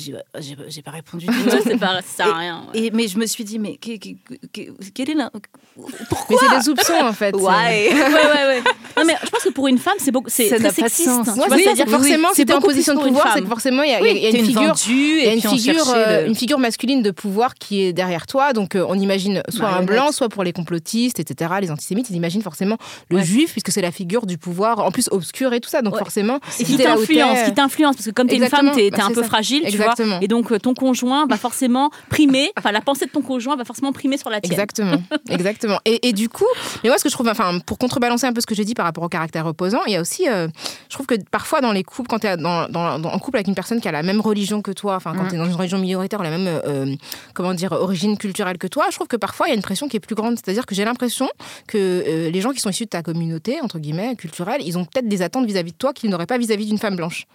j'ai 0.68 0.82
pas 0.82 0.92
répondu 0.92 1.26
du 1.28 1.32
Ouais, 1.32 1.44
tout. 1.58 1.64
c'est 1.64 1.78
pas, 1.78 2.02
ça 2.02 2.26
sert 2.26 2.36
à 2.36 2.38
rien. 2.40 2.64
ouais. 2.74 2.80
Et, 2.86 2.92
mais 2.92 3.08
je 3.08 3.18
me 3.20 3.26
suis 3.28 3.44
dit, 3.44 3.60
mais 3.60 3.78
que- 3.78 3.98
que- 3.98 4.16
que- 4.52 4.72
quel 4.94 5.12
est 5.12 5.14
la- 5.14 5.32
Mais 5.78 5.84
Pourquoi 6.10 6.38
c'est 6.40 6.56
des 6.58 6.64
soupçons 6.64 6.94
en 7.02 7.14
fait. 7.14 7.36
Ouais. 7.36 7.42
ouais, 7.42 7.94
ouais, 7.94 8.46
ouais. 8.48 8.62
Non, 8.98 9.04
mais 9.08 9.16
je 9.24 9.30
pense 9.30 9.42
que 9.44 9.50
pour 9.50 9.68
une 9.68 9.80
femme, 9.80 9.96
c'est 9.98 10.12
beaucoup, 10.12 10.30
c'est 10.30 10.50
Ça 10.50 10.56
très 10.58 10.64
n'a 10.66 10.70
pas 10.70 10.82
de 10.84 10.88
sexiste. 10.88 11.06
sens. 11.10 11.26
Tu 11.28 11.34
vois, 11.34 11.46
c'est-à-dire 11.48 11.64
c'est-à-dire 11.66 11.86
que 11.86 11.92
que 11.92 11.98
forcément, 11.98 12.28
c'est 12.30 12.36
si 12.42 12.46
t'es 12.46 12.54
en 12.54 12.62
position 12.62 12.94
de 12.94 13.00
pouvoir, 13.00 13.32
c'est 13.34 13.42
que 13.42 13.48
forcément, 13.48 13.82
il 13.84 13.90
y 13.90 13.94
a, 13.94 14.00
y 14.02 14.38
une 14.38 14.46
figure. 14.46 14.76
Il 14.88 15.24
y 15.24 15.28
a 15.28 15.34
une 15.34 15.42
figure, 15.42 15.74
cherchait 15.86 15.94
euh, 15.98 16.22
le- 16.24 16.28
une 16.28 16.36
figure 16.36 16.60
masculine 16.60 17.02
de 17.02 17.10
pouvoir 17.12 17.56
qui 17.56 17.82
est 17.82 17.94
derrière 17.94 18.28
toi. 18.28 18.54
Donc, 18.54 18.76
euh, 18.76 18.86
on 18.88 18.94
imagine 19.00 19.42
soit 19.50 19.66
un 19.66 19.72
Marionnette. 19.72 19.88
blanc, 19.96 20.12
soit 20.12 20.30
pour 20.30 20.44
les 20.44 20.54
complotistes, 20.54 21.20
etc., 21.20 21.54
les 21.62 21.72
antisémites, 21.72 22.10
ils 22.12 22.16
imaginent 22.16 22.44
forcément 22.44 22.78
le 23.10 23.20
juif, 23.24 23.52
puisque 23.52 23.72
c'est 23.72 23.82
la 23.82 23.92
figure 23.92 24.26
du 24.28 24.38
pouvoir, 24.38 24.80
en 24.80 24.92
plus 24.92 25.08
obscur 25.12 25.54
et 25.54 25.60
tout 25.60 25.70
ça. 25.70 25.82
Donc, 25.82 25.98
forcément, 25.98 26.40
Et 26.60 26.64
qui 26.64 26.78
t'influence, 26.78 27.40
qui 27.46 27.54
t'influence, 27.54 27.96
parce 27.96 28.06
que 28.06 28.12
comme 28.12 28.28
t'es 28.28 28.36
une 28.38 28.48
femme, 28.48 28.72
t'es 28.76 28.90
Bah, 28.92 29.06
un 29.06 29.12
peu 29.12 29.24
ça. 29.24 29.28
Fragile, 29.44 29.62
tu 29.62 29.68
Exactement. 29.76 30.16
vois. 30.16 30.24
Et 30.24 30.28
donc 30.28 30.52
euh, 30.52 30.60
ton 30.60 30.74
conjoint 30.74 31.26
va 31.28 31.38
forcément 31.38 31.90
primer, 32.10 32.52
enfin 32.58 32.72
la 32.72 32.82
pensée 32.82 33.06
de 33.06 33.12
ton 33.12 33.22
conjoint 33.22 33.56
va 33.56 33.66
forcément 33.66 33.92
primer 33.92 34.18
sur 34.18 34.30
la 34.30 34.40
tienne. 34.42 34.52
Exactement, 34.54 34.98
exactement. 35.30 35.80
Et, 35.86 36.08
et 36.08 36.14
du 36.14 36.30
coup, 36.30 36.46
mais 36.84 36.90
moi 36.90 36.98
ce 36.98 37.04
que 37.04 37.10
je 37.10 37.14
trouve, 37.14 37.28
enfin 37.28 37.60
pour 37.66 37.78
contrebalancer 37.78 38.26
un 38.26 38.34
peu 38.34 38.42
ce 38.42 38.46
que 38.46 38.56
j'ai 38.56 38.66
dit 38.66 38.74
par 38.74 38.86
rapport 38.86 39.04
au 39.04 39.10
caractère 39.10 39.46
opposant, 39.46 39.82
il 39.88 39.94
y 39.94 39.96
a 39.96 40.02
aussi, 40.02 40.28
euh, 40.30 40.48
je 40.90 40.94
trouve 40.96 41.06
que 41.06 41.16
parfois 41.32 41.62
dans 41.62 41.72
les 41.72 41.84
couples, 41.84 42.08
quand 42.10 42.20
tu 42.20 42.28
es 42.28 42.38
dans, 42.38 42.68
dans- 42.70 43.00
dans- 43.00 43.10
en 43.12 43.20
couple 43.20 43.38
avec 43.38 43.48
une 43.48 43.56
personne 43.56 43.82
qui 43.82 43.88
a 43.88 43.92
la 43.92 44.04
même 44.04 44.22
religion 44.22 44.62
que 44.62 44.72
toi, 44.72 44.96
enfin 44.96 45.14
quand 45.16 45.28
tu 45.28 45.36
es 45.36 45.38
dans 45.38 45.46
une 45.46 45.56
religion 45.56 45.78
minoritaire, 45.78 46.22
la 46.24 46.30
même, 46.30 46.48
euh, 46.48 46.96
comment 47.34 47.54
dire, 47.54 47.72
origine 47.74 48.18
culturelle 48.18 48.58
que 48.58 48.68
toi, 48.68 48.86
je 48.90 48.96
trouve 48.96 49.08
que 49.08 49.18
parfois 49.18 49.48
il 49.48 49.50
y 49.50 49.54
a 49.54 49.56
une 49.56 49.62
pression 49.62 49.88
qui 49.88 49.98
est 49.98 50.00
plus 50.00 50.16
grande. 50.16 50.36
C'est-à-dire 50.38 50.66
que 50.66 50.76
j'ai 50.76 50.86
l'impression 50.86 51.30
que 51.68 51.78
euh, 51.78 52.30
les 52.32 52.42
gens 52.42 52.52
qui 52.52 52.60
sont 52.60 52.70
issus 52.70 52.86
de 52.86 52.90
ta 52.90 53.02
communauté, 53.02 53.60
entre 53.62 53.80
guillemets, 53.80 54.16
culturelle, 54.16 54.62
ils 54.66 54.78
ont 54.78 54.86
peut-être 54.86 55.08
des 55.08 55.22
attentes 55.22 55.46
vis-à-vis 55.46 55.72
de 55.72 55.78
toi 55.78 55.94
qu'ils 55.94 56.10
n'auraient 56.10 56.26
pas 56.26 56.38
vis-à-vis 56.38 56.66
d'une 56.68 56.78
femme 56.78 56.96
blanche. 56.96 57.26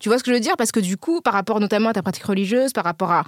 Tu 0.00 0.08
vois 0.08 0.18
ce 0.18 0.22
que 0.22 0.30
je 0.30 0.34
veux 0.36 0.40
dire? 0.40 0.56
Parce 0.56 0.72
que 0.72 0.80
du 0.80 0.96
coup, 0.96 1.20
par 1.20 1.32
rapport 1.32 1.60
notamment 1.60 1.88
à 1.90 1.92
ta 1.92 2.02
pratique 2.02 2.24
religieuse, 2.24 2.72
par 2.72 2.84
rapport 2.84 3.10
à, 3.10 3.24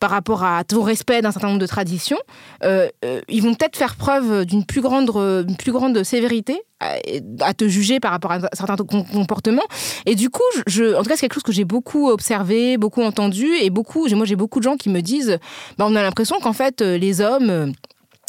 par 0.00 0.10
rapport 0.10 0.42
à 0.44 0.64
ton 0.64 0.82
respect 0.82 1.20
d'un 1.22 1.32
certain 1.32 1.48
nombre 1.48 1.60
de 1.60 1.66
traditions, 1.66 2.18
euh, 2.62 2.88
euh, 3.04 3.20
ils 3.28 3.42
vont 3.42 3.54
peut-être 3.54 3.76
faire 3.76 3.96
preuve 3.96 4.46
d'une 4.46 4.64
plus 4.64 4.80
grande, 4.80 5.10
euh, 5.16 5.44
plus 5.58 5.72
grande 5.72 6.02
sévérité 6.02 6.62
à, 6.80 6.94
à 7.40 7.54
te 7.54 7.68
juger 7.68 8.00
par 8.00 8.10
rapport 8.10 8.32
à 8.32 8.40
certains 8.54 8.76
com- 8.76 9.04
comportements. 9.12 9.62
Et 10.06 10.14
du 10.14 10.30
coup, 10.30 10.42
en 10.56 11.02
tout 11.02 11.08
cas, 11.08 11.16
c'est 11.16 11.20
quelque 11.20 11.34
chose 11.34 11.42
que 11.42 11.52
j'ai 11.52 11.64
beaucoup 11.64 12.08
observé, 12.08 12.78
beaucoup 12.78 13.02
entendu, 13.02 13.48
et 13.60 13.70
beaucoup, 13.70 14.08
moi, 14.14 14.24
j'ai 14.24 14.36
beaucoup 14.36 14.60
de 14.60 14.64
gens 14.64 14.76
qui 14.76 14.88
me 14.88 15.00
disent, 15.00 15.38
bah, 15.78 15.86
on 15.88 15.94
a 15.94 16.02
l'impression 16.02 16.40
qu'en 16.40 16.52
fait, 16.52 16.80
euh, 16.80 16.96
les 16.96 17.20
hommes 17.20 17.50
euh, 17.50 17.66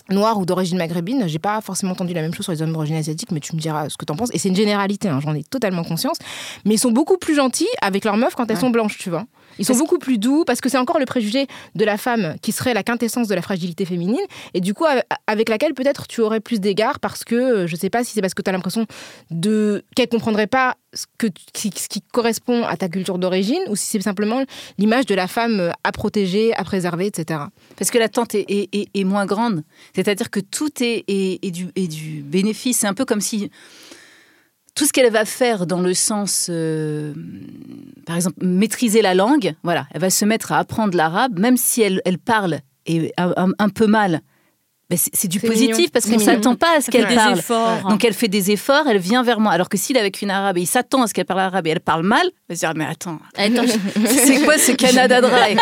noirs 0.10 0.38
ou 0.38 0.46
d'origine 0.46 0.78
maghrébine, 0.78 1.28
j'ai 1.28 1.40
pas 1.40 1.60
forcément 1.62 1.94
entendu 1.94 2.14
la 2.14 2.22
même 2.22 2.34
chose 2.34 2.46
sur 2.46 2.52
les 2.54 2.62
hommes 2.62 2.74
d'origine 2.74 2.96
asiatique, 2.96 3.32
mais 3.32 3.40
tu 3.40 3.56
me 3.56 3.60
diras 3.62 3.90
ce 3.90 3.98
que 3.98 4.06
t'en 4.06 4.16
penses. 4.16 4.30
Et 4.34 4.38
c'est 4.38 4.50
une 4.50 4.56
généralité, 4.56 5.08
hein, 5.10 5.20
j'en 5.24 5.34
ai 5.34 5.44
totalement 5.44 5.84
conscience. 5.84 6.18
Mais 6.66 6.76
ils 6.76 6.80
sont 6.80 6.92
beaucoup 6.92 7.18
plus 7.18 7.36
gentils 7.36 7.68
avec 7.82 8.06
leurs 8.06 8.18
meufs 8.18 8.36
quand 8.36 8.46
elles 8.50 8.56
Ouais. 8.56 8.62
sont 8.62 8.70
blanches, 8.70 8.98
tu 8.98 9.10
vois. 9.10 9.26
Ils 9.60 9.66
sont 9.66 9.74
Parce 9.74 9.80
beaucoup 9.80 9.98
plus 10.00 10.18
doux 10.18 10.44
parce 10.46 10.62
que 10.62 10.70
c'est 10.70 10.78
encore 10.78 11.00
le 11.00 11.06
préjugé 11.06 11.48
de 11.76 11.86
la 11.86 11.98
femme 11.98 12.36
qui 12.42 12.52
serait 12.52 12.74
la 12.74 12.84
quintessence 12.84 13.28
de 13.28 13.36
la 13.36 13.42
fragilité 13.42 13.86
féminine 13.86 14.20
et 14.54 14.62
du 14.62 14.74
coup 14.74 14.86
avec 15.28 15.50
laquelle 15.50 15.74
peut-être 15.74 16.08
tu 16.08 16.22
aurais 16.22 16.40
plus 16.40 16.60
d'égards 16.60 17.00
parce 17.00 17.24
que 17.24 17.36
euh, 17.36 17.68
je 17.68 17.76
sais 17.76 17.90
pas 17.90 18.04
si 18.04 18.12
c'est 18.14 18.22
parce 18.22 18.34
que 18.34 18.42
tu 18.42 18.50
as 18.50 18.54
l'impression 18.54 18.86
de 19.32 19.84
qu'elle 19.96 20.08
comprendrait 20.10 20.48
pas 20.48 20.76
ce, 20.94 21.06
que, 21.18 21.28
qui- 21.54 21.72
ce 21.76 21.88
qui 21.88 22.02
correspond 22.02 22.64
à 22.64 22.78
ta 22.78 22.88
culture 22.90 23.18
d'origine 23.18 23.62
ou 23.70 23.76
si 23.76 23.86
c'est 23.88 24.02
simplement 24.02 24.44
l'image 24.78 25.06
de 25.06 25.16
la 25.16 25.28
femme 25.28 25.60
euh, 25.60 25.72
à 25.84 25.92
protéger, 25.92 26.54
à 26.56 26.64
préserver, 26.64 27.08
etc. 27.08 27.40
Parce 27.78 27.92
que 27.92 27.98
l'attente 27.98 28.36
est, 28.36 28.46
est- 28.50 28.70
est- 28.74 28.88
est 28.94 29.04
moins 29.04 29.26
grande. 29.26 29.64
C'est-à-dire 29.96 30.30
que 30.30 30.40
tout 30.40 30.70
est, 30.82 31.04
est- 31.08 31.44
est 31.46 31.52
du, 31.52 31.68
est 31.76 31.88
du 31.88 32.22
bénéfice. 32.22 32.80
C'est 32.80 32.88
un 32.88 32.94
peu 32.94 33.06
comme 33.06 33.22
si 33.22 33.50
tout 34.76 34.86
ce 34.86 34.92
qu'elle 34.92 35.12
va 35.12 35.26
faire 35.26 35.66
dans 35.66 35.82
le 35.82 35.94
sens, 35.94 36.48
euh, 36.50 37.14
par 38.06 38.18
exemple, 38.18 38.38
maîtriser 38.42 39.02
la 39.02 39.14
langue, 39.14 39.56
voilà, 39.64 39.88
elle 39.92 40.02
va 40.02 40.10
se 40.10 40.26
mettre 40.26 40.52
à 40.52 40.60
apprendre 40.60 40.96
l'arabe, 40.96 41.40
même 41.40 41.58
si 41.58 41.82
elle, 41.82 42.02
parle 42.18 42.60
un 42.88 43.70
peu 43.70 43.88
mal. 43.88 44.22
Ben, 44.88 45.00
c'est 45.00 45.28
du 45.28 45.40
positif 45.40 45.76
mignon. 45.78 45.90
parce 45.92 46.06
qu'on 46.06 46.12
mignon. 46.12 46.26
s'attend 46.26 46.56
pas 46.56 46.78
à 46.78 46.82
ce 46.82 46.92
qu'elle 46.92 47.04
fait 47.04 47.10
des 47.10 47.16
parle. 47.16 47.40
efforts. 47.40 47.90
Donc 47.90 48.06
elle 48.06 48.14
fait 48.14 48.28
des 48.28 48.52
efforts, 48.52 48.86
elle 48.88 49.00
vient 49.00 49.24
vers 49.24 49.40
moi. 49.40 49.52
Alors 49.52 49.68
que 49.68 49.78
s'il 49.78 49.98
est 49.98 50.00
avec 50.00 50.22
une 50.22 50.30
arabe 50.30 50.60
et 50.60 50.62
il 50.62 50.68
s'attend 50.68 51.02
à 51.02 51.08
ce 51.08 51.14
qu'elle 51.16 51.26
parle 51.26 51.40
arabe 51.40 51.66
et 51.66 51.72
elle 51.72 51.80
parle 51.80 52.04
mal, 52.04 52.24
il 52.28 52.32
va 52.50 52.56
se 52.56 52.60
dire 52.60 52.74
mais 52.76 52.86
attends, 52.86 53.20
Attends, 53.36 53.64
c'est 54.16 54.42
quoi 54.44 54.60
ce 54.60 54.74
Canada 54.74 55.22
Dry 55.22 55.58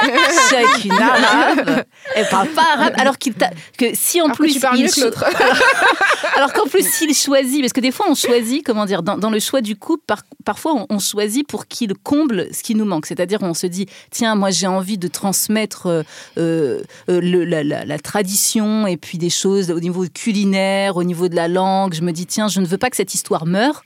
suis 0.47 0.55
avec 0.57 0.83
une 0.85 0.91
arabe, 0.91 1.83
elle 2.15 2.27
parle 2.27 2.49
pas 2.49 2.65
arabe, 2.73 2.93
alors 2.97 3.17
qu'il 3.17 3.33
que 3.77 3.85
si 3.93 4.19
en 4.21 4.25
Alors 4.25 4.35
plus 4.37 4.55
il 4.55 4.61
mieux 4.77 4.87
que 4.89 5.13
alors 6.37 6.51
qu'en 6.53 6.67
plus 6.67 6.85
s'il 6.85 7.13
choisit, 7.15 7.61
parce 7.61 7.73
que 7.73 7.79
des 7.81 7.91
fois 7.91 8.07
on 8.09 8.15
choisit, 8.15 8.65
comment 8.65 8.85
dire, 8.85 9.03
dans, 9.03 9.17
dans 9.17 9.29
le 9.29 9.39
choix 9.39 9.61
du 9.61 9.75
couple, 9.77 10.03
par- 10.05 10.23
parfois 10.43 10.73
on, 10.75 10.85
on 10.89 10.99
choisit 10.99 11.47
pour 11.47 11.67
qu'il 11.67 11.93
comble 11.95 12.47
ce 12.53 12.61
qui 12.63 12.75
nous 12.75 12.85
manque. 12.85 13.05
C'est-à-dire 13.05 13.39
on 13.41 13.53
se 13.53 13.67
dit 13.67 13.85
tiens 14.11 14.35
moi 14.35 14.49
j'ai 14.51 14.67
envie 14.67 14.97
de 14.97 15.07
transmettre 15.07 15.87
euh, 15.87 16.03
euh, 16.37 16.81
euh, 17.09 17.21
le- 17.21 17.45
la, 17.45 17.63
la- 17.63 17.85
la 17.85 17.99
tradition 17.99 18.85
et 18.87 18.97
puis 18.97 19.12
des 19.17 19.29
choses 19.29 19.71
au 19.71 19.79
niveau 19.79 20.05
culinaire, 20.13 20.97
au 20.97 21.03
niveau 21.03 21.27
de 21.27 21.35
la 21.35 21.47
langue. 21.47 21.93
Je 21.93 22.01
me 22.01 22.11
dis 22.11 22.25
tiens 22.25 22.47
je 22.47 22.59
ne 22.59 22.65
veux 22.65 22.77
pas 22.77 22.89
que 22.89 22.95
cette 22.95 23.13
histoire 23.13 23.45
meure. 23.45 23.83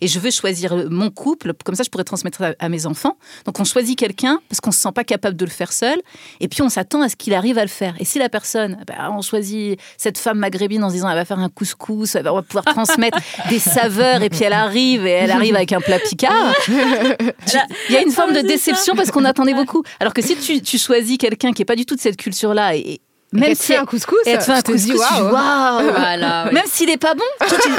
Et 0.00 0.06
je 0.06 0.18
veux 0.18 0.30
choisir 0.30 0.90
mon 0.90 1.10
couple, 1.10 1.52
comme 1.64 1.74
ça 1.74 1.82
je 1.82 1.90
pourrais 1.90 2.04
transmettre 2.04 2.54
à, 2.58 2.68
mes 2.68 2.86
enfants. 2.86 3.16
Donc 3.44 3.58
on 3.60 3.64
choisit 3.64 3.98
quelqu'un 3.98 4.40
parce 4.48 4.60
qu'on 4.60 4.70
se 4.70 4.78
sent 4.78 4.92
pas 4.94 5.04
capable 5.04 5.36
de 5.36 5.44
le 5.44 5.50
faire 5.50 5.72
seul, 5.72 6.00
et 6.40 6.48
puis 6.48 6.62
on 6.62 6.68
s'attend 6.68 7.02
à 7.02 7.08
ce 7.08 7.16
qu'il 7.16 7.34
arrive 7.34 7.58
à 7.58 7.62
le 7.62 7.68
faire. 7.68 7.94
Et 7.98 8.04
si 8.04 8.18
la 8.18 8.28
personne, 8.28 8.78
bah, 8.86 9.10
on 9.10 9.22
choisit 9.22 9.78
cette 9.96 10.18
femme 10.18 10.38
maghrébine 10.38 10.82
en 10.84 10.88
se 10.88 10.94
disant 10.94 11.08
elle 11.08 11.16
va 11.16 11.24
faire 11.24 11.38
un 11.38 11.48
couscous, 11.48 12.14
elle 12.14 12.24
va 12.24 12.42
pouvoir 12.42 12.64
transmettre 12.64 13.18
des 13.48 13.58
saveurs, 13.58 14.22
et 14.22 14.30
puis 14.30 14.44
elle 14.44 14.52
arrive 14.52 15.06
et 15.06 15.10
elle 15.10 15.30
arrive 15.30 15.54
avec 15.54 15.72
un 15.72 15.80
plat 15.80 15.98
picard, 15.98 16.54
il 16.68 17.94
y 17.94 17.96
a 17.96 18.02
une 18.02 18.12
forme 18.12 18.32
de 18.32 18.40
déception 18.40 18.94
parce 18.94 19.10
qu'on 19.10 19.24
attendait 19.24 19.54
beaucoup. 19.54 19.82
Alors 20.00 20.14
que 20.14 20.22
si 20.22 20.36
tu, 20.36 20.60
tu 20.62 20.78
choisis 20.78 21.18
quelqu'un 21.18 21.52
qui 21.52 21.62
est 21.62 21.66
pas 21.66 21.76
du 21.76 21.86
tout 21.86 21.96
de 21.96 22.00
cette 22.00 22.16
culture-là, 22.16 22.76
et 22.76 23.00
Même 23.34 23.54
si 23.54 23.74
un 23.74 23.84
couscous, 23.84 24.16
et 24.26 24.30
elle 24.30 24.38
te 24.38 24.44
fait 24.44 24.52
un 24.52 24.60
dis, 24.60 24.72
couscous, 24.72 24.86
tu 24.86 24.92
dis, 24.92 25.20
waouh. 25.20 25.32
waouh, 25.32 25.90
Voilà, 25.96 26.44
ouais. 26.46 26.52
même 26.52 26.64
s'il 26.66 26.88
est 26.90 26.96
pas 26.96 27.14
bon, 27.14 27.24
toi, 27.38 27.48
tu 27.62 27.68
dis, 27.68 27.74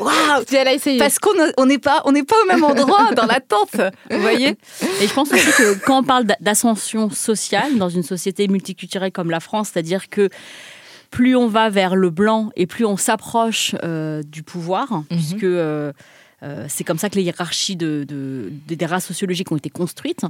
waouh, 0.00 0.98
parce 0.98 1.18
qu'on 1.18 1.30
on 1.58 1.66
n'est 1.66 1.78
pas, 1.78 2.02
on 2.06 2.12
n'est 2.12 2.22
pas 2.24 2.36
au 2.44 2.46
même 2.48 2.64
endroit 2.64 3.12
dans 3.16 3.26
l'attente. 3.26 3.76
Vous 4.10 4.20
voyez 4.20 4.56
Et 5.00 5.06
je 5.06 5.12
pense 5.12 5.30
aussi 5.32 5.44
que 5.52 5.74
quand 5.84 5.98
on 5.98 6.02
parle 6.04 6.24
d'a- 6.24 6.36
d'ascension 6.40 7.10
sociale 7.10 7.76
dans 7.78 7.88
une 7.88 8.02
société 8.02 8.48
multiculturelle 8.48 9.12
comme 9.12 9.30
la 9.30 9.40
France, 9.40 9.70
c'est-à-dire 9.72 10.08
que 10.08 10.28
plus 11.10 11.36
on 11.36 11.46
va 11.48 11.68
vers 11.70 11.94
le 11.94 12.10
blanc 12.10 12.50
et 12.56 12.66
plus 12.66 12.84
on 12.84 12.96
s'approche 12.96 13.74
euh, 13.84 14.22
du 14.24 14.42
pouvoir, 14.42 15.02
puisque 15.08 15.44
euh, 15.44 15.92
euh, 16.42 16.66
c'est 16.68 16.84
comme 16.84 16.98
ça 16.98 17.08
que 17.08 17.14
les 17.16 17.22
hiérarchies 17.22 17.76
de, 17.76 18.04
de- 18.06 18.50
de- 18.68 18.74
des 18.74 18.86
races 18.86 19.06
sociologiques 19.06 19.50
ont 19.52 19.56
été 19.56 19.70
construites. 19.70 20.22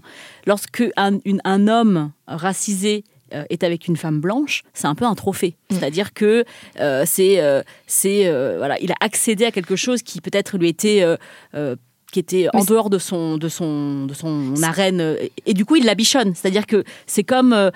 Lorsque 0.47 0.85
un, 0.97 1.19
une- 1.25 1.41
un 1.45 1.67
homme 1.67 2.11
racisé 2.27 3.05
est 3.31 3.65
avec 3.65 3.89
une 3.89 3.97
femme 3.97 4.21
blanche, 4.21 4.63
c'est 4.75 4.87
un 4.87 4.95
peu 4.95 5.05
un 5.05 5.15
trophée. 5.15 5.57
C'est-à-dire 5.71 6.13
que 6.13 6.45
euh, 6.81 7.05
c'est, 7.07 7.41
euh, 7.41 7.63
c'est, 7.87 8.27
euh, 8.27 8.57
voilà, 8.59 8.79
il 8.81 8.93
a 8.93 8.97
accédé 9.01 9.45
à 9.45 9.51
quelque 9.51 9.77
chose 9.77 10.03
qui 10.03 10.21
peut-être 10.21 10.59
lui 10.59 10.69
était 10.69 11.03
euh, 11.03 11.17
euh, 11.55 11.77
qui 12.13 12.21
était 12.21 12.49
en 12.55 12.65
dehors 12.65 12.89
de 12.89 12.99
son 12.99 13.37
de 13.37 13.49
son 13.49 14.07
de 14.07 14.15
son 14.15 14.55
arène 14.63 15.01
euh, 15.01 15.17
et, 15.45 15.55
du 15.55 15.65
coup 15.65 15.77
il 15.77 15.85
la 15.85 15.95
bichonne. 15.95 16.35
C'est-à-dire 16.35 16.67
que 16.67 16.85
c'est 17.07 17.25
comme 17.25 17.53
euh, 17.53 17.71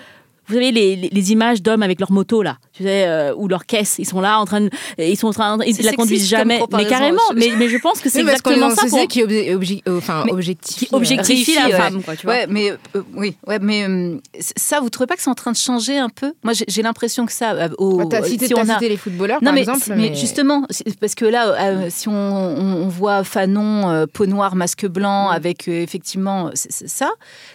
vous 0.51 0.55
savez 0.57 0.73
les, 0.73 0.97
les- 0.97 1.09
les 1.11 1.33
images 1.33 1.63
d'hommes 1.63 1.83
avec 1.83 2.01
leur 2.01 2.11
moto 2.13 2.43
là, 2.43 2.59
tu 2.73 2.83
sais, 2.83 3.07
euh, 3.07 3.35
ou 3.37 3.49
leur 3.49 3.67
caisse, 3.67 3.97
ils 3.99 4.05
sont 4.07 4.21
là 4.21 4.39
en 4.41 4.45
train 4.45 4.61
de, 4.63 4.71
ils 4.99 5.17
sont 5.17 5.29
en 5.29 5.33
train, 5.33 5.59
ils 5.67 5.75
C'est 5.75 5.83
la 5.83 5.93
conduisent 5.93 6.29
jamais, 6.29 6.61
mais 6.73 6.87
carrément. 6.87 7.19
je- 7.31 7.37
Mais, 7.37 7.51
mais 7.57 7.69
je 7.69 7.79
pense 7.79 8.01
que 8.01 8.09
c'est 8.11 8.19
Oui, 8.23 8.29
exactement 8.29 8.71
ça 8.71 8.83
pour, 8.83 8.91
société 8.91 9.07
qui 9.07 9.23
obje- 9.23 9.83
euh, 9.89 9.99
enfin, 9.99 10.25
Mais- 10.27 10.33
objectifie. 10.33 10.87
qui 10.87 10.95
objectifie 10.95 11.55
la 11.55 11.67
ouais. 11.67 11.73
femme, 11.73 12.03
quoi, 12.03 12.17
tu 12.17 12.27
vois. 12.27 12.35
Ouais, 12.35 12.47
mais 12.49 12.71
euh, 12.97 13.03
oui, 13.15 13.37
ouais, 13.47 13.59
mais 13.61 13.87
euh, 13.89 14.17
ça, 14.57 14.81
vous 14.81 14.91
trouvez 14.91 15.07
pas 15.07 15.17
que 15.17 15.23
c'est 15.23 15.31
en 15.31 15.35
train 15.35 15.53
de 15.53 15.57
changer 15.57 15.99
un 15.99 16.09
peu? 16.09 16.33
Moi, 16.43 16.53
j'ai 16.67 16.83
l'impression 16.83 17.27
que 17.27 17.33
ça. 17.33 17.53
euh, 17.53 17.69
au- 17.79 18.07
Bah, 18.09 18.23
cité, 18.23 18.47
si 18.49 18.55
t'as 18.55 18.61
on 18.65 18.69
a- 18.69 18.75
cité 18.75 18.89
les 18.89 18.97
footballeurs, 18.97 19.39
Non, 19.43 19.47
par 19.47 19.55
mais, 19.55 19.61
exemple. 19.61 19.93
mais 19.97 20.15
justement, 20.15 20.65
c'est- 20.71 20.99
parce 20.99 21.15
que 21.15 21.25
là, 21.25 21.47
euh, 21.71 21.87
si 21.91 22.09
on, 22.09 22.13
on- 22.13 22.89
voit 22.89 23.23
Fanon, 23.25 23.89
euh, 23.91 24.07
peau 24.13 24.27
noire, 24.27 24.57
masque 24.57 24.87
blanc, 24.87 25.29
avec 25.29 25.69
euh, 25.69 25.83
effectivement 25.83 26.51
c'est- 26.55 26.73
c'est 26.73 26.89
ça, 26.89 27.11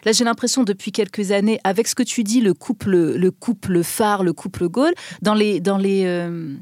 là 0.06 0.12
j'ai 0.12 0.24
l'impression 0.24 0.64
depuis 0.64 0.92
quelques 0.92 1.32
années, 1.32 1.60
avec 1.64 1.88
ce 1.88 1.96
que 1.96 2.04
tu 2.04 2.24
dis, 2.24 2.40
le 2.42 2.54
couple, 2.54 2.85
le 2.90 3.32
couple 3.32 3.84
phare, 3.84 4.24
le 4.24 4.34
couple 4.34 4.68
Gaulle, 4.68 4.94
dans 5.22 5.34
les, 5.34 5.60
dans 5.60 5.78
les, 5.78 6.04
euh, 6.06 6.56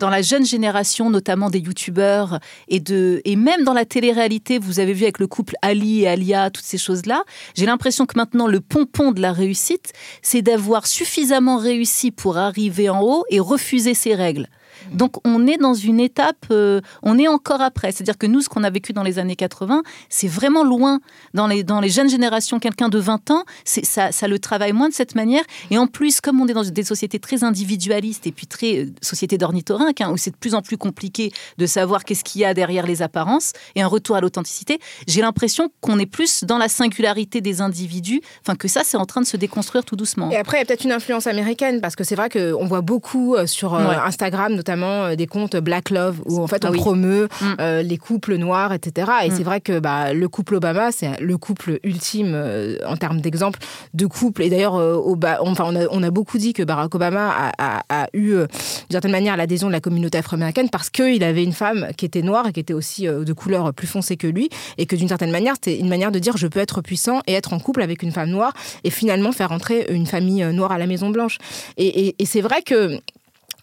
dans 0.00 0.10
la 0.10 0.22
jeune 0.22 0.44
génération, 0.44 1.10
notamment 1.10 1.50
des 1.50 1.60
youtubeurs 1.60 2.40
et 2.68 2.80
de, 2.80 3.20
et 3.24 3.36
même 3.36 3.64
dans 3.64 3.74
la 3.74 3.84
télé-réalité, 3.84 4.58
vous 4.58 4.80
avez 4.80 4.94
vu 4.94 5.04
avec 5.04 5.18
le 5.18 5.26
couple 5.26 5.54
Ali 5.62 6.02
et 6.02 6.08
Alia, 6.08 6.50
toutes 6.50 6.64
ces 6.64 6.78
choses-là. 6.78 7.22
J'ai 7.54 7.66
l'impression 7.66 8.06
que 8.06 8.16
maintenant 8.16 8.48
le 8.48 8.60
pompon 8.60 9.12
de 9.12 9.20
la 9.20 9.32
réussite, 9.32 9.92
c'est 10.22 10.42
d'avoir 10.42 10.86
suffisamment 10.86 11.58
réussi 11.58 12.10
pour 12.10 12.38
arriver 12.38 12.88
en 12.88 13.02
haut 13.02 13.24
et 13.28 13.40
refuser 13.40 13.94
ses 13.94 14.14
règles. 14.14 14.48
Donc 14.92 15.16
on 15.26 15.46
est 15.46 15.56
dans 15.56 15.74
une 15.74 16.00
étape, 16.00 16.46
euh, 16.50 16.80
on 17.02 17.18
est 17.18 17.28
encore 17.28 17.60
après. 17.60 17.92
C'est-à-dire 17.92 18.18
que 18.18 18.26
nous, 18.26 18.40
ce 18.40 18.48
qu'on 18.48 18.64
a 18.64 18.70
vécu 18.70 18.92
dans 18.92 19.02
les 19.02 19.18
années 19.18 19.36
80, 19.36 19.82
c'est 20.08 20.28
vraiment 20.28 20.64
loin. 20.64 21.00
Dans 21.34 21.46
les, 21.46 21.62
dans 21.64 21.80
les 21.80 21.88
jeunes 21.90 22.08
générations, 22.08 22.58
quelqu'un 22.58 22.88
de 22.88 22.98
20 22.98 23.30
ans, 23.30 23.44
ça, 23.64 24.12
ça 24.12 24.28
le 24.28 24.38
travaille 24.38 24.72
moins 24.72 24.88
de 24.88 24.94
cette 24.94 25.14
manière. 25.14 25.42
Et 25.70 25.78
en 25.78 25.86
plus, 25.86 26.20
comme 26.20 26.40
on 26.40 26.48
est 26.48 26.52
dans 26.52 26.64
des 26.64 26.82
sociétés 26.84 27.18
très 27.18 27.44
individualistes 27.44 28.26
et 28.26 28.32
puis 28.32 28.46
très 28.46 28.78
euh, 28.78 28.86
sociétés 29.02 29.38
d'ornithorynques, 29.38 30.00
hein, 30.00 30.10
où 30.12 30.16
c'est 30.16 30.30
de 30.30 30.36
plus 30.36 30.54
en 30.54 30.62
plus 30.62 30.76
compliqué 30.76 31.32
de 31.58 31.66
savoir 31.66 32.04
qu'est-ce 32.04 32.24
qu'il 32.24 32.40
y 32.40 32.44
a 32.44 32.54
derrière 32.54 32.86
les 32.86 33.02
apparences 33.02 33.52
et 33.74 33.82
un 33.82 33.86
retour 33.86 34.16
à 34.16 34.20
l'authenticité, 34.20 34.78
j'ai 35.06 35.20
l'impression 35.20 35.70
qu'on 35.80 35.98
est 35.98 36.06
plus 36.06 36.44
dans 36.44 36.58
la 36.58 36.68
singularité 36.68 37.40
des 37.40 37.60
individus, 37.60 38.20
enfin 38.44 38.56
que 38.56 38.68
ça, 38.68 38.82
c'est 38.84 38.96
en 38.96 39.06
train 39.06 39.20
de 39.20 39.26
se 39.26 39.36
déconstruire 39.36 39.84
tout 39.84 39.96
doucement. 39.96 40.30
Et 40.30 40.36
après, 40.36 40.56
il 40.58 40.60
y 40.60 40.62
a 40.62 40.66
peut-être 40.66 40.84
une 40.84 40.92
influence 40.92 41.26
américaine, 41.26 41.80
parce 41.80 41.96
que 41.96 42.04
c'est 42.04 42.16
vrai 42.16 42.28
qu'on 42.28 42.66
voit 42.66 42.80
beaucoup 42.80 43.34
euh, 43.36 43.46
sur 43.46 43.74
euh, 43.74 43.80
Ouais. 43.88 43.96
Instagram, 44.04 44.54
notamment 44.54 44.79
euh, 44.86 45.16
des 45.16 45.26
comptes 45.26 45.56
Black 45.56 45.90
Love, 45.90 46.20
où 46.26 46.40
en 46.40 46.46
fait 46.46 46.64
on 46.64 46.68
Ah 46.68 46.70
oui. 46.72 46.78
promeut 46.78 47.28
Mm. 47.40 47.44
euh, 47.60 47.82
les 47.82 47.96
couples 47.98 48.36
noirs, 48.36 48.72
etc. 48.72 49.10
Et 49.24 49.30
Mm. 49.30 49.34
c'est 49.36 49.42
vrai 49.42 49.60
que 49.60 49.78
bah, 49.78 50.12
le 50.12 50.28
couple 50.28 50.54
Obama, 50.56 50.92
c'est 50.92 51.20
le 51.20 51.36
couple 51.38 51.78
ultime 51.84 52.32
euh, 52.34 52.76
en 52.86 52.96
termes 52.96 53.20
d'exemple 53.20 53.58
de 53.94 54.06
couple. 54.06 54.42
Et 54.42 54.50
d'ailleurs, 54.50 54.74
enfin, 54.74 55.64
on, 55.66 55.76
a, 55.76 55.86
on 55.90 56.02
a 56.02 56.10
beaucoup 56.10 56.38
dit 56.38 56.52
que 56.52 56.62
Barack 56.62 56.94
Obama 56.94 57.30
a, 57.30 57.52
a- 57.78 57.82
a 58.02 58.06
eu, 58.14 58.30
d'une 58.32 58.46
certaine 58.90 59.10
manière, 59.12 59.36
l'adhésion 59.36 59.68
de 59.68 59.72
la 59.72 59.80
communauté 59.80 60.18
afro-américaine 60.18 60.68
parce 60.70 60.90
qu'il 60.90 61.22
avait 61.24 61.44
une 61.44 61.52
femme 61.52 61.88
qui 61.96 62.04
était 62.06 62.22
noire 62.22 62.46
et 62.48 62.52
qui 62.52 62.60
était 62.60 62.74
aussi 62.74 63.06
de 63.06 63.32
couleur 63.32 63.72
plus 63.74 63.86
foncée 63.86 64.16
que 64.16 64.26
lui. 64.26 64.48
Et 64.78 64.86
que 64.86 64.96
d'une 64.96 65.08
certaine 65.08 65.30
manière, 65.30 65.54
c'était 65.54 65.78
une 65.78 65.88
manière 65.88 66.12
de 66.12 66.18
dire 66.18 66.36
je 66.36 66.46
peux 66.46 66.60
être 66.60 66.80
puissant 66.80 67.20
et 67.26 67.32
être 67.34 67.52
en 67.52 67.58
couple 67.60 67.82
avec 67.82 68.02
une 68.02 68.12
femme 68.12 68.30
noire 68.30 68.52
et 68.84 68.90
finalement 68.90 69.32
faire 69.32 69.52
entrer 69.52 69.86
une 69.90 70.06
famille 70.06 70.44
noire 70.52 70.72
à 70.72 70.78
la 70.78 70.86
Maison 70.86 71.10
Blanche. 71.10 71.38
Et, 71.76 71.86
et- 72.08 72.16
et 72.18 72.26
c'est 72.26 72.40
vrai 72.40 72.62
que 72.62 72.98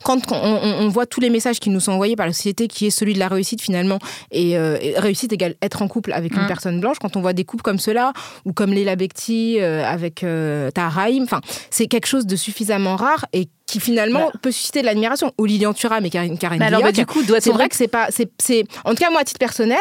quand 0.04 0.32
on, 0.32 0.88
voit 0.90 1.06
tous 1.06 1.20
les 1.20 1.30
messages 1.30 1.60
qui 1.60 1.70
nous 1.70 1.80
sont 1.80 1.92
envoyés 1.92 2.16
par 2.16 2.26
la 2.26 2.34
société, 2.34 2.68
qui 2.68 2.88
est 2.88 2.92
celui 2.92 3.14
de 3.14 3.20
la 3.20 3.28
réussite 3.28 3.62
finalement, 3.62 4.00
et, 4.32 4.58
euh, 4.58 4.78
et 4.82 4.98
réussite 4.98 5.34
égale 5.34 5.56
être 5.62 5.82
en 5.82 5.88
couple 5.88 6.14
avec 6.14 6.36
une 6.36 6.44
Mm. 6.44 6.48
personne 6.48 6.80
blanche, 6.80 6.98
quand 7.00 7.16
on 7.16 7.22
voit 7.22 7.34
des 7.34 7.44
couples 7.44 7.64
comme 7.64 7.80
ceux-là, 7.80 8.14
ou 8.46 8.54
comme 8.54 8.74
Leila 8.74 8.96
Bekti 8.96 9.58
euh, 9.60 9.86
avec 9.86 10.24
euh, 10.24 10.70
enfin, 10.76 11.42
c'est 11.70 11.88
quelque 11.88 12.08
chose 12.08 12.26
de 12.26 12.36
suffisamment 12.36 12.96
rare 12.96 13.26
et 13.34 13.50
qui 13.68 13.80
finalement 13.80 14.32
peut 14.42 14.50
susciter 14.52 14.80
de 14.82 14.86
l'admiration. 14.86 15.32
Ou 15.38 15.46
Lilian 15.46 15.74
Thuram 15.74 16.04
et 16.06 16.10
Karine, 16.10 16.38
Karine 16.38 16.60
Mais 16.60 16.66
alors, 16.66 16.82
bah, 16.82 16.92
du 16.92 17.06
coup, 17.06 17.22
c'est 17.40 17.52
vrai 17.52 17.68
que 17.70 17.76
c'est 17.76 17.88
pas, 17.90 18.08
c'est, 18.10 18.30
c'est, 18.42 18.64
en 18.86 18.92
tout 18.92 18.96
cas 19.04 19.10
moi 19.12 19.22
à 19.22 19.24
titre 19.26 19.40
personnel, 19.40 19.78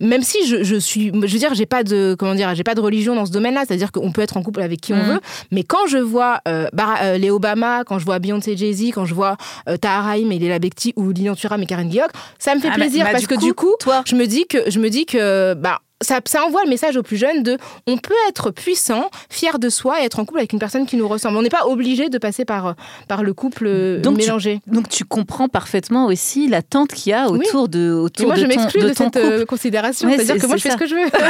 même 0.00 0.22
si 0.22 0.46
je, 0.46 0.62
je 0.62 0.76
suis, 0.76 1.06
je 1.06 1.32
veux 1.32 1.38
dire, 1.38 1.54
j'ai 1.54 1.66
pas 1.66 1.82
de, 1.82 2.14
comment 2.18 2.34
dire, 2.34 2.54
j'ai 2.54 2.62
pas 2.64 2.74
de 2.74 2.80
religion 2.80 3.14
dans 3.16 3.24
ce 3.26 3.32
domaine-là, 3.32 3.64
c'est-à-dire 3.66 3.90
qu'on 3.92 4.12
peut 4.12 4.20
être 4.22 4.36
en 4.36 4.42
couple 4.42 4.60
avec 4.62 4.80
qui 4.80 4.92
on 4.92 4.96
Mhm. 4.96 5.06
veut, 5.14 5.20
mais 5.50 5.62
quand 5.64 5.86
je 5.88 5.96
vois 5.98 6.40
euh, 6.46 6.68
Bara- 6.74 7.02
euh, 7.02 7.16
les 7.18 7.30
Obama, 7.30 7.82
quand 7.84 7.98
je 7.98 8.04
vois 8.04 8.18
Beyoncé, 8.18 8.56
Jay 8.56 8.72
Z, 8.74 8.90
quand 8.94 9.06
je 9.06 9.14
vois 9.14 9.36
euh, 9.68 9.76
Tahar 9.78 10.04
Rahim 10.04 10.30
et 10.32 10.38
Leila 10.38 10.58
Bekti 10.58 10.92
ou 10.96 11.10
Lilian 11.10 11.34
Thuram 11.34 11.62
et 11.62 11.66
Karine 11.66 11.88
Guillaume, 11.88 12.08
ça 12.38 12.54
me 12.54 12.60
fait 12.60 12.68
Ah, 12.68 12.72
bah, 12.72 12.76
plaisir 12.76 13.04
bah, 13.06 13.10
parce 13.12 13.22
du 13.22 13.28
que 13.28 13.34
coup, 13.36 13.40
du 13.40 13.54
coup, 13.54 13.74
toi- 13.80 14.02
je 14.06 14.14
me 14.16 14.26
dis 14.26 14.46
que, 14.46 14.70
je 14.70 14.78
me 14.78 14.90
dis 14.90 15.06
que, 15.06 15.54
bah 15.54 15.80
ça, 16.02 16.20
ça 16.24 16.44
envoie 16.44 16.62
le 16.64 16.70
message 16.70 16.96
aux 16.96 17.02
plus 17.02 17.16
jeunes 17.16 17.42
de 17.42 17.58
on 17.86 17.98
peut 17.98 18.14
être 18.28 18.50
puissant, 18.50 19.10
fier 19.28 19.58
de 19.58 19.68
soi 19.68 20.00
et 20.00 20.04
être 20.04 20.18
en 20.18 20.24
couple 20.24 20.38
avec 20.38 20.52
une 20.52 20.58
personne 20.58 20.86
qui 20.86 20.96
nous 20.96 21.08
ressemble. 21.08 21.36
On 21.36 21.42
n'est 21.42 21.48
pas 21.50 21.66
obligé 21.66 22.08
de 22.08 22.18
passer 22.18 22.44
par, 22.44 22.74
par 23.08 23.22
le 23.22 23.34
couple 23.34 23.66
euh, 23.66 24.00
Donc 24.00 24.18
tu- 24.18 24.24
mélangé. 24.26 24.60
Donc 24.66 24.88
tu 24.88 25.04
comprends 25.04 25.48
parfaiement 25.48 26.06
aussi 26.06 26.48
l'attente 26.48 26.92
qu'il 26.92 27.10
y 27.10 27.14
a 27.14 27.28
Oui. 27.30 27.40
autour 27.46 27.68
de 27.68 27.80
Et 27.88 27.90
autour 27.90 28.26
moi, 28.28 28.36
de 28.36 28.40
je 28.40 28.46
ton, 28.46 28.48
m'exclus 28.60 28.80
de 28.82 28.88
de, 28.88 28.94
ton 28.94 29.04
cette 29.04 29.16
euh, 29.16 29.32
couple. 29.40 29.46
considération. 29.46 30.08
Ouais, 30.08 30.16
C'est-à-dire 30.16 30.34
c'est- 30.36 30.40
que 30.40 30.46
moi, 30.46 30.56
je 30.56 30.62
fais 30.62 30.70
ce 30.70 30.76
que 30.76 30.86
je 30.86 30.94
veux. 30.94 31.10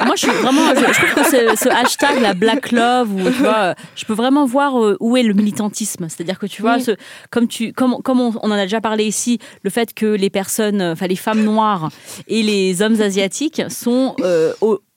Moi, 0.04 0.14
je 0.16 0.20
suis 0.20 0.30
vraiment. 0.30 0.74
Je, 0.74 0.80
je 0.80 1.06
trouve 1.06 1.24
que 1.24 1.30
ce, 1.30 1.64
ce 1.64 1.68
hashtag, 1.68 2.20
la 2.20 2.34
Black 2.34 2.72
Love, 2.72 3.12
où, 3.14 3.22
tu 3.24 3.30
vois, 3.42 3.58
euh, 3.58 3.74
je 3.96 4.04
peux 4.04 4.12
vraiment 4.14 4.46
voir 4.46 4.82
euh, 4.82 4.96
où 5.00 5.16
est 5.16 5.22
le 5.22 5.34
militantisme. 5.34 6.06
C'est-à-dire 6.08 6.38
que 6.38 6.46
tu 6.46 6.62
vois, 6.62 6.76
Oui. 6.76 6.82
ce, 6.82 6.92
comme, 7.30 7.48
tu, 7.48 7.72
comme, 7.72 8.02
comme 8.02 8.20
on, 8.20 8.32
on 8.42 8.48
en 8.50 8.52
a 8.52 8.62
déjà 8.62 8.80
parlé 8.80 9.04
ici, 9.04 9.38
le 9.62 9.70
fait 9.70 9.92
que 9.94 10.06
les 10.06 10.30
personnes, 10.30 10.80
euh, 10.80 10.92
enfin 10.92 11.06
les 11.06 11.16
femmes 11.16 11.39
noires 11.44 11.90
et 12.28 12.42
les 12.42 12.82
hommes 12.82 13.00
asiatiques 13.00 13.62
sont 13.68 14.14
euh, 14.20 14.52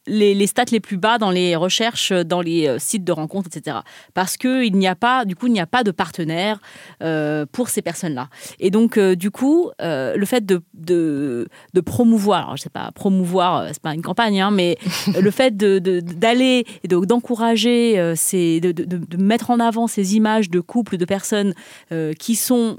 les, 0.08 0.48
stats 0.48 0.66
les 0.72 0.80
plus 0.80 0.98
bas 0.98 1.18
dans 1.18 1.32
les 1.32 1.56
recherches, 1.56 2.12
dans 2.12 2.42
les 2.42 2.68
euh, 2.68 2.78
sites 2.80 3.04
de 3.04 3.12
rencontres, 3.12 3.50
etc. 3.54 3.78
Parce 4.14 4.38
qu'il 4.38 4.76
n'y 4.76 4.88
a 4.88 4.96
pas, 4.96 5.26
du 5.26 5.36
coup, 5.36 5.48
il 5.48 5.54
n'y 5.54 5.60
a 5.60 5.68
pas 5.68 5.84
de 5.84 5.92
partenaire 5.92 6.60
euh, 7.02 7.46
pour 7.52 7.70
ces 7.70 7.82
personnes-là. 7.82 8.30
Et 8.60 8.72
donc, 8.72 8.98
euh, 8.98 9.16
du 9.16 9.32
coup, 9.32 9.72
euh, 9.82 10.16
le 10.16 10.26
fait 10.26 10.46
de, 10.46 10.62
de, 10.74 11.48
promouvoir, 11.86 12.44
alors 12.44 12.58
je 12.58 12.64
sais 12.64 12.70
pas, 12.70 12.92
promouvoir, 12.94 13.58
euh, 13.58 13.68
c'est 13.72 13.82
pas 13.82 13.94
une 13.94 14.02
campagne, 14.02 14.42
hein, 14.42 14.52
mais 14.52 14.78
le 15.20 15.32
fait 15.32 15.56
d'aller 15.56 16.66
et 16.84 16.88
de- 16.88 17.06
d'encourager, 17.06 18.00
euh, 18.00 18.14
de, 18.34 19.18
mettre 19.18 19.52
en 19.52 19.60
avant 19.60 19.88
ces 19.88 20.16
images 20.16 20.50
de 20.50 20.60
couples, 20.60 20.98
de 20.98 21.06
personnes 21.06 21.54
euh, 21.92 22.14
qui 22.14 22.36
sont 22.36 22.78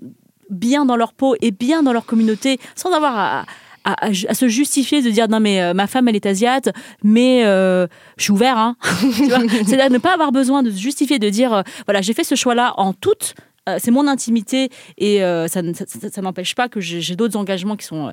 bien 0.50 0.84
dans 0.84 0.96
leur 0.96 1.12
peau 1.12 1.34
et 1.40 1.50
bien 1.50 1.82
dans 1.82 1.92
leur 1.92 2.06
communauté, 2.06 2.58
sans 2.74 2.92
avoir 2.92 3.16
à, 3.18 3.40
à- 3.40 4.06
à 4.06 4.06
à 4.06 4.34
se 4.34 4.48
justifier 4.48 5.02
de 5.02 5.10
dire 5.10 5.28
non 5.28 5.40
mais 5.40 5.60
euh, 5.60 5.74
ma 5.74 5.86
femme 5.86 6.08
elle 6.08 6.16
est 6.16 6.24
asiate 6.26 6.70
mais 7.02 7.44
euh, 7.44 7.86
je 8.16 8.22
suis 8.24 8.32
ouvert 8.32 8.56
hein. 8.56 8.76
Vois? 8.82 9.40
C'est-à-dire 9.66 9.90
ne 9.90 9.98
pas 9.98 10.14
avoir 10.14 10.32
besoin 10.32 10.62
de 10.62 10.70
se 10.70 10.78
justifier 10.78 11.18
de 11.18 11.28
dire 11.28 11.52
euh, 11.52 11.62
voilà 11.86 12.00
j'ai 12.00 12.14
fait 12.14 12.24
ce 12.24 12.34
choix 12.34 12.54
là 12.54 12.72
en 12.78 12.92
toute 12.94 13.34
c'est 13.78 13.90
mon 13.90 14.06
intimité 14.08 14.68
et 14.98 15.20
ça, 15.20 15.60
ça- 15.74 16.08
ça- 16.10 16.20
n'empêche 16.22 16.54
pas 16.54 16.68
que 16.68 16.80
j'ai 16.80 17.16
d'autres 17.16 17.36
engagements 17.38 17.76
qui 17.76 17.86
sont 17.86 18.12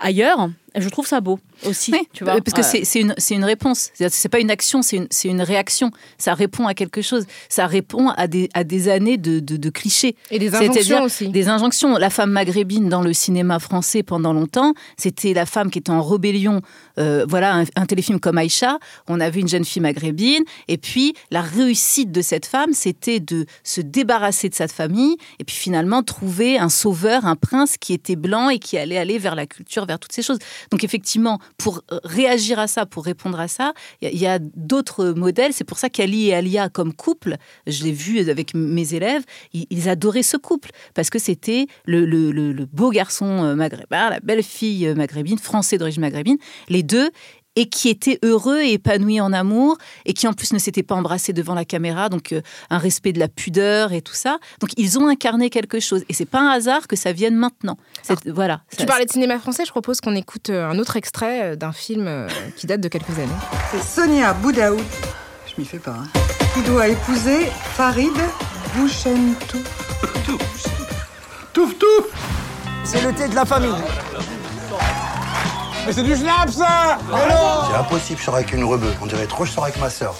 ailleurs 0.00 0.48
je 0.80 0.88
trouve 0.88 1.06
ça 1.06 1.20
beau 1.20 1.38
aussi 1.66 1.92
Oui, 1.92 2.08
tu 2.12 2.24
vois 2.24 2.40
parce 2.40 2.52
que 2.54 2.60
Euh, 2.78 2.80
c'est- 2.84 3.00
une, 3.00 3.14
une 3.30 3.44
réponse. 3.44 3.90
C'est-à-dire 3.94 4.14
que 4.14 4.20
C'est 4.20 4.28
pas 4.28 4.40
une 4.40 4.50
action, 4.50 4.82
c'est 4.82 5.06
une, 5.28 5.40
réaction. 5.42 5.90
Ça 6.18 6.34
répond 6.34 6.66
à 6.66 6.74
quelque 6.74 7.02
chose. 7.02 7.24
Ça 7.48 7.66
répond 7.66 8.08
à 8.10 8.26
des, 8.26 8.48
à 8.54 8.64
des 8.64 8.88
années 8.88 9.16
de, 9.16 9.40
de, 9.40 9.56
de 9.56 9.70
clichés. 9.70 10.16
Et 10.30 10.38
des 10.38 10.54
injonctions 10.54 11.02
aussi. 11.04 11.28
Des 11.28 11.48
injonctions. 11.48 11.96
La 11.96 12.10
femme 12.10 12.30
maghrébine 12.30 12.88
dans 12.88 13.02
le 13.02 13.12
cinéma 13.12 13.58
français 13.58 14.02
pendant 14.02 14.32
longtemps, 14.32 14.74
c'était 14.96 15.32
la 15.34 15.46
femme 15.46 15.70
qui 15.70 15.78
était 15.78 15.90
en 15.90 16.02
rébellion. 16.02 16.60
Euh, 16.98 17.24
voilà, 17.28 17.54
un, 17.54 17.64
un 17.76 17.86
téléfilm 17.86 18.20
comme 18.20 18.38
Aïcha, 18.38 18.78
on 19.08 19.20
a 19.20 19.30
vu 19.30 19.40
une 19.40 19.48
jeune 19.48 19.64
fille 19.64 19.82
maghrébine. 19.82 20.42
Et 20.68 20.78
puis, 20.78 21.14
la 21.30 21.42
réussite 21.42 22.10
de 22.12 22.22
cette 22.22 22.46
femme, 22.46 22.72
c'était 22.72 23.20
de 23.20 23.46
se 23.64 23.80
débarrasser 23.80 24.48
de 24.48 24.54
sa 24.54 24.68
famille 24.68 25.16
et 25.38 25.44
puis 25.44 25.56
finalement 25.56 26.02
trouver 26.02 26.58
un 26.58 26.68
sauveur, 26.68 27.24
un 27.26 27.36
prince 27.36 27.76
qui 27.78 27.92
était 27.92 28.16
blanc 28.16 28.48
et 28.50 28.58
qui 28.58 28.78
allait 28.78 28.98
aller 28.98 29.18
vers 29.18 29.34
la 29.34 29.46
culture, 29.46 29.86
vers 29.86 29.98
toutes 29.98 30.12
ces 30.12 30.22
choses. 30.22 30.38
Donc, 30.70 30.84
effectivement, 30.84 31.38
pour 31.58 31.82
euh, 31.92 31.98
réagir 32.04 32.58
à 32.58 32.66
ça, 32.66 32.86
pour 32.86 33.04
répondre 33.04 33.38
à 33.40 33.48
ça, 33.48 33.72
il 34.02 34.16
y 34.16 34.26
a- 34.26 34.38
d'autres 34.38 35.10
modèles. 35.10 35.52
C'est 35.52 35.64
pour 35.64 35.78
ça 35.78 35.88
qu'Ali 35.88 36.28
et 36.28 36.34
Alia, 36.34 36.68
comme 36.68 36.92
couple, 36.92 37.36
je 37.66 37.84
l'ai 37.84 37.92
vu 37.92 38.18
avec 38.28 38.54
mes 38.54 38.94
élèves, 38.94 39.24
ils, 39.52 39.88
adoraient 39.88 40.22
ce 40.22 40.36
couple 40.36 40.70
parce 40.94 41.10
que 41.10 41.18
c'était 41.18 41.66
le 41.86 42.64
beau 42.72 42.90
garçon 42.90 43.44
euh, 43.44 43.54
maghrébin, 43.54 44.10
la 44.10 44.20
belle 44.20 44.42
fille 44.42 44.86
euh, 44.86 44.94
maghrébine, 44.94 45.38
français 45.38 45.78
d'origine 45.78 46.00
maghrébine, 46.00 46.38
les 46.68 46.82
deux 46.82 47.10
et 47.56 47.68
qui 47.68 47.88
étaient 47.88 48.18
heureux 48.22 48.60
et 48.60 48.74
épanouis 48.74 49.20
en 49.20 49.32
amour, 49.32 49.76
et 50.04 50.12
qui 50.12 50.28
en 50.28 50.32
plus 50.32 50.52
ne 50.52 50.58
s'étaient 50.58 50.82
pas 50.82 50.94
embrassés 50.94 51.32
devant 51.32 51.54
la 51.54 51.64
caméra, 51.64 52.08
donc 52.08 52.32
euh, 52.32 52.40
un 52.70 52.78
respect 52.78 53.12
de 53.12 53.18
la 53.18 53.28
pudeur 53.28 53.92
et 53.92 54.02
tout 54.02 54.14
ça. 54.14 54.38
Donc 54.60 54.70
ils 54.76 54.98
ont 54.98 55.08
incarné 55.08 55.50
quelque 55.50 55.80
chose, 55.80 56.04
et 56.08 56.12
c'est 56.14 56.26
pas 56.26 56.40
un 56.40 56.50
hasard 56.50 56.86
que 56.86 56.96
ça 56.96 57.12
vienne 57.12 57.34
maintenant. 57.34 57.76
Voilà. 58.26 58.60
Tu 58.70 58.78
Ça- 58.78 58.86
parlais 58.86 59.06
de 59.06 59.10
cinéma 59.12 59.38
français, 59.38 59.64
je 59.66 59.70
propose 59.70 60.00
qu'on 60.00 60.14
écoute 60.14 60.50
euh, 60.50 60.68
un 60.68 60.78
autre 60.78 60.96
extrait 60.96 61.42
euh, 61.42 61.56
d'un 61.56 61.72
film 61.72 62.26
qui 62.56 62.66
date 62.66 62.80
de 62.80 62.88
quelques 62.88 63.10
années. 63.18 63.28
C'est 63.72 63.82
Sonia 63.82 64.32
Boudaout, 64.34 64.78
je 65.46 65.60
m'y 65.60 65.66
fais 65.66 65.78
pas, 65.78 65.96
hein, 66.02 66.06
qui 66.54 66.62
doit 66.62 66.88
épouser 66.88 67.46
Farid 67.74 68.12
Bouchentou. 68.76 69.58
Touf 71.52 71.78
touf 71.78 72.06
C'est 72.84 73.02
le 73.02 73.12
thé 73.14 73.28
de 73.28 73.34
la 73.34 73.44
famille. 73.46 73.70
Mais 75.86 75.92
c'est 75.92 76.02
du 76.02 76.16
schnapp 76.16 76.50
ça 76.50 76.98
C'est 77.70 77.76
impossible, 77.76 78.18
je 78.18 78.24
sors 78.24 78.34
avec 78.34 78.52
une 78.52 78.64
rebeu. 78.64 78.92
On 79.00 79.06
dirait 79.06 79.26
trop, 79.26 79.44
je 79.44 79.52
sors 79.52 79.64
avec 79.64 79.78
ma 79.78 79.88
sœur. 79.88 80.14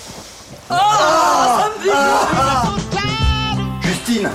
Justine, 3.80 4.30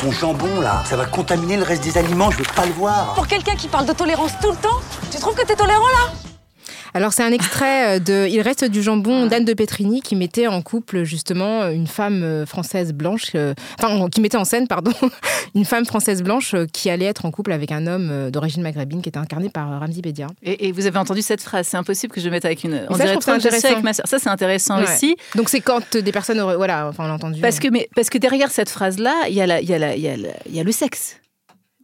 ton 0.00 0.10
jambon 0.12 0.60
là, 0.60 0.82
ça 0.86 0.96
va 0.96 1.04
contaminer 1.04 1.56
le 1.56 1.62
reste 1.62 1.84
des 1.84 1.98
aliments, 1.98 2.30
je 2.30 2.38
veux 2.38 2.44
pas 2.56 2.66
le 2.66 2.72
voir. 2.72 3.12
Pour 3.14 3.26
quelqu'un 3.26 3.54
qui 3.54 3.68
parle 3.68 3.86
de 3.86 3.92
tolérance 3.92 4.32
tout 4.40 4.50
le 4.50 4.56
temps, 4.56 4.80
tu 5.10 5.18
trouves 5.18 5.34
que 5.34 5.44
t'es 5.44 5.56
tolérant 5.56 5.88
là? 5.88 6.31
Alors 6.94 7.12
c'est 7.12 7.22
un 7.22 7.32
extrait 7.32 7.96
euh, 7.96 7.98
de 7.98 8.28
Il 8.28 8.40
reste 8.42 8.64
du 8.64 8.82
jambon 8.82 9.26
d'Anne 9.26 9.44
de 9.46 9.54
Petrini 9.54 10.02
qui 10.02 10.14
mettait 10.14 10.46
en 10.46 10.60
couple 10.60 11.04
justement 11.04 11.68
une 11.68 11.86
femme 11.86 12.22
euh, 12.22 12.44
française 12.46 12.92
blanche, 12.92 13.30
euh, 13.34 13.54
enfin 13.80 14.08
qui 14.10 14.20
mettait 14.20 14.36
en 14.36 14.44
scène 14.44 14.68
pardon, 14.68 14.92
une 15.54 15.64
femme 15.64 15.86
française 15.86 16.22
blanche 16.22 16.54
qui 16.72 16.90
allait 16.90 17.06
être 17.06 17.24
en 17.24 17.30
couple 17.30 17.52
avec 17.52 17.72
un 17.72 17.86
homme 17.86 18.30
d'origine 18.30 18.62
maghrébine 18.62 19.00
qui 19.00 19.08
était 19.08 19.18
incarné 19.18 19.48
par 19.48 19.80
Ramzi 19.80 20.02
Bedia. 20.02 20.26
Et, 20.42 20.68
et 20.68 20.72
vous 20.72 20.86
avez 20.86 20.98
entendu 20.98 21.22
cette 21.22 21.40
phrase, 21.40 21.66
c'est 21.66 21.76
impossible 21.78 22.12
que 22.12 22.20
je 22.20 22.28
mette 22.28 22.44
avec 22.44 22.62
une. 22.64 22.86
On 22.90 22.94
ça, 22.96 23.04
dirait 23.04 23.16
trop 23.16 23.30
intéressant. 23.32 23.68
avec 23.70 23.82
ma 23.82 23.92
sœur. 23.94 24.06
Ça, 24.06 24.18
c'est 24.18 24.28
intéressant 24.30 24.78
Ouais. 24.78 24.84
aussi. 24.84 25.16
Donc 25.34 25.48
c'est 25.48 25.60
quand 25.60 25.96
des 25.96 26.12
personnes 26.12 26.40
auraient- 26.40 26.56
voilà, 26.56 26.88
enfin 26.88 27.04
on 27.04 27.08
l'a 27.08 27.14
entendu. 27.14 27.40
Parce 27.40 27.58
que, 27.58 27.68
mais, 27.68 27.88
parce 27.94 28.10
que 28.10 28.18
derrière 28.18 28.50
cette 28.50 28.68
phrase-là, 28.70 29.14
il 29.28 29.34
y, 29.34 29.40
a 29.40 29.46
la- 29.46 29.62
y, 29.62 29.72
a 29.72 29.78
la- 29.78 29.96
y, 29.96 30.08
a 30.08 30.16
la- 30.16 30.28
il 30.46 30.54
y 30.54 30.60
a 30.60 30.62
le 30.64 30.72
sexe. 30.72 31.16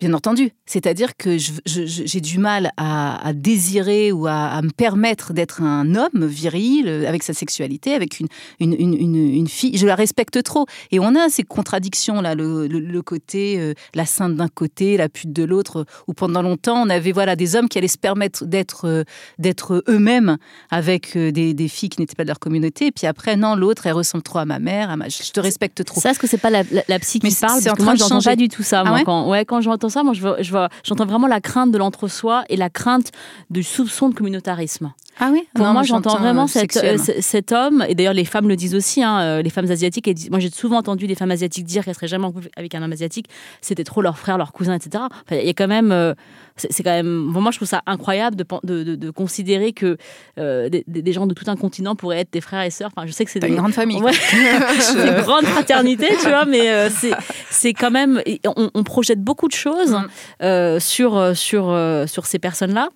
Bien 0.01 0.15
entendu. 0.15 0.51
C'est-à-dire 0.65 1.17
que 1.17 1.37
j'ai 1.67 2.21
du 2.21 2.39
mal 2.39 2.71
à, 2.77 3.27
à 3.27 3.33
désirer 3.33 4.13
ou 4.13 4.27
à, 4.29 4.45
à 4.47 4.63
me 4.63 4.71
permettre 4.71 5.33
d'être 5.33 5.61
un 5.63 5.97
homme 5.97 6.25
viril, 6.27 6.85
euh, 6.87 7.09
avec 7.09 7.25
sa 7.25 7.33
sexualité, 7.35 7.95
avec 7.95 8.21
une, 8.21 8.29
une, 8.61 8.75
une, 8.95 9.49
fille. 9.49 9.77
Je 9.77 9.87
la 9.87 9.97
respecte 9.97 10.41
trop. 10.45 10.67
Et 10.93 11.01
on 11.01 11.17
a 11.17 11.29
ces 11.31 11.43
contradictions-là, 11.43 12.37
le, 12.37 12.69
le- 12.69 12.79
le 12.79 13.03
côté, 13.03 13.59
euh, 13.59 13.75
la 13.95 14.07
sainte 14.07 14.37
d'un 14.37 14.47
côté, 14.49 14.97
la 14.97 15.09
pute 15.09 15.33
de 15.33 15.43
l'autre, 15.43 15.85
où 16.07 16.13
pendant 16.15 16.43
longtemps, 16.43 16.81
on 16.81 16.91
avait 16.91 17.11
voilà, 17.13 17.35
des 17.35 17.57
hommes 17.57 17.69
qui 17.69 17.79
allaient 17.79 17.89
se 17.89 17.99
permettre 17.99 18.45
d'être 18.47 18.85
euh, 18.87 19.03
d'être 19.39 19.83
eux-mêmes 19.89 20.37
avec 20.71 21.17
des, 21.19 21.55
des 21.55 21.69
filles 21.69 21.89
qui 21.89 22.01
n'étaient 22.01 22.15
pas 22.15 22.23
de 22.25 22.29
leur 22.29 22.39
communauté. 22.39 22.87
Et 22.87 22.93
puis 22.93 23.07
après, 23.09 23.37
non, 23.37 23.57
l'autre, 23.57 23.87
elle 23.89 23.95
ressemble 23.95 24.23
trop 24.23 24.39
à 24.39 24.45
ma 24.45 24.61
mère. 24.61 24.91
à 24.91 24.97
ma- 24.97 25.09
Je 25.09 25.33
te 25.33 25.41
respecte 25.41 25.85
trop. 25.85 26.01
Ça, 26.01 26.11
est-ce 26.13 26.21
que 26.21 26.29
c'est 26.29 26.39
pas 26.39 26.51
la, 26.51 26.63
la, 26.71 26.83
la 26.87 26.99
psy 27.01 27.19
Mais 27.25 27.31
qui 27.31 27.35
c'est- 27.35 27.47
parle? 27.47 27.61
Parce 27.65 27.77
que 27.77 27.83
moi, 27.83 27.95
j'entends 27.97 28.23
pas 28.23 28.37
du 28.37 28.47
tout 28.49 28.63
ça. 28.63 28.83
Ah 28.87 28.89
moi, 28.89 28.99
ouais? 28.99 29.05
quand, 29.05 29.29
ouais, 29.29 29.45
quand 29.45 29.61
j'entends 29.61 29.88
ça, 29.89 30.03
moi, 30.03 30.15
j'entends 30.15 31.07
vraiment 31.07 31.27
la 31.27 31.41
crainte 31.41 31.71
de 31.71 31.79
l'entre-soi 31.79 32.45
et 32.49 32.57
la 32.57 32.71
crainte 32.71 33.13
du 33.51 33.63
soupçon 33.63 34.09
de 34.09 34.15
communautarisme. 34.15 34.93
Ah 35.21 35.31
oui 35.33 35.43
Pour 35.55 35.65
Non, 35.67 35.73
moi, 35.73 35.83
j'entends 35.83 36.17
vraiment 36.19 36.47
euh, 36.55 36.65
euh, 36.85 36.97
cet 37.21 37.53
homme, 37.53 37.85
et 37.89 37.95
d'ailleurs 37.95 38.13
les 38.15 38.25
femmes 38.25 38.49
le 38.49 38.57
disent 38.57 38.75
aussi, 38.75 39.03
hein, 39.03 39.21
euh, 39.21 39.43
les 39.43 39.51
femmes 39.51 39.71
asiatiques, 39.71 40.09
disent- 40.13 40.31
moi 40.31 40.39
j'ai 40.39 40.51
souvent 40.51 40.79
entendu 40.79 41.07
des 41.07 41.15
femmes 41.15 41.31
asiatiques 41.31 41.65
dire 41.65 41.85
qu'elles 41.85 41.95
seraient 41.95 42.07
jamais 42.09 42.25
en 42.27 42.33
couple 42.33 42.49
avec 42.57 42.75
un 42.75 42.83
homme 42.83 42.93
asiatique, 42.93 43.27
c'était 43.61 43.85
trop 43.85 44.01
leur 44.03 44.19
frère, 44.19 44.39
leur 44.39 44.53
cousin, 44.53 44.75
etc. 44.75 45.03
Enfin, 45.07 45.41
Il 45.41 45.47
y 45.47 45.51
a 45.51 45.55
quand 45.55 45.67
même, 45.69 45.91
euh, 45.93 46.15
c'est 46.57 46.83
quand 46.83 46.91
même, 46.91 47.31
pour 47.33 47.43
moi 47.43 47.51
je 47.51 47.59
trouve 47.59 47.69
ça 47.69 47.83
incroyable 47.87 48.37
de, 48.37 48.45
de, 48.65 48.85
de- 48.85 48.95
de 48.97 49.11
considérer 49.11 49.73
que 49.73 49.97
euh, 50.39 50.69
des, 50.69 51.13
gens 51.13 51.27
de 51.27 51.35
tout 51.35 51.45
un 51.49 51.57
continent 51.57 51.97
pourraient 51.97 52.21
être 52.21 52.33
des 52.33 52.41
frères 52.41 52.63
et 52.63 52.71
sœurs. 52.71 52.91
Enfin, 52.97 53.07
je 53.07 53.13
sais 53.13 53.25
que 53.25 53.31
c'est 53.31 53.45
une 53.47 53.57
grande 53.57 53.73
famille. 53.75 54.01
Ouais. 54.01 54.13
une 54.95 55.23
grande 55.23 55.45
fraternité, 55.47 56.09
tu 56.23 56.29
vois, 56.29 56.45
mais 56.45 56.69
euh, 56.71 56.91
c'est 56.91 57.13
c'est 57.51 57.73
quand 57.73 57.91
même, 57.91 58.21
et 58.27 58.41
on, 58.47 58.71
on 58.75 58.83
projette 58.85 59.21
beaucoup 59.23 59.49
de 59.49 59.53
choses 59.55 59.93
Mm. 59.93 60.07
euh, 60.43 60.81
sur 60.81 61.37
sur 61.37 61.65
sur 62.07 62.27
ces 62.27 62.39
personnes-là. 62.39 62.89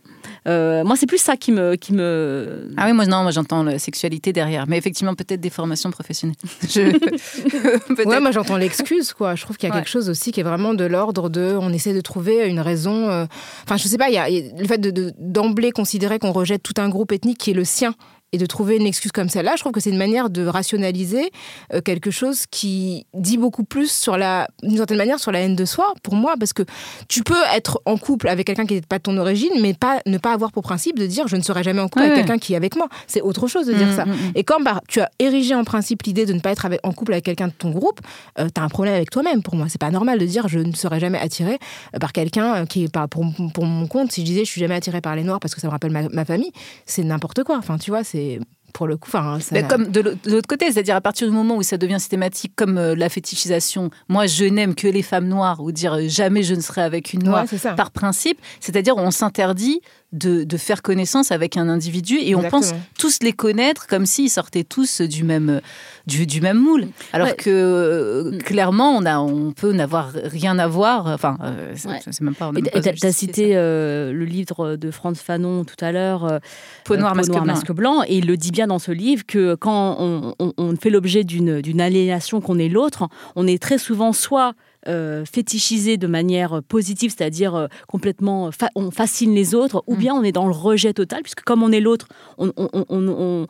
Euh, 0.49 0.83
moi, 0.83 0.97
c'est 0.97 1.07
plus 1.07 1.19
ça 1.23 1.37
qui 1.37 1.53
me 1.53 1.77
qui 1.77 1.93
me 1.93 2.69
Ah 2.77 2.87
oui, 2.87 2.93
moi 2.93 3.07
non, 3.07 3.23
moi 3.23 3.31
j'entends 3.31 3.63
la 3.63 3.79
sexualité 3.79 4.33
derrière, 4.33 4.67
mais 4.67 4.77
effectivement 4.77 5.15
peut-être 5.15 5.41
des 5.41 5.51
formations 5.51 5.91
professionnelles. 5.91 6.37
Je... 6.69 6.83
Ouais, 8.09 8.21
moi 8.21 8.33
j'entends 8.33 8.57
l'excuse, 8.57 9.13
quoi. 9.13 9.35
Je 9.37 9.43
trouve 9.43 9.57
qu'il 9.57 9.69
y 9.69 9.73
a 9.73 9.75
Ouais. 9.75 9.81
quelque 9.81 9.91
chose 9.91 10.09
aussi 10.11 10.33
qui 10.33 10.41
est 10.41 10.45
vraiment 10.45 10.75
de 10.75 10.85
l'ordre 10.85 11.29
de. 11.31 11.57
On 11.61 11.73
essaie 11.73 11.95
de 11.95 12.01
trouver 12.01 12.49
une 12.49 12.61
raison. 12.61 13.09
euh, 13.09 13.27
Enfin, 13.65 13.77
je 13.77 13.87
sais 13.87 13.99
pas, 13.99 14.09
il 14.11 14.15
y 14.15 14.19
a, 14.19 14.29
il 14.29 14.47
y 14.47 14.51
a 14.51 14.61
le 14.61 14.67
fait 14.67 14.79
de- 14.79 14.91
de- 14.91 15.13
d'emblée 15.19 15.71
considérer 15.71 16.19
qu'on 16.19 16.33
rejette 16.33 16.63
tout 16.63 16.75
un 16.79 16.89
groupe 16.89 17.13
ethnique 17.13 17.39
qui 17.39 17.51
est 17.53 17.55
le 17.55 17.65
sien 17.65 17.95
et 18.33 18.39
de 18.39 18.47
trouver 18.47 18.77
une 18.77 18.87
excuse 18.87 19.13
comme 19.13 19.29
celle-là, 19.29 19.53
je 19.57 19.61
trouve 19.61 19.73
que 19.73 19.81
c'est 19.81 19.91
une 19.91 19.99
manière 19.99 20.31
de 20.31 20.47
rationaliser 20.47 21.31
euh, 21.73 21.81
quelque 21.81 22.11
chose 22.11 22.45
qui 22.51 23.07
dit 23.15 23.37
beaucoup 23.37 23.65
plus 23.65 23.91
sur 23.93 24.17
la, 24.17 24.49
d'une 24.63 24.77
certaine 24.79 24.97
manière, 24.99 25.19
sur 25.21 25.33
la 25.33 25.41
haine 25.41 25.55
de 25.57 25.65
soi, 25.65 25.93
pour 26.03 26.15
moi, 26.15 26.35
parce 26.39 26.53
que 26.53 26.63
tu 27.09 27.23
peux 27.23 27.43
être 27.55 27.81
en 27.85 27.97
couple 27.97 28.29
avec 28.29 28.47
quelqu'un 28.47 28.65
qui 28.67 28.75
n'est 28.75 28.81
pas 28.81 28.99
de 28.99 29.03
ton 29.03 29.17
origine, 29.19 29.51
mais 29.61 29.75
pas, 29.75 30.01
ne 30.07 30.19
pas 30.19 30.33
avoir 30.33 30.51
pour 30.53 30.63
principe 30.63 30.99
de 30.99 31.07
dire 31.07 31.29
je 31.29 31.37
ne 31.37 31.43
serai 31.43 31.63
jamais 31.63 31.81
en 31.81 31.89
couple 31.89 32.01
Ouais, 32.01 32.11
avec 32.13 32.19
quelqu'un 32.27 32.39
qui 32.39 32.55
est 32.55 32.57
avec 32.57 32.75
moi. 32.77 32.89
C'est 33.07 33.21
autre 33.21 33.47
chose 33.49 33.67
de 33.67 33.75
dire 33.75 33.87
Mm, 33.89 33.97
ça. 33.97 34.05
mm, 34.07 34.11
mm. 34.11 34.33
Et 34.35 34.45
quand 34.45 34.61
bah, 34.61 34.81
tu 34.89 35.01
as 35.01 35.11
érigé 35.19 35.55
en 35.55 35.65
principe 35.65 36.03
l'idée 36.05 36.25
de 36.25 36.33
ne 36.33 36.41
pas 36.41 36.51
être 36.53 36.65
avec- 36.65 36.81
en 36.85 36.93
couple 36.93 37.13
avec 37.13 37.25
quelqu'un 37.25 37.49
de 37.49 37.53
ton 37.53 37.71
groupe, 37.71 38.01
tu 38.39 38.43
as 38.43 38.63
un 38.63 38.69
problème 38.69 38.95
avec 38.95 39.11
toi-même 39.11 39.43
pour 39.43 39.57
moi. 39.57 39.67
C'est 39.69 39.81
pas 39.81 39.91
normal 39.91 40.19
de 40.19 40.25
dire 40.27 40.49
je 40.49 40.59
ne 40.59 40.73
serai 40.73 41.01
jamais 41.01 41.19
attiré 41.19 41.59
euh, 41.95 41.99
par 41.99 42.13
quelqu'un 42.13 42.55
euh, 42.63 42.67
qui 42.67 42.85
est 42.85 42.93
pas 42.93 43.09
pour, 43.09 43.25
pour 43.53 43.65
mon 43.67 43.87
compte. 43.87 44.11
Si 44.13 44.23
je 44.23 44.27
disais 44.27 44.45
je 44.45 44.51
suis 44.51 44.61
jamais 44.61 44.75
attiré 44.77 45.01
par 45.01 45.17
les 45.17 45.23
noirs 45.25 45.41
parce 45.41 45.55
que 45.55 45.61
ça 45.61 45.67
me 45.67 45.73
rappelle 45.73 45.91
ma, 45.91 46.09
ma 46.09 46.25
famille, 46.25 46.53
c'est 46.87 47.03
n'importe 47.05 47.43
quoi. 47.45 47.59
Enfin, 47.59 47.77
tu 47.79 47.91
vois, 47.91 48.05
c'est 48.05 48.22
pour 48.73 48.87
le 48.87 48.97
coup. 48.97 49.11
Enfin, 49.11 49.39
ça 49.41 49.51
Mais 49.53 49.63
n'a- 49.63 49.69
comme 49.69 49.89
de 49.89 50.01
l'au- 50.01 50.15
de 50.15 50.31
l'autre 50.31 50.49
côté, 50.49 50.71
c'est-à-dire 50.73 50.97
à 50.97 51.01
partir 51.03 51.29
du 51.29 51.35
moment 51.35 51.57
où 51.57 51.63
ça 51.63 51.77
devient 51.77 51.99
systématique, 52.01 52.55
comme 52.57 52.79
euh, 52.79 52.95
la 52.95 53.09
fétichisation, 53.11 53.91
moi 54.09 54.27
je 54.27 54.45
n'aime 54.47 54.75
que 54.75 54.89
les 54.89 55.03
femmes 55.03 55.29
noires, 55.29 55.61
ou 55.61 55.73
dire 55.73 55.95
euh, 55.95 56.09
jamais 56.09 56.43
je 56.43 56.55
ne 56.55 56.61
serai 56.63 56.81
avec 56.83 57.13
une 57.13 57.23
noire 57.23 57.45
Ouais, 57.51 57.59
c'est 57.59 57.75
par 57.77 57.91
principe, 57.91 58.41
c'est-à-dire 58.61 58.97
on 58.97 59.11
s'interdit 59.11 59.81
de, 60.13 60.45
de 60.45 60.57
faire 60.59 60.83
connaissance 60.83 61.33
avec 61.33 61.57
un 61.57 61.69
individu 61.69 62.17
et 62.21 62.35
on 62.35 62.39
Exactement. 62.45 62.61
pense 62.61 62.75
tous 62.99 63.19
les 63.23 63.33
connaître 63.33 63.87
comme 63.87 64.05
s'ils 64.07 64.29
sortaient 64.31 64.65
tous 64.65 65.01
du 65.01 65.25
même, 65.25 65.61
du, 66.07 66.27
du 66.27 66.41
même 66.41 66.59
moule. 66.59 66.89
Alors 67.13 67.29
Ouais. 67.29 67.35
que 67.35 67.49
euh, 67.51 68.39
clairement, 68.39 68.91
on, 68.91 69.07
a, 69.07 69.19
on 69.19 69.53
peut 69.53 69.73
n'avoir 69.73 70.11
rien 70.13 70.59
à 70.59 70.67
voir, 70.67 71.07
enfin, 71.07 71.39
euh, 71.43 71.73
c'est 71.77 71.89
Ouais. 71.89 72.01
c'est 72.05 72.21
même 72.21 72.35
pas. 72.35 72.49
on 72.49 72.55
a 72.55 72.59
Et 72.59 72.63
même 72.63 72.65
t'as- 72.65 72.71
pas 72.73 72.81
T'as 72.83 72.91
justifié 72.93 73.09
t'as 73.11 73.13
cité 73.13 73.57
euh, 73.57 74.13
le 74.13 74.25
livre 74.25 74.77
de 74.77 74.91
Franz 74.91 75.19
Fanon 75.23 75.65
tout 75.65 75.83
à 75.83 75.93
l'heure, 75.93 76.25
euh, 76.25 76.39
Peau 76.85 76.97
noire, 76.97 77.13
euh, 77.13 77.17
masque 77.17 77.31
blanc. 77.33 77.45
masque 77.45 77.73
blanc, 77.73 78.03
et 78.07 78.19
il 78.19 78.27
le 78.27 78.37
dit 78.37 78.51
bien 78.51 78.67
dans 78.67 78.79
ce 78.79 78.93
livre 78.93 79.25
que 79.27 79.55
quand 79.55 79.97
on, 79.99 80.35
on- 80.39 80.53
on 80.59 80.77
fait 80.77 80.91
l'objet 80.91 81.25
d'une 81.25 81.61
d'une 81.63 81.81
aliénation 81.81 82.41
qu'on 82.41 82.59
est 82.59 82.69
l'autre, 82.69 83.09
on 83.37 83.47
est 83.47 83.63
très 83.63 83.79
souvent 83.79 84.13
soit 84.13 84.53
euh, 84.89 85.25
fétichisé 85.25 85.97
de 85.97 86.07
manière 86.07 86.61
positive, 86.67 87.15
c'est-à-dire 87.17 87.55
euh, 87.55 87.67
complètement 87.89 88.51
fa- 88.51 88.71
on 88.75 88.91
fascine 88.91 89.35
les 89.35 89.55
autres, 89.55 89.85
ou 89.87 89.95
Mm. 89.95 89.99
bien 89.99 90.15
on 90.15 90.23
est 90.23 90.33
dans 90.33 90.47
le 90.47 90.53
rejet 90.53 90.93
total, 90.93 91.23
puisque 91.23 91.43
comme 91.43 91.63
on 91.63 91.71
est 91.73 91.81
l'autre, 91.81 92.09
on, 92.39 93.47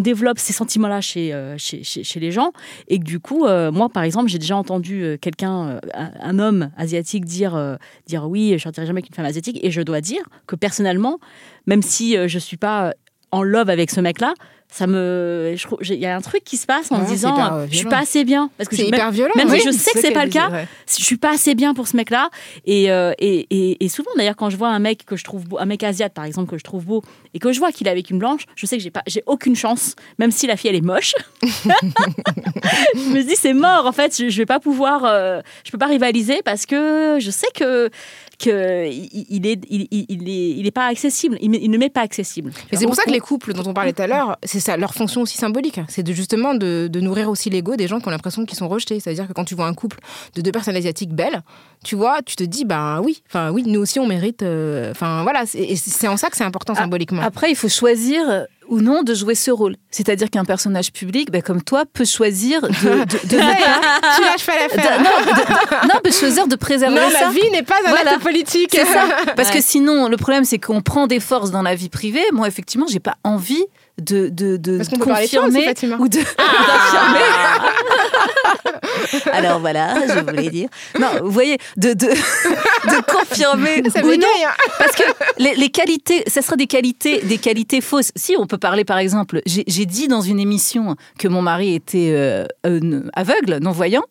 développe 0.00 0.38
ces 0.38 0.52
sentiments-là 0.52 1.00
chez, 1.00 1.32
euh, 1.32 1.56
chez, 1.58 1.82
chez- 1.84 2.02
chez 2.04 2.20
les 2.20 2.32
gens. 2.32 2.52
Et 2.88 2.98
que 2.98 3.04
du 3.04 3.20
coup, 3.20 3.44
euh, 3.44 3.70
moi, 3.70 3.88
par 3.88 4.02
exemple, 4.02 4.28
j'ai 4.28 4.38
déjà 4.38 4.56
entendu 4.56 5.16
quelqu'un, 5.20 5.78
un, 5.94 6.38
homme 6.38 6.70
asiatique, 6.76 7.24
dire, 7.24 7.78
dire 8.06 8.28
oui, 8.28 8.56
je 8.58 8.68
ne 8.68 8.72
jamais 8.86 8.98
avec 8.98 9.08
une 9.08 9.14
femme 9.14 9.26
asiatique. 9.26 9.58
Et 9.62 9.70
je 9.70 9.82
dois 9.82 10.00
dire 10.00 10.22
que 10.46 10.56
personnellement, 10.56 11.18
même 11.66 11.82
si 11.82 12.14
je 12.14 12.34
ne 12.34 12.40
suis 12.40 12.56
pas 12.56 12.94
en 13.30 13.42
love 13.42 13.68
avec 13.68 13.90
ce 13.90 14.00
mec-là, 14.00 14.34
ça 14.76 14.88
me, 14.88 15.54
il 15.82 15.94
y 16.00 16.06
a 16.06 16.16
un 16.16 16.20
truc 16.20 16.42
qui 16.42 16.56
se 16.56 16.66
passe 16.66 16.90
en 16.90 16.96
Ouais, 16.96 17.02
me 17.02 17.06
disant, 17.06 17.34
hyper, 17.34 17.60
je 17.60 17.66
suis 17.68 17.76
violent. 17.78 17.90
pas 17.90 17.98
assez 18.02 18.24
bien, 18.24 18.50
parce 18.58 18.68
que 18.68 18.74
c'est 18.74 18.86
hyper 18.88 19.12
violent. 19.12 19.32
même 19.36 19.48
oui. 19.48 19.60
si 19.60 19.66
je 19.68 19.70
sais 19.72 19.92
que 19.92 20.00
c'est 20.00 20.10
pas 20.10 20.24
le 20.24 20.32
cas, 20.32 20.50
Ouais. 20.50 20.66
je 20.98 21.04
suis 21.04 21.16
pas 21.16 21.30
assez 21.34 21.54
bien 21.54 21.74
pour 21.74 21.86
ce 21.86 21.96
mec-là. 21.96 22.28
Et, 22.66 22.90
euh, 22.90 23.12
et, 23.20 23.46
et, 23.50 23.84
et 23.84 23.88
souvent, 23.88 24.10
d'ailleurs, 24.16 24.34
quand 24.34 24.50
je 24.50 24.56
vois 24.56 24.70
un 24.70 24.80
mec 24.80 25.04
que 25.06 25.14
je 25.14 25.22
trouve 25.22 25.46
beau, 25.46 25.58
un 25.60 25.64
mec 25.66 25.84
asiate 25.84 26.12
par 26.12 26.24
exemple 26.24 26.50
que 26.50 26.58
je 26.58 26.64
trouve 26.64 26.84
beau, 26.84 27.02
et 27.34 27.38
que 27.38 27.52
je 27.52 27.60
vois 27.60 27.70
qu'il 27.70 27.86
est 27.86 27.90
avec 27.90 28.10
une 28.10 28.18
blanche, 28.18 28.46
je 28.56 28.66
sais 28.66 28.76
que 28.76 28.82
j'ai 28.82 28.90
pas, 28.90 29.02
j'ai 29.06 29.22
aucune 29.26 29.54
chance, 29.54 29.94
même 30.18 30.32
si 30.32 30.46
la 30.48 30.56
fille 30.56 30.70
elle 30.70 30.76
est 30.76 30.80
moche. 30.80 31.14
je 32.94 33.08
me 33.10 33.22
dis 33.22 33.36
c'est 33.36 33.54
mort 33.54 33.86
en 33.86 33.92
fait, 33.92 34.16
je, 34.16 34.28
je 34.28 34.38
vais 34.38 34.46
pas 34.46 34.60
pouvoir, 34.60 35.04
euh, 35.04 35.40
je 35.64 35.70
peux 35.70 35.78
pas 35.78 35.86
rivaliser 35.86 36.40
parce 36.44 36.66
que 36.66 37.18
je 37.20 37.30
sais 37.30 37.46
que 37.54 37.90
que 38.38 38.88
il, 38.90 39.26
il 39.30 39.46
est 39.46 39.60
il, 39.70 39.86
il- 39.90 40.06
il 40.08 40.28
est 40.28 40.50
il 40.58 40.66
est 40.66 40.70
pas 40.72 40.86
accessible, 40.86 41.38
il, 41.40 41.54
il 41.54 41.70
ne 41.70 41.78
m'est 41.78 41.88
pas 41.90 42.00
accessible. 42.02 42.52
Et 42.72 42.76
c'est 42.76 42.86
pour 42.86 42.94
ça 42.96 43.04
que 43.04 43.10
les 43.10 43.20
couples 43.20 43.52
dont 43.52 43.62
on 43.68 43.74
parlait 43.74 43.92
tout 43.92 44.02
à 44.02 44.06
l'heure, 44.06 44.36
c'est 44.42 44.60
ça 44.64 44.76
leur 44.76 44.94
fonction 44.94 45.20
aussi 45.22 45.36
symbolique. 45.36 45.80
C'est 45.88 46.02
de 46.02 46.12
justement 46.12 46.54
de, 46.54 46.88
de 46.90 47.00
nourrir 47.00 47.28
aussi 47.30 47.50
l'ego 47.50 47.76
des 47.76 47.86
gens 47.86 48.00
qui 48.00 48.08
ont 48.08 48.10
l'impression 48.10 48.44
qu'ils 48.46 48.56
sont 48.58 48.68
rejetés. 48.68 48.98
C'est-à-dire 49.00 49.28
que 49.28 49.32
quand 49.32 49.44
tu 49.44 49.54
vois 49.54 49.66
un 49.66 49.74
couple 49.74 49.98
de 50.34 50.40
deux 50.42 50.52
personnes 50.52 50.76
asiatiques 50.76 51.12
belles, 51.14 51.42
tu 51.84 51.96
vois, 51.96 52.22
tu 52.24 52.34
te 52.36 52.44
dis 52.44 52.64
bah 52.64 53.00
oui, 53.04 53.22
enfin 53.28 53.50
oui, 53.50 53.62
nous 53.66 53.80
aussi 53.80 54.00
on 54.00 54.06
mérite. 54.06 54.42
euh, 54.42 54.90
Enfin 54.90 55.22
voilà, 55.22 55.46
c'est- 55.46 55.58
et 55.62 55.76
c'est 55.76 56.08
en 56.08 56.16
ça 56.16 56.30
que 56.30 56.36
c'est 56.36 56.44
important 56.44 56.74
symboliquement. 56.74 57.22
Après, 57.22 57.50
il 57.50 57.56
faut 57.56 57.68
choisir 57.68 58.28
euh, 58.28 58.44
ou 58.68 58.80
non 58.80 59.02
de 59.02 59.12
jouer 59.12 59.34
ce 59.34 59.50
rôle. 59.50 59.76
C'est-à-dire 59.90 60.30
qu'un 60.30 60.44
personnage 60.46 60.90
public, 60.92 61.30
ben, 61.30 61.42
comme 61.42 61.62
toi, 61.62 61.84
peut 61.92 62.06
choisir 62.06 62.62
de, 62.62 62.68
de, 62.68 63.28
de 63.28 63.36
ne 63.36 63.40
pas- 63.40 64.16
tu 64.16 64.22
lâches 64.24 64.46
pas 64.46 64.56
l'affaire. 64.58 65.00
non, 65.84 66.00
peut 66.02 66.10
choisir 66.10 66.46
de 66.48 66.56
préserver 66.56 66.94
Non, 66.96 67.10
ça. 67.10 67.26
la 67.26 67.30
vie 67.30 67.50
n'est 67.52 67.62
pas 67.62 67.76
un 67.84 67.90
Voilà. 67.90 68.12
acte 68.12 68.22
politique. 68.22 68.70
C'est 68.72 68.86
ça. 68.86 69.04
Parce 69.36 69.50
Ouais. 69.50 69.56
que 69.56 69.62
sinon, 69.62 70.08
le 70.08 70.16
problème, 70.16 70.44
c'est 70.44 70.58
qu'on 70.58 70.80
prend 70.80 71.06
des 71.06 71.20
forces 71.20 71.50
dans 71.50 71.60
la 71.62 71.74
vie 71.74 71.90
privée. 71.90 72.24
Moi, 72.32 72.48
effectivement, 72.48 72.86
j'ai 72.88 73.00
pas 73.00 73.16
envie 73.22 73.64
de, 74.00 74.28
de, 74.28 74.56
de 74.56 74.76
Parce 74.78 74.88
qu'on 74.88 74.98
peut 74.98 75.06
parler 75.06 75.26
de 75.26 75.30
toi 75.30 75.42
aussi, 75.44 75.52
confirmer 75.52 75.66
Fatima. 75.68 75.96
ou 75.98 76.08
de 76.08 76.18
d'affirmer. 76.68 77.20
Alors 79.32 79.60
voilà, 79.60 79.94
je 80.08 80.20
voulais 80.20 80.50
dire. 80.50 80.68
Non, 80.98 81.08
vous 81.22 81.30
voyez, 81.30 81.58
de, 81.76 81.92
de, 81.92 82.06
de 82.08 83.12
confirmer 83.12 83.82
Ça 83.90 84.04
ou 84.04 84.08
non. 84.16 84.26
hein. 84.46 84.50
Parce 84.78 84.92
que 84.92 85.02
les, 85.38 85.54
les 85.54 85.68
qualités, 85.68 86.24
ça 86.26 86.42
sera 86.42 86.56
des 86.56 86.66
qualités, 86.66 87.20
des 87.22 87.38
qualités 87.38 87.80
fausses. 87.80 88.10
Si 88.16 88.34
on 88.38 88.46
peut 88.46 88.58
parler, 88.58 88.84
par 88.84 88.98
exemple, 88.98 89.40
j'ai 89.46 89.86
dit 89.86 90.08
dans 90.08 90.20
une 90.22 90.40
émission 90.40 90.96
que 91.18 91.28
mon 91.28 91.42
mari 91.42 91.74
était 91.74 92.10
euh, 92.12 92.46
euh, 92.66 93.02
aveugle, 93.14 93.58
non-voyant. 93.60 94.02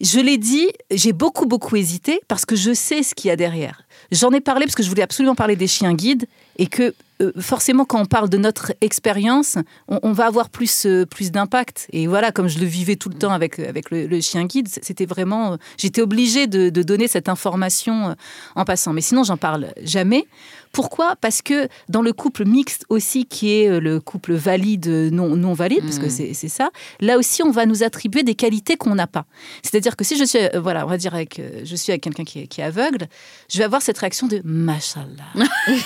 Je 0.00 0.18
l'ai 0.18 0.38
dit, 0.38 0.68
j'ai 0.90 1.12
beaucoup, 1.12 1.46
beaucoup 1.46 1.76
hésité 1.76 2.20
parce 2.26 2.44
que 2.44 2.56
je 2.56 2.72
sais 2.74 3.04
ce 3.04 3.14
qu'il 3.14 3.28
y 3.28 3.30
a 3.30 3.36
derrière. 3.36 3.82
J'en 4.10 4.30
ai 4.32 4.40
parlé 4.40 4.66
parce 4.66 4.74
que 4.74 4.82
je 4.82 4.88
voulais 4.88 5.02
absolument 5.02 5.36
parler 5.36 5.54
des 5.54 5.68
chiens 5.68 5.94
guides 5.94 6.26
et 6.58 6.66
que 6.66 6.92
forcément, 7.38 7.84
quand 7.84 8.00
on 8.00 8.06
parle 8.06 8.28
de 8.28 8.38
notre 8.38 8.72
expérience, 8.80 9.56
on, 9.88 10.00
on 10.02 10.12
va 10.12 10.26
avoir 10.26 10.50
plus, 10.50 10.86
euh, 10.86 11.06
plus 11.06 11.30
d'impact. 11.30 11.86
Et 11.92 12.06
voilà, 12.06 12.32
comme 12.32 12.48
je 12.48 12.58
le 12.58 12.66
vivais 12.66 12.96
tout 12.96 13.08
le 13.08 13.14
temps 13.16 13.32
avec, 13.32 13.58
avec 13.58 13.90
le, 13.90 14.06
le 14.06 14.20
chien 14.20 14.44
guide, 14.44 14.68
c'était 14.82 15.06
vraiment. 15.06 15.52
euh, 15.52 15.56
J'étais 15.78 16.02
obligée 16.02 16.46
de, 16.46 16.68
de 16.70 16.82
donner 16.82 17.08
cette 17.08 17.28
information 17.28 18.10
euh, 18.10 18.14
en 18.56 18.64
passant. 18.64 18.92
Mais 18.92 19.00
sinon, 19.02 19.24
j'en 19.24 19.36
parle 19.36 19.72
jamais. 19.82 20.26
Pourquoi? 20.72 21.16
Parce 21.20 21.42
que 21.42 21.68
dans 21.90 22.00
le 22.00 22.14
couple 22.14 22.46
mixte 22.46 22.86
aussi, 22.88 23.26
qui 23.26 23.52
est 23.52 23.68
euh, 23.68 23.78
le 23.78 24.00
couple 24.00 24.32
valide, 24.32 24.88
non, 25.12 25.36
non 25.36 25.52
valide, 25.52 25.82
parce 25.82 25.98
que 25.98 26.08
c'est 26.08 26.32
c'est 26.32 26.48
ça, 26.48 26.70
là 27.00 27.18
aussi, 27.18 27.42
on 27.42 27.50
va 27.50 27.66
nous 27.66 27.82
attribuer 27.82 28.22
des 28.22 28.34
qualités 28.34 28.76
qu'on 28.76 28.94
n'a 28.94 29.06
pas. 29.06 29.26
C'est-à-dire 29.62 29.96
que 29.96 30.04
si 30.04 30.16
je 30.16 30.24
suis, 30.24 30.38
euh, 30.38 30.60
voilà, 30.60 30.86
on 30.86 30.88
va 30.88 30.96
dire 30.96 31.14
avec, 31.14 31.38
euh, 31.38 31.60
je 31.64 31.76
suis 31.76 31.92
avec 31.92 32.02
quelqu'un 32.02 32.24
qui, 32.24 32.40
est- 32.40 32.46
qui 32.46 32.62
est 32.62 32.64
aveugle, 32.64 33.06
je 33.50 33.58
vais 33.58 33.64
avoir 33.64 33.82
cette 33.82 33.98
réaction 33.98 34.26
de 34.28 34.40
Mashallah. 34.44 35.34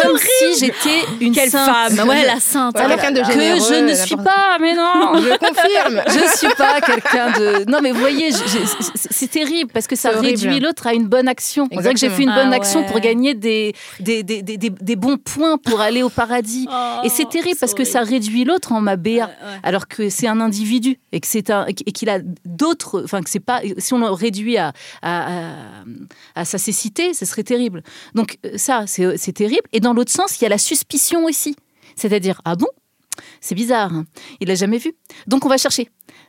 Comme 0.00 0.15
si 0.16 0.58
j'étais 0.60 1.04
une 1.20 1.32
Quelle 1.34 1.50
sainte. 1.50 1.70
femme, 1.96 2.08
ouais 2.08 2.24
la 2.26 2.40
sainte. 2.40 2.74
Ouais, 2.76 2.82
Alors 2.82 2.98
quelqu'un 3.00 3.12
de 3.12 3.20
que 3.26 3.32
je 3.32 3.80
ne 3.82 3.94
suis 3.94 4.16
pas, 4.16 4.56
mais 4.60 4.74
non. 4.74 5.12
Je 5.16 5.36
confirme. 5.38 6.02
Je 6.08 6.36
suis 6.38 6.54
pas 6.56 6.80
quelqu'un 6.80 7.30
de. 7.38 7.70
Non, 7.70 7.78
mais 7.82 7.90
vous 7.92 8.00
voyez, 8.00 8.30
c'est- 9.10 9.26
terrible 9.26 9.70
parce 9.72 9.86
que 9.86 9.96
ça 9.96 10.10
réduit 10.10 10.60
l'autre 10.60 10.86
à 10.86 10.94
une 10.94 11.06
bonne 11.08 11.28
action. 11.28 11.68
On 11.72 11.80
dirait 11.80 11.92
que 11.94 12.00
j'ai 12.00 12.08
fait 12.10 12.22
une 12.22 12.32
bonne 12.34 12.52
Ah 12.52 12.56
action 12.56 12.80
ouais. 12.80 12.86
pour 12.86 13.00
gagner 13.00 13.34
des, 13.34 13.74
des, 14.00 14.22
des, 14.22 14.40
des, 14.42 14.56
des- 14.56 14.70
des 14.70 14.96
bons 14.96 15.16
points 15.18 15.58
pour 15.58 15.80
aller 15.80 16.02
au 16.02 16.08
paradis. 16.08 16.68
Oh, 16.70 17.00
et 17.04 17.08
c'est 17.08 17.28
terrible 17.28 17.56
parce 17.58 17.74
que 17.74 17.84
ça 17.84 18.00
réduit 18.02 18.44
l'autre 18.44 18.72
en 18.72 18.80
ma 18.80 18.96
BA. 18.96 19.28
Alors 19.62 19.88
que 19.88 20.08
c'est 20.08 20.28
un 20.28 20.40
individu 20.40 20.98
et 21.12 21.20
que 21.20 21.26
c'est 21.26 21.50
un 21.50 21.66
et 21.66 21.74
qu'il 21.74 22.08
a 22.08 22.18
d'autres. 22.44 23.02
Enfin, 23.04 23.20
que 23.22 23.28
c'est 23.30 23.40
pas. 23.40 23.60
Si 23.78 23.92
on 23.94 23.98
le 23.98 24.10
réduit 24.10 24.56
à, 24.58 24.72
à, 25.02 25.26
à, 25.26 25.30
à 26.36 26.44
sa 26.44 26.58
cécité, 26.58 27.12
ce 27.14 27.24
serait 27.24 27.42
terrible. 27.42 27.82
Donc, 28.14 28.38
ça, 28.56 28.84
c'est 28.86 29.16
c'est 29.18 29.32
terrible. 29.32 29.62
Et 29.72 29.80
dans 29.80 29.92
l'autre 29.96 30.12
sens, 30.12 30.38
il 30.40 30.44
y 30.44 30.46
a 30.46 30.50
la 30.50 30.58
suspicion 30.58 31.24
aussi. 31.24 31.56
C'est-à-dire, 31.96 32.40
ah 32.44 32.54
bon? 32.54 32.68
C'est 33.40 33.54
bizarre, 33.54 33.92
hein. 33.92 34.04
il 34.40 34.48
l'a 34.48 34.54
jamais 34.54 34.78
vu. 34.78 34.92
Donc 35.26 35.46
on 35.46 35.48
va 35.48 35.56
chercher. 35.56 35.88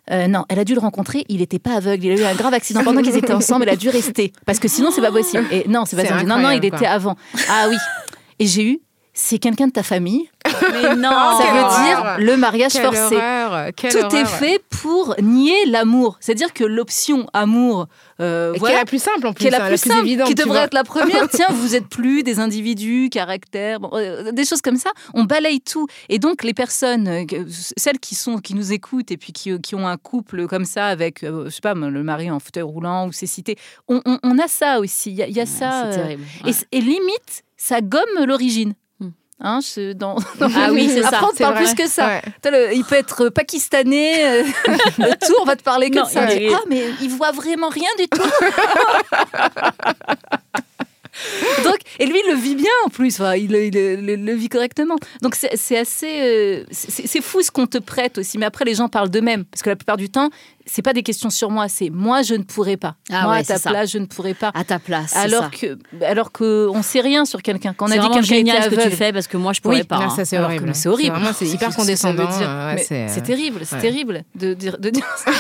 Euh, 0.10 0.28
non, 0.28 0.46
elle 0.48 0.60
a 0.60 0.64
dû 0.64 0.74
le 0.74 0.80
rencontrer, 0.80 1.26
il 1.28 1.40
n'était 1.40 1.60
pas 1.60 1.76
aveugle, 1.76 2.06
il 2.06 2.12
a 2.12 2.16
eu 2.16 2.24
un 2.24 2.36
grave 2.36 2.54
accident 2.54 2.82
pendant 2.84 3.02
qu'ils 3.02 3.18
étaient 3.18 3.34
ensemble, 3.34 3.64
elle 3.64 3.74
a 3.74 3.76
dû 3.76 3.90
rester. 3.90 4.32
Parce 4.46 4.60
que 4.60 4.70
sinon, 4.70 4.90
c'est 4.90 5.02
pas 5.02 5.12
possible. 5.12 5.46
Et 5.52 5.68
non, 5.68 5.84
c'est 5.86 5.98
pas 5.98 6.04
possible. 6.04 6.30
Non, 6.30 6.40
non, 6.40 6.52
il 6.52 6.64
était 6.64 6.86
avant. 6.86 7.18
Ah 7.50 7.68
oui. 7.70 7.76
Et 8.40 8.48
j'ai 8.48 8.64
eu, 8.64 8.80
c'est 9.14 9.40
quelqu'un 9.40 9.68
de 9.68 9.74
ta 9.74 9.84
famille. 9.84 10.30
Mais 10.72 10.96
non, 10.96 11.10
Ça 11.38 11.44
quelle 11.44 11.54
veut 11.56 11.60
horreur. 11.62 12.18
dire 12.18 12.26
le 12.26 12.38
mariage 12.38 12.74
Quelle 12.74 12.84
forcé. 12.84 13.16
horreur, 13.16 13.70
quelle 13.76 13.92
Tout 13.92 14.16
est 14.16 14.26
fait 14.26 14.62
pour 14.82 15.16
nier 15.22 15.66
l'amour. 15.68 16.18
C'est-à-dire 16.20 16.54
que 16.54 16.64
l'option 16.64 17.28
amour, 17.34 17.88
euh, 18.20 18.54
qui 18.54 18.66
est 18.66 18.74
la 18.74 18.86
plus 18.86 19.02
simple 19.02 19.28
en 19.28 19.34
plus, 19.34 19.42
qui 19.42 19.48
est 19.48 19.52
la 19.52 19.64
hein, 19.64 19.68
plus 19.68 19.78
simple, 19.78 20.00
évidente. 20.06 20.28
qui 20.28 20.36
devrait 20.36 20.64
être 20.64 20.74
la 20.74 20.84
première. 20.84 21.28
Tiens, 21.32 21.48
vous 21.52 21.76
êtes 21.76 21.88
plus 21.88 22.24
des 22.24 22.40
individus, 22.40 23.10
caractères, 23.12 23.80
bon, 23.80 23.90
euh, 23.94 24.32
des 24.32 24.46
choses 24.46 24.62
comme 24.62 24.78
ça. 24.78 24.90
On 25.14 25.24
balaye 25.24 25.62
tout. 25.62 25.88
Et 26.10 26.20
donc 26.20 26.44
les 26.44 26.54
personnes, 26.54 27.08
euh, 27.08 27.26
celles 27.78 28.00
qui 28.00 28.16
sont, 28.16 28.38
qui 28.38 28.54
nous 28.56 28.72
écoutent 28.74 29.12
et 29.12 29.18
puis 29.18 29.34
qui, 29.34 29.60
qui 29.62 29.76
ont 29.76 29.88
un 29.88 29.98
couple 29.98 30.48
comme 30.48 30.66
ça 30.66 30.88
avec, 30.88 31.20
je 31.24 31.50
sais 31.50 31.62
pas, 31.62 31.74
le 31.74 32.04
mari 32.04 32.30
en 32.32 32.40
fauteuil 32.40 32.64
roulant 32.64 33.08
ou 33.08 33.12
c'est 33.12 33.28
cité, 33.28 33.56
on, 33.88 34.02
on- 34.06 34.20
on 34.24 34.38
a 34.40 34.48
ça 34.48 34.80
aussi. 34.80 35.12
Il 35.12 35.16
y 35.18 35.24
a, 35.24 35.28
il 35.28 35.36
y 35.36 35.40
a 35.42 35.46
ça. 35.46 35.92
c'est 35.92 35.98
terrible. 36.00 36.24
et, 36.46 36.52
et 36.78 36.82
limite, 36.82 37.44
ça 37.56 37.82
gomme 37.82 38.26
l'origine. 38.26 38.74
Hein, 39.40 39.60
je- 39.62 39.94
dans... 40.04 40.16
Ah 40.42 40.70
oui, 40.72 40.90
c'est 40.92 41.02
ça, 41.04 41.10
Après, 41.10 41.26
on 41.26 41.30
te 41.30 41.36
c'est 41.38 41.44
parle 41.44 41.56
vrai. 41.56 41.64
plus 41.66 41.76
que 41.76 41.88
ça. 41.88 42.08
Ouais. 42.08 42.22
Le- 42.46 42.74
il 42.74 42.84
peut 42.84 42.96
être 42.96 43.30
pakistanais, 43.30 44.42
euh, 44.44 44.44
tout, 45.26 45.36
on 45.42 45.46
va 45.46 45.56
te 45.56 45.62
parler 45.64 45.90
que 45.92 45.98
Non, 46.00 46.06
de 46.06 46.10
ça. 46.10 46.34
il 46.34 46.52
Ah, 46.54 46.60
mais 46.68 46.86
il 47.02 47.10
voit 47.10 47.32
vraiment 47.32 47.70
rien 47.70 47.90
du 48.00 48.08
tout. 48.08 48.22
Donc, 51.64 51.78
Et 52.00 52.06
lui, 52.06 52.20
il 52.26 52.32
le 52.32 52.38
vit 52.38 52.56
bien 52.56 52.72
en 52.86 52.90
plus. 52.90 53.20
Enfin, 53.20 53.36
il, 53.36 53.52
il- 53.52 53.76
il 53.76 54.26
le 54.26 54.34
vit 54.34 54.50
correctement. 54.50 54.96
Donc 55.22 55.36
c'est 55.36 55.78
assez, 55.78 56.22
euh, 56.22 56.64
c'est 56.72 57.22
fou 57.22 57.42
ce 57.42 57.52
qu'on 57.52 57.68
te 57.68 57.78
prête 57.78 58.18
aussi. 58.18 58.38
Mais 58.38 58.46
après, 58.46 58.66
les 58.66 58.76
gens 58.76 58.88
parlent 58.90 59.10
d'eux-mêmes 59.10 59.46
parce 59.46 59.62
que 59.64 59.70
la 59.70 59.76
plupart 59.76 59.98
du 59.98 60.10
temps, 60.10 60.30
c'est 60.66 60.82
pas 60.82 60.94
des 60.94 61.04
questions 61.04 61.30
sur 61.30 61.50
moi. 61.50 61.68
C'est 61.70 61.90
moi, 61.90 62.22
je 62.24 62.34
ne 62.36 62.44
pourrais 62.44 62.76
pas. 62.78 62.96
Ah 63.10 63.24
moi, 63.24 63.32
ouais, 63.34 63.40
à 63.40 63.44
ta 63.44 63.58
ça. 63.58 63.70
place, 63.70 63.90
je 63.92 63.98
ne 64.00 64.06
pourrais 64.06 64.34
pas. 64.34 64.52
À 64.54 64.64
ta 64.64 64.80
place. 64.80 65.16
Alors 65.16 65.44
ça. 65.46 65.50
que, 65.50 65.78
alors 66.06 66.32
que 66.32 66.68
on 66.70 66.84
sait 66.84 67.00
rien 67.02 67.24
sur 67.26 67.42
quelqu'un. 67.42 67.74
Quand 67.76 67.88
on 67.88 67.92
a 67.92 67.98
dit 67.98 68.02
quelqu'un 68.02 68.22
génial 68.22 68.58
était 68.58 68.70
ce 68.70 68.76
que 68.86 68.90
tu 68.90 68.96
fais 68.96 69.14
parce 69.14 69.28
que 69.28 69.38
moi 69.38 69.54
je 69.54 69.62
pourrais 69.62 69.78
Oui, 69.78 69.84
pas. 69.84 69.98
là, 70.00 70.06
hein. 70.06 70.14
ça 70.16 70.26
c'est 70.26 70.38
horrible. 70.38 70.72
c'est 70.74 70.90
horrible. 70.90 71.16
C'est 71.38 71.46
hyper 71.48 71.74
condescendant. 71.76 72.26
dire. 72.26 72.50
euh, 72.50 72.76
ouais, 72.76 72.86
Mais 72.90 73.08
c'est 73.08 73.22
terrible, 73.22 73.62
c'est 73.64 73.76
ouais. 73.76 73.82
terrible 73.82 74.24
de 74.36 74.54
dire, 74.54 74.78
de 74.78 74.90
dire 74.90 75.06
ça. 75.24 75.32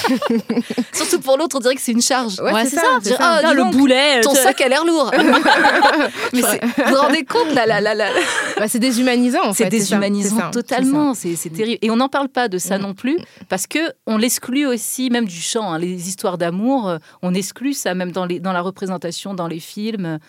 Surtout 0.93 1.19
pour 1.19 1.37
l'autre, 1.37 1.57
on 1.57 1.59
dirait 1.59 1.75
que 1.75 1.81
c'est 1.81 1.91
une 1.91 2.01
charge. 2.01 2.39
Ouais, 2.39 2.63
c'est 2.65 2.75
ça, 2.77 2.81
c'est 3.01 3.09
Dire, 3.09 3.17
ça. 3.17 3.41
Ah, 3.43 3.53
le 3.53 3.65
boulet. 3.65 4.21
Ton 4.21 4.33
sac 4.33 4.59
a 4.61 4.67
l'air 4.69 4.85
lourd. 4.85 5.11
mais 6.33 6.41
vous 6.41 6.83
vous 6.87 6.95
rendez 6.95 7.23
compte 7.25 7.53
là, 7.53 7.65
là, 7.65 7.81
là, 7.81 7.93
là. 7.95 8.09
Bah, 8.57 8.67
c'est 8.67 8.79
déshumanisant 8.79 9.43
en 9.45 9.53
C'est 9.53 9.65
fait. 9.65 9.69
déshumanisant 9.69 10.35
c'est 10.37 10.41
ça, 10.41 10.49
totalement, 10.51 11.13
c'est 11.13 11.35
c'est 11.35 11.49
terrible. 11.49 11.77
Et 11.81 11.91
on 11.91 11.95
n'en 11.97 12.09
parle 12.09 12.29
pas 12.29 12.47
de 12.47 12.57
ça 12.57 12.77
Mm. 12.77 12.81
non 12.81 12.93
plus, 12.93 13.17
parce 13.49 13.67
que 13.67 13.79
on 14.05 14.17
l'exclut 14.17 14.65
aussi, 14.65 15.09
même 15.09 15.25
du 15.25 15.39
chant, 15.39 15.71
hein, 15.73 15.79
les 15.79 16.07
histoires 16.09 16.37
d'amour, 16.37 16.87
euh, 16.89 16.97
on 17.21 17.33
exclut 17.33 17.73
ça 17.73 17.93
même 17.93 18.11
dans, 18.11 18.25
les, 18.25 18.39
dans 18.39 18.53
la 18.53 18.61
représentation, 18.61 19.33
dans 19.33 19.47
les 19.47 19.59
films. 19.59 20.19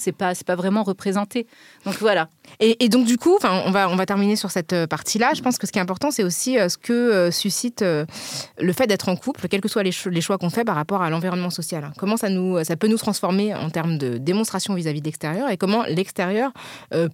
C'est 0.00 0.12
pas, 0.12 0.32
pas 0.46 0.54
vraiment 0.54 0.84
représenté. 0.84 1.48
Donc 1.84 1.96
voilà. 2.00 2.28
Et, 2.60 2.84
et 2.84 2.88
donc 2.88 3.06
du 3.06 3.18
coup, 3.18 3.34
enfin, 3.36 3.62
on 3.66 3.70
va 3.70 3.88
on 3.88 3.96
va 3.96 4.04
terminer 4.06 4.34
sur 4.36 4.50
cette 4.50 4.72
euh, 4.72 4.86
partie-là. 4.86 5.32
Je 5.34 5.42
pense 5.42 5.58
que 5.58 5.66
ce 5.66 5.72
qui 5.72 5.78
est 5.78 5.82
important, 5.82 6.10
c'est 6.10 6.24
aussi 6.24 6.58
euh, 6.58 6.68
ce 6.68 6.76
que 6.78 6.92
euh, 6.92 7.30
suscite 7.30 7.82
le 7.82 8.72
fait 8.72 8.86
d'être 8.86 9.08
en 9.08 9.16
couple, 9.16 9.46
quels 9.48 9.60
que 9.60 9.68
soient 9.68 9.82
les, 9.82 9.92
cho- 9.92 10.10
les 10.10 10.20
choix 10.20 10.38
qu'on 10.38 10.50
fait 10.50 10.64
par 10.64 10.74
rapport 10.74 11.02
à 11.02 11.10
l'environnement 11.10 11.50
social. 11.50 11.90
Comment 11.98 12.16
ça 12.16 12.28
nous 12.30 12.62
ça 12.64 12.76
peut 12.76 12.88
nous 12.88 12.96
transformer 12.98 13.54
en 13.54 13.70
termes 13.70 13.96
de 13.98 14.18
démonstration 14.18 14.74
vis-à-vis 14.74 15.00
de 15.00 15.06
l'extérieur 15.06 15.50
et 15.50 15.56
comment 15.56 15.82
l'extérieur 15.84 16.52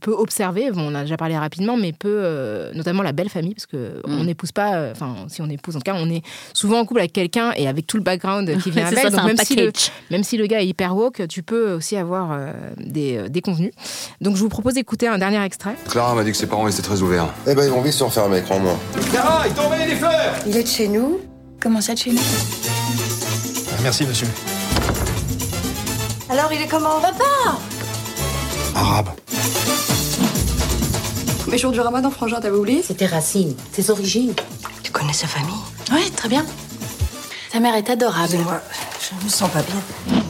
peut 0.01 0.13
observer. 0.13 0.71
Bon, 0.71 0.91
on 0.91 0.95
a 0.95 1.03
déjà 1.03 1.17
parlé 1.17 1.37
rapidement, 1.37 1.77
mais 1.77 1.93
peut 1.93 2.71
notamment 2.75 3.03
la 3.03 3.13
belle 3.13 3.29
famille, 3.29 3.55
parce 3.55 3.67
que 3.67 4.01
on 4.05 4.25
n'épouse 4.25 4.53
pas. 4.53 4.91
Enfin, 4.93 5.15
si 5.29 5.43
on 5.43 5.49
épouse, 5.51 5.77
en 5.77 5.81
tout 5.81 5.85
cas, 5.85 5.97
on 5.97 6.09
est 6.11 6.23
souvent 6.55 6.79
en 6.81 6.85
couple 6.87 7.01
avec 7.01 7.13
quelqu'un 7.13 7.53
et 7.57 7.69
avec 7.69 7.87
tout 7.87 7.97
le 7.97 8.03
background 8.03 8.57
qui 8.63 8.71
vient 8.71 8.87
avec. 8.87 8.99
ça, 8.99 9.11
Donc 9.11 9.25
même 9.27 9.37
si 9.37 9.57
le 9.57 9.73
même 10.11 10.25
si 10.25 10.37
le 10.37 10.47
gars 10.47 10.61
est 10.63 10.67
hyper 10.67 10.97
woke, 10.97 11.27
tu 11.29 11.43
peux 11.43 11.73
aussi 11.73 11.97
avoir 11.97 12.39
des, 12.79 13.29
des 13.29 13.41
convenus. 13.41 13.73
Donc 14.21 14.37
je 14.37 14.41
vous 14.41 14.49
propose 14.55 14.75
d'écouter 14.75 15.09
un 15.09 15.19
dernier 15.19 15.43
extrait. 15.43 15.75
Clara 15.91 16.15
m'a 16.15 16.23
dit 16.23 16.31
que 16.31 16.37
ses 16.37 16.47
parents 16.47 16.69
étaient 16.69 16.81
très 16.81 17.03
ouverts. 17.03 17.27
Eh 17.45 17.57
ben, 17.57 17.65
ils 17.65 17.71
vont 17.73 17.81
vite 17.81 17.93
se 17.93 18.05
refermer, 18.05 18.41
crois-moi. 18.41 18.75
Clara, 19.11 19.49
ils 19.49 19.53
t'ont 19.53 19.63
envoyé 19.63 19.85
des 19.85 19.97
fleurs 19.97 20.33
Il 20.47 20.57
est 20.57 20.63
de 20.63 20.69
chez 20.69 20.87
nous 20.87 21.19
Comment 21.61 21.81
ça 21.81 21.95
de 21.95 21.99
chez 21.99 22.13
nous 22.13 22.21
Merci, 23.83 24.07
monsieur. 24.07 24.29
Alors 26.31 26.53
il 26.53 26.63
est 26.63 26.69
comment 26.69 27.01
Papa 27.01 27.59
Arabe. 28.77 29.09
Mais 31.49 31.59
jour 31.59 31.73
du 31.73 31.81
ramadan, 31.81 32.11
frangin, 32.13 32.41
t'avais 32.41 32.57
oublié 32.57 32.85
C'est 32.87 32.95
tes 32.95 33.07
racines, 33.07 33.57
tes 33.73 33.91
origines. 33.91 34.35
Tu 34.85 34.93
connais 34.93 35.13
sa 35.13 35.27
famille 35.27 35.53
Oui, 35.93 36.13
très 36.13 36.29
bien. 36.29 36.47
Ta 37.53 37.59
mère 37.59 37.75
est 37.75 37.91
adorable. 37.91 38.37
Moi, 38.45 38.61
je 39.01 39.25
me 39.25 39.29
sens 39.29 39.51
pas 39.51 39.63
bien. 39.63 40.21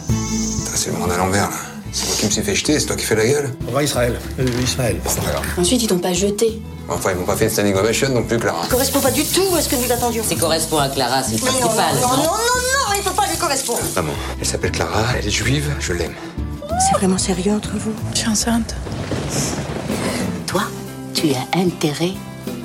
C'est 0.74 0.92
le 0.92 0.96
monde 0.96 1.12
à 1.12 1.18
l'envers, 1.18 1.50
là. 1.50 1.73
Qui 2.18 2.26
me 2.26 2.30
suis 2.30 2.42
fait 2.42 2.54
jeter, 2.54 2.78
c'est 2.80 2.86
toi 2.86 2.96
qui 2.96 3.04
fais 3.04 3.16
la 3.16 3.26
gueule 3.26 3.50
On 3.68 3.72
va 3.72 3.80
à 3.80 3.82
Israël. 3.82 4.18
Euh, 4.38 4.46
Israël. 4.62 4.96
C'est 5.06 5.20
pas 5.22 5.30
grave. 5.32 5.44
Ensuite, 5.58 5.82
ils 5.82 5.86
t'ont 5.86 5.98
pas 5.98 6.12
jeté. 6.12 6.60
Enfin, 6.88 7.10
ils 7.12 7.16
m'ont 7.18 7.24
pas 7.26 7.36
fait 7.36 7.44
une 7.44 7.50
standing 7.50 7.74
ovation 7.74 8.08
non 8.10 8.22
plus, 8.22 8.38
Clara. 8.38 8.66
Correspond 8.70 9.00
pas 9.00 9.10
du 9.10 9.24
tout 9.24 9.54
à 9.56 9.60
ce 9.60 9.68
que 9.68 9.76
nous 9.76 9.90
attendions. 9.90 10.22
C'est 10.26 10.36
correspond 10.36 10.78
à 10.78 10.88
Clara, 10.88 11.22
c'est 11.22 11.32
le 11.32 11.38
Non, 11.40 11.52
non, 11.52 11.58
principal. 11.60 11.94
non, 11.96 12.08
non, 12.08 12.16
non, 12.16 12.24
non, 12.26 12.94
il 12.96 13.02
faut 13.02 13.10
pas 13.14 13.26
lui 13.26 13.36
correspondre. 13.36 13.80
Maman, 13.96 14.12
elle 14.40 14.46
s'appelle 14.46 14.70
Clara, 14.72 15.04
elle 15.18 15.26
est 15.26 15.30
juive, 15.30 15.70
je 15.80 15.92
l'aime. 15.92 16.14
C'est 16.86 16.96
vraiment 16.98 17.18
sérieux 17.18 17.52
entre 17.52 17.70
vous? 17.76 17.92
Je 18.14 18.18
suis 18.20 18.28
enceinte. 18.28 18.74
Toi, 20.46 20.62
tu 21.14 21.28
as 21.32 21.58
intérêt 21.58 22.12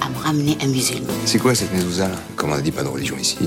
à 0.01 0.09
me 0.09 0.17
ramener 0.23 0.57
un 0.61 0.67
musulman. 0.67 1.07
C'est 1.25 1.39
quoi 1.39 1.55
cette 1.55 1.73
mezouza, 1.73 2.07
là? 2.07 2.15
Comme 2.35 2.51
on 2.51 2.55
a 2.55 2.61
dit, 2.61 2.71
pas 2.71 2.83
de 2.83 2.87
religion 2.89 3.15
ici? 3.17 3.37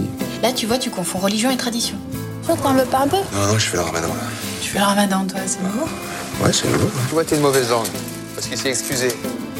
Là, 0.42 0.52
tu 0.52 0.66
vois, 0.66 0.78
tu 0.78 0.90
confonds 0.90 1.18
religion 1.18 1.50
et 1.50 1.56
tradition. 1.56 1.96
Veux 2.44 2.54
pas 2.56 2.98
un 2.98 3.08
peu 3.08 3.16
Non, 3.16 3.46
non, 3.52 3.58
je 3.58 3.66
fais 3.68 3.76
le 3.76 3.82
ramadan, 3.82 4.08
là. 4.08 4.14
Le 4.74 4.80
ramadan, 4.80 5.24
toi, 5.26 5.40
c'est 5.46 5.62
nouveau 5.62 5.86
Ouais, 6.42 6.52
c'est 6.52 6.70
nouveau. 6.70 6.88
Tu 7.08 7.14
vois, 7.14 7.24
t'es 7.24 7.36
une 7.36 7.42
mauvaise 7.42 7.68
langue. 7.70 7.86
Parce 8.34 8.46
qu'il 8.46 8.56
s'est 8.56 8.70
excusé. 8.70 9.08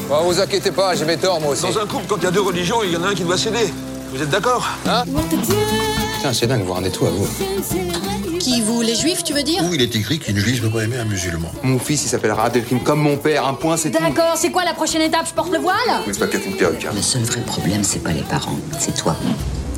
Oh, 0.09 0.15
vous 0.23 0.39
inquiétez 0.39 0.71
pas, 0.71 0.95
j'ai 0.95 1.05
mes 1.05 1.17
torts, 1.17 1.39
moi 1.39 1.51
aussi. 1.51 1.61
Dans 1.63 1.77
un 1.79 1.85
couple, 1.85 2.05
quand 2.07 2.17
il 2.17 2.23
y 2.23 2.27
a 2.27 2.31
deux 2.31 2.41
religions, 2.41 2.77
il 2.83 2.91
y 2.91 2.97
en 2.97 3.03
a 3.03 3.09
un 3.09 3.13
qui 3.15 3.23
doit 3.23 3.37
céder. 3.37 3.71
Vous 4.11 4.21
êtes 4.21 4.29
d'accord? 4.29 4.67
Hein? 4.87 5.03
Putain, 6.17 6.33
c'est 6.33 6.47
dingue, 6.47 6.63
vous 6.63 6.73
rendez 6.73 6.89
tout 6.91 7.05
à 7.05 7.09
vous. 7.09 7.27
Qui, 8.39 8.61
vous, 8.61 8.81
les 8.81 8.95
juifs, 8.95 9.23
tu 9.23 9.33
veux 9.33 9.43
dire? 9.43 9.63
Où 9.63 9.73
il 9.73 9.81
est 9.81 9.95
écrit 9.95 10.19
qu'une 10.19 10.37
juive 10.37 10.63
ne 10.63 10.67
peut 10.67 10.77
pas 10.79 10.83
aimer 10.83 10.97
un 10.97 11.05
musulman 11.05 11.49
Mon 11.63 11.79
fils, 11.79 12.03
il 12.03 12.09
s'appellera 12.09 12.45
Abdelkrim 12.45 12.81
comme 12.81 12.99
mon 12.99 13.15
père. 13.15 13.47
Un 13.47 13.53
point, 13.53 13.77
c'est 13.77 13.91
tout. 13.91 14.03
D'accord, 14.03 14.33
c'est 14.35 14.51
quoi 14.51 14.65
la 14.65 14.73
prochaine 14.73 15.01
étape? 15.01 15.27
Je 15.29 15.33
porte 15.33 15.51
le 15.51 15.59
voile? 15.59 15.77
Mais 16.05 16.11
c'est 16.11 16.19
pas 16.19 16.27
qu'être 16.27 16.45
une 16.45 16.57
perruque, 16.57 16.83
hein. 16.85 16.91
Le 16.93 17.01
seul 17.01 17.21
vrai 17.23 17.39
problème, 17.41 17.83
c'est 17.83 18.03
pas 18.03 18.11
les 18.11 18.23
parents, 18.23 18.57
c'est 18.79 18.95
toi. 18.95 19.15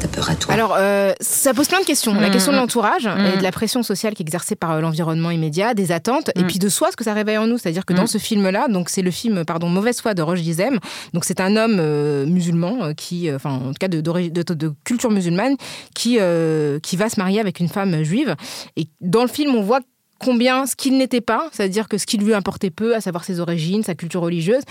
Peur 0.08 0.30
à 0.30 0.36
toi. 0.36 0.54
Alors, 0.54 0.76
euh, 0.78 1.14
ça 1.20 1.54
pose 1.54 1.68
plein 1.68 1.80
de 1.82 1.86
questions. 1.86 2.14
La 2.14 2.30
Mm, 2.30 2.32
question 2.32 2.52
de 2.52 2.58
mm. 2.58 2.62
l'entourage 2.62 3.08
Mm. 3.08 3.26
et 3.34 3.38
de 3.38 3.44
la 3.44 3.52
pression 3.52 3.82
sociale 3.84 4.14
qui 4.14 4.22
est 4.22 4.26
exercée 4.26 4.56
par 4.56 4.72
euh, 4.72 4.80
l'environnement 4.82 5.32
immédiat, 5.32 5.74
des 5.74 5.92
attentes, 5.92 6.30
et 6.36 6.44
Mm. 6.44 6.48
puis 6.48 6.60
de 6.60 6.70
soi, 6.70 6.92
ce 6.92 6.96
que 6.96 7.04
ça 7.04 7.14
réveille 7.14 7.38
en 7.38 7.48
nous. 7.48 7.58
C'est-à-dire 7.58 7.86
que 7.86 7.94
dans 7.94 8.04
Mm. 8.04 8.08
ce 8.08 8.18
film-là, 8.18 8.68
donc 8.70 8.90
c'est 8.90 9.02
le 9.02 9.12
film, 9.12 9.46
pardon, 9.46 9.68
Mauvaise 9.70 10.00
foi 10.02 10.14
de 10.14 10.22
Roche 10.22 10.42
Dizem. 10.42 10.80
Donc 11.14 11.26
c'est 11.26 11.40
un 11.40 11.56
homme 11.58 11.78
euh, 11.80 12.26
musulman 12.26 12.94
qui, 12.96 13.30
euh, 13.30 13.36
enfin 13.38 13.52
en 13.52 13.68
tout 13.70 13.80
cas 13.80 13.88
de, 13.88 14.02
d'ori- 14.02 14.32
de- 14.32 14.44
de 14.54 14.74
culture 14.84 15.12
musulmane, 15.12 15.56
qui 15.96 16.18
euh, 16.20 16.80
qui 16.80 16.96
va 16.98 17.10
se 17.10 17.20
marier 17.20 17.40
avec 17.40 17.60
une 17.60 17.70
femme 17.70 18.04
juive. 18.04 18.36
Et 18.78 18.88
dans 19.02 19.22
le 19.24 19.30
film, 19.30 19.56
on 19.56 19.62
voit 19.62 19.80
combien 20.20 20.66
ce 20.66 20.76
qu'il 20.76 20.98
n'était 20.98 21.22
pas, 21.22 21.50
c'est-à-dire 21.52 21.88
que 21.88 21.98
ce 21.98 22.06
qui 22.06 22.18
lui 22.18 22.34
importait 22.34 22.70
peu, 22.72 22.96
à 22.96 23.02
savoir 23.02 23.24
ses 23.24 23.40
origines, 23.40 23.84
sa 23.84 23.96
culture 23.96 24.22
religieuse, 24.22 24.64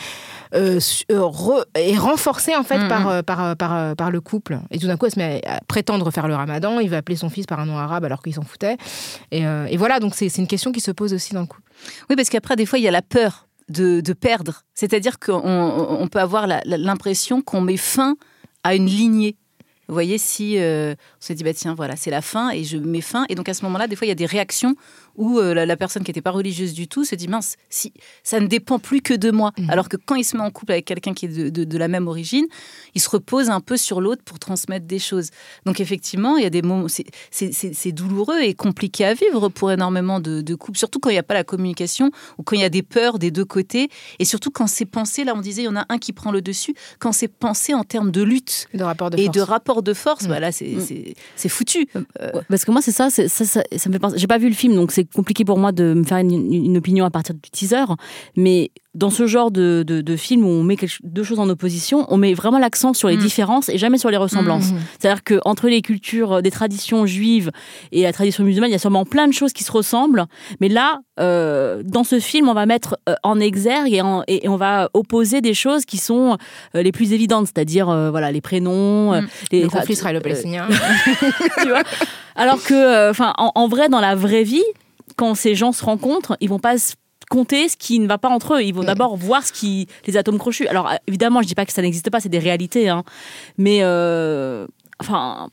euh, 0.55 0.81
euh, 1.13 1.19
re- 1.21 1.65
est 1.75 1.97
renforcé 1.97 2.57
en 2.57 2.63
fait 2.63 2.79
Mhm. 2.79 2.89
par, 2.89 3.25
par, 3.25 3.45
euh, 3.45 3.55
par, 3.55 3.97
par 3.97 4.11
le 4.11 4.21
couple. 4.21 4.59
Et 4.71 4.79
tout 4.79 4.87
d'un 4.87 4.97
coup, 4.97 5.07
elle 5.07 5.13
se 5.13 5.19
met 5.19 5.41
à, 5.47 5.57
à 5.57 5.61
prétendre 5.61 6.11
faire 6.11 6.29
le 6.29 6.35
ramadan, 6.35 6.81
il 6.81 6.89
va 6.91 6.97
appeler 6.99 7.17
son 7.17 7.29
fils 7.31 7.47
par 7.47 7.61
un 7.61 7.67
nom 7.67 7.77
arabe 7.79 8.05
alors 8.05 8.23
qu'il 8.23 8.35
s'en 8.35 8.43
foutait. 8.43 8.77
Et, 9.31 9.47
euh, 9.47 9.67
et 9.67 9.77
voilà, 9.77 10.01
donc 10.01 10.15
c'est 10.15 10.35
une 10.39 10.47
question 10.47 10.73
qui 10.73 10.81
se 10.81 10.91
pose 10.91 11.13
aussi 11.13 11.35
dans 11.35 11.41
le 11.41 11.47
couple. 11.47 11.63
Oui, 12.09 12.17
parce 12.17 12.29
qu'après, 12.31 12.57
des 12.57 12.67
fois, 12.67 12.79
il 12.79 12.83
y 12.83 12.89
a 12.89 12.93
la 12.93 13.03
peur 13.03 13.47
de, 13.69 14.01
de 14.01 14.13
perdre. 14.13 14.63
C'est-à-dire 14.75 15.19
qu'on 15.19 15.35
on 15.45 16.01
on 16.03 16.09
peut 16.09 16.21
avoir 16.21 16.47
l'impression 16.67 17.41
qu'on 17.43 17.61
met 17.61 17.77
fin 17.77 18.17
à 18.63 18.75
une 18.75 18.87
lignée. 18.87 19.37
Vous 19.89 19.93
voyez, 19.95 20.17
si 20.17 20.59
euh, 20.59 20.95
on 20.95 21.27
se 21.27 21.33
dit, 21.35 21.45
bah, 21.45 21.53
tiens, 21.53 21.75
voilà, 21.75 21.95
c'est 21.97 22.11
la 22.11 22.23
fin 22.23 22.49
et 22.51 22.65
je 22.65 22.79
mets 22.79 23.03
fin. 23.03 23.27
Et 23.29 23.35
donc, 23.35 23.51
à 23.51 23.55
ce 23.55 23.63
moment-là, 23.67 23.87
des 23.87 23.97
fois, 23.97 24.07
il 24.07 24.09
y 24.09 24.13
a 24.13 24.15
des 24.15 24.25
réactions 24.25 24.77
où 25.17 25.39
euh, 25.39 25.55
la, 25.55 25.67
la 25.67 25.77
personne 25.77 26.03
qui 26.03 26.11
n'était 26.11 26.21
pas 26.23 26.31
religieuse 26.31 26.73
du 26.75 26.89
tout 26.89 27.05
se 27.05 27.15
dit, 27.15 27.29
mince, 27.29 27.57
si, 27.69 27.93
ça 28.23 28.41
ne 28.41 28.47
dépend 28.47 28.79
plus 28.79 29.01
que 29.01 29.15
de 29.15 29.31
moi. 29.31 29.53
Alors 29.69 29.89
que 29.89 29.97
quand 29.97 30.15
il 30.17 30.25
se 30.25 30.37
met 30.37 30.43
en 30.43 30.51
couple 30.51 30.73
avec 30.73 30.85
quelqu'un 30.87 31.15
qui 31.15 31.27
est 31.27 31.29
de, 31.29 31.49
de- 31.51 31.65
de 31.65 31.79
la 31.79 31.89
même 31.89 32.09
origine, 32.09 32.47
il 32.95 33.01
se 33.01 33.09
repose 33.09 33.51
un 33.51 33.61
peu 33.61 33.77
sur 33.77 34.01
l'autre 34.01 34.23
pour 34.25 34.39
transmettre 34.39 34.87
des 34.87 34.99
choses. 34.99 35.31
Donc, 35.67 35.81
effectivement, 35.81 36.37
il 36.37 36.43
y 36.43 36.47
a 36.47 36.51
des 36.51 36.62
moments, 36.62 36.87
c'est- 36.89 37.93
douloureux 37.93 38.41
et 38.43 38.55
compliqué 38.55 39.05
à 39.05 39.15
vivre 39.15 39.49
pour 39.49 39.71
énormément 39.71 40.21
de, 40.21 40.41
de 40.41 40.55
couples, 40.55 40.79
surtout 40.79 40.99
quand 40.99 41.11
il 41.11 41.15
n'y 41.15 41.19
a 41.19 41.23
pas 41.23 41.35
la 41.35 41.45
communication 41.45 42.11
ou 42.39 42.43
quand 42.43 42.57
il 42.57 42.62
y 42.62 42.65
a 42.65 42.69
des 42.69 42.83
peurs 42.83 43.19
des 43.19 43.31
deux 43.31 43.45
côtés. 43.45 43.89
Et 44.19 44.25
surtout 44.25 44.51
quand 44.51 44.67
c'est 44.67 44.85
pensé, 44.87 45.25
là, 45.25 45.35
on 45.37 45.41
disait, 45.41 45.62
il 45.62 45.67
y 45.67 45.69
en 45.69 45.77
a 45.77 45.87
un 45.89 45.99
qui 45.99 46.12
prend 46.12 46.33
le 46.33 46.43
dessus, 46.43 46.75
quand 46.99 47.12
c'est 47.12 47.29
pensé 47.29 47.75
en 47.75 47.85
termes 47.85 48.11
de 48.11 48.23
lutte 48.23 48.67
de 48.75 48.83
rapport 48.83 49.11
de 49.11 49.19
et 49.19 49.25
force. 49.27 49.37
de 49.37 49.41
rapport 49.43 49.83
de 49.83 49.95
force, 49.95 50.27
bah 50.27 50.41
là, 50.41 50.51
c'est 50.53 51.49
foutu. 51.49 51.87
Euh, 51.97 52.03
Ouais, 52.35 52.41
Parce 52.49 52.65
que 52.65 52.71
moi, 52.71 52.81
c'est 52.81 52.91
ça, 52.93 53.11
ça, 53.11 53.29
ça, 53.29 53.45
ça 53.45 53.89
me 53.89 53.93
fait 53.93 53.99
penser. 53.99 54.19
J'ai 54.19 54.27
pas 54.27 54.39
vu 54.39 54.49
le 54.49 54.55
film, 54.55 54.75
donc 54.75 54.93
c'est 54.93 55.04
compliqué 55.15 55.45
pour 55.45 55.59
moi 55.59 55.73
de 55.73 55.95
me 55.95 56.05
faire 56.05 56.19
une, 56.19 56.53
une 56.53 56.77
opinion 56.77 57.05
à 57.05 57.11
partir 57.11 57.35
du 57.35 57.51
teaser. 57.51 57.85
Mais 58.37 58.71
dans 58.95 59.11
ce 59.11 59.27
genre 59.27 59.51
de, 59.51 59.83
de, 59.85 60.03
de 60.03 60.17
film 60.17 60.45
où 60.45 60.49
on 60.49 60.63
met 60.63 60.77
quelque, 60.77 60.95
deux 61.03 61.25
choses 61.25 61.41
en 61.41 61.49
opposition, 61.49 62.07
on 62.11 62.17
met 62.17 62.33
vraiment 62.33 62.59
l'accent 62.61 62.93
sur 62.95 63.09
les 63.09 63.17
Mm. 63.17 63.21
différences 63.21 63.69
et 63.69 63.77
jamais 63.79 63.99
sur 63.99 64.09
les 64.11 64.17
ressemblances. 64.17 64.71
Mhm. 64.71 64.79
C'est-à-dire 65.01 65.25
que 65.25 65.41
entre 65.45 65.69
les 65.69 65.83
cultures, 65.83 66.43
des 66.43 66.53
traditions 66.53 67.05
juives 67.05 67.51
et 67.91 68.03
la 68.03 68.13
tradition 68.13 68.45
musulmane, 68.45 68.71
il 68.71 68.73
y 68.73 68.77
a 68.77 68.79
sûrement 68.79 69.05
plein 69.05 69.27
de 69.27 69.33
choses 69.33 69.53
qui 69.53 69.65
se 69.65 69.73
ressemblent. 69.73 70.27
Mais 70.61 70.69
là, 70.69 71.01
euh, 71.19 71.83
dans 71.85 72.05
ce 72.05 72.21
film, 72.21 72.49
on 72.49 72.55
va 72.55 72.67
mettre 72.67 72.97
euh, 73.09 73.15
en 73.25 73.41
exergue 73.41 73.93
et, 73.93 74.01
en- 74.01 74.23
et- 74.29 74.45
et 74.45 74.49
on 74.49 74.57
va 74.57 74.91
opposer 74.95 75.41
des 75.41 75.55
choses 75.55 75.85
qui 75.85 75.97
sont 75.97 76.39
euh, 76.77 76.83
les 76.83 76.93
plus 76.93 77.13
évidentes, 77.13 77.47
c'est-à-dire 77.47 77.89
euh, 77.89 78.11
voilà 78.11 78.31
les 78.31 78.41
prénoms, 78.41 79.13
euh, 79.15 79.21
Mm. 79.23 79.27
les 79.53 79.63
Le 79.65 79.69
conflit 79.71 79.95
israélo-palestinien. 79.95 80.69
tu 81.63 81.69
vois? 81.69 81.83
Alors 82.37 82.63
que, 82.63 82.75
euh, 82.75 83.13
en 83.37 83.69
vrai, 83.69 83.89
dans 83.89 84.01
la 84.01 84.15
vraie 84.15 84.43
vie, 84.45 84.63
quand 85.17 85.35
ces 85.35 85.55
gens 85.55 85.73
se 85.73 85.85
rencontrent, 85.85 86.37
ils 86.41 86.49
vont 86.49 86.59
pas 86.59 86.79
se 86.79 86.95
compter 87.31 87.69
ce 87.69 87.77
qui 87.77 87.99
ne 87.99 88.07
va 88.07 88.19
pas 88.19 88.29
entre 88.29 88.55
eux. 88.55 88.62
Ils 88.62 88.75
vont 88.75 88.85
d'abord 88.85 89.17
voir 89.17 89.47
ce 89.47 89.53
qui 89.53 89.89
les 90.07 90.17
atomes 90.17 90.39
crochus. 90.39 90.67
Alors 90.69 90.91
euh, 90.91 90.97
évidemment, 91.07 91.43
je 91.43 91.47
dis 91.47 91.55
pas 91.55 91.67
que 91.67 91.73
ça 91.73 91.83
n'existe 91.83 92.11
pas, 92.11 92.21
c'est 92.21 92.29
des 92.29 92.39
réalités, 92.39 92.89
hein. 92.89 93.05
Mais 93.59 93.79
euh, 93.83 94.67
enfin. 95.01 95.49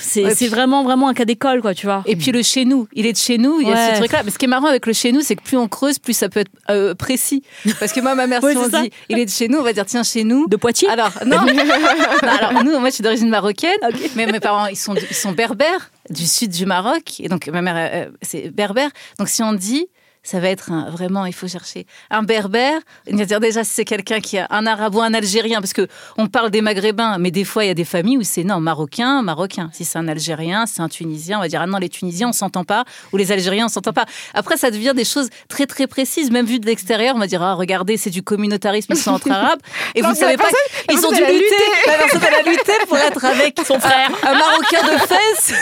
C'est 0.00 0.22
Ouais, 0.24 0.30
c'est 0.30 0.46
puis- 0.46 0.54
vraiment, 0.54 0.82
vraiment 0.84 1.08
un 1.08 1.14
cas 1.14 1.24
d'école, 1.24 1.60
quoi, 1.60 1.74
tu 1.74 1.86
vois. 1.86 2.02
Et 2.06 2.16
puis 2.16 2.30
le 2.32 2.42
chez 2.42 2.64
nous, 2.64 2.88
il 2.94 3.04
est 3.06 3.12
de 3.12 3.18
chez 3.18 3.36
nous, 3.38 3.60
il 3.60 3.68
y 3.68 3.72
a 3.72 3.74
Ouais. 3.74 3.94
ce 3.94 3.98
truc-là. 3.98 4.22
Mais 4.24 4.30
ce 4.30 4.38
qui 4.38 4.44
est 4.46 4.48
marrant 4.48 4.68
avec 4.68 4.86
le 4.86 4.92
chez 4.92 5.12
nous, 5.12 5.20
c'est 5.20 5.36
que 5.36 5.42
plus 5.42 5.56
on 5.56 5.68
creuse, 5.68 5.98
plus 5.98 6.12
ça 6.14 6.28
peut 6.28 6.40
être 6.40 6.50
euh, 6.70 6.94
précis. 6.94 7.42
Parce 7.80 7.92
que 7.92 8.00
moi, 8.00 8.14
ma 8.14 8.26
mère, 8.26 8.40
Ouais, 8.44 8.52
si 8.52 8.58
on 8.58 8.70
ça. 8.70 8.82
dit 8.82 8.90
il 9.08 9.18
est 9.18 9.26
de 9.26 9.30
chez 9.30 9.48
nous, 9.48 9.58
on 9.58 9.62
va 9.62 9.72
dire 9.72 9.84
tiens, 9.86 10.02
chez 10.04 10.24
nous. 10.24 10.46
De 10.48 10.56
Poitiers 10.56 10.88
Alors, 10.88 11.10
non. 11.26 11.36
Non, 11.42 12.28
alors, 12.38 12.64
nous, 12.64 12.78
moi, 12.78 12.88
je 12.88 12.94
suis 12.94 13.02
d'origine 13.02 13.28
marocaine, 13.28 13.70
mais 14.14 14.26
mes 14.26 14.40
parents, 14.40 14.66
ils 14.66 14.76
sont, 14.76 14.94
ils 14.94 15.14
sont 15.16 15.32
berbères, 15.32 15.90
du 16.10 16.26
sud 16.26 16.50
du 16.50 16.66
Maroc. 16.66 17.20
Et 17.20 17.28
donc, 17.28 17.46
ma 17.48 17.60
mère, 17.62 17.74
euh, 17.76 18.10
c'est 18.22 18.50
berbère. 18.54 18.90
Donc, 19.18 19.28
si 19.28 19.42
on 19.42 19.52
dit 19.52 19.86
ça 20.26 20.40
va 20.40 20.48
être 20.48 20.72
un- 20.72 20.90
vraiment, 20.90 21.24
il 21.26 21.32
faut 21.32 21.48
chercher 21.48 21.86
un 22.10 22.22
berbère. 22.22 22.80
Dire 23.10 23.40
déjà 23.40 23.62
si 23.64 23.70
c'est 23.74 23.84
quelqu'un 23.84 24.20
qui 24.20 24.38
a 24.38 24.46
un 24.50 24.66
arabe 24.66 24.94
ou 24.96 25.00
un 25.00 25.14
algérien, 25.14 25.60
parce 25.60 25.72
que 25.72 25.86
on 26.18 26.26
parle 26.26 26.50
des 26.50 26.60
maghrébins, 26.60 27.18
mais 27.18 27.30
des 27.30 27.44
fois 27.44 27.64
il 27.64 27.68
y 27.68 27.70
a 27.70 27.74
des 27.74 27.84
familles 27.84 28.18
où 28.18 28.22
c'est 28.24 28.44
non 28.44 28.60
marocain, 28.60 29.22
marocain. 29.22 29.70
Si 29.72 29.84
c'est 29.84 29.98
un 29.98 30.08
algérien, 30.08 30.66
c'est 30.66 30.80
un 30.82 30.88
tunisien, 30.88 31.38
on 31.38 31.40
va 31.42 31.48
dire 31.48 31.60
ah 31.62 31.66
non 31.66 31.78
les 31.78 31.88
tunisiens 31.88 32.28
on 32.28 32.32
s'entend 32.32 32.64
pas, 32.64 32.84
ou 33.12 33.16
les 33.16 33.30
algériens 33.32 33.66
on 33.66 33.68
s'entend 33.68 33.92
pas. 33.92 34.04
Après 34.34 34.56
ça 34.56 34.70
devient 34.70 34.92
des 34.94 35.04
choses 35.04 35.28
très 35.48 35.66
très 35.66 35.86
précises, 35.86 36.30
même 36.30 36.46
vu 36.46 36.58
de 36.58 36.66
l'extérieur, 36.66 37.14
on 37.16 37.18
va 37.20 37.26
dire 37.26 37.42
ah 37.42 37.54
regardez 37.54 37.96
c'est 37.96 38.10
du 38.10 38.22
communautarisme, 38.22 38.92
ils 38.94 38.98
sont 38.98 39.12
entre 39.12 39.30
arabes, 39.40 39.60
et 39.94 40.02
Non, 40.02 40.08
vous 40.10 40.14
savez 40.16 40.36
pas 40.36 40.44
personne- 40.44 40.58
ils 40.90 41.06
ont 41.06 41.10
personne, 41.10 41.26
dû 41.26 41.32
lutter, 41.34 41.64
la 41.86 41.92
personne 41.98 42.20
elle 42.28 42.34
a 42.46 42.50
lutté 42.50 42.72
pour 42.88 42.98
être 42.98 43.24
avec 43.24 43.56
son 43.66 43.78
frère, 43.78 44.10
un 44.24 44.34
marocain 44.34 44.82
de 44.82 44.98
Fès, 45.06 45.54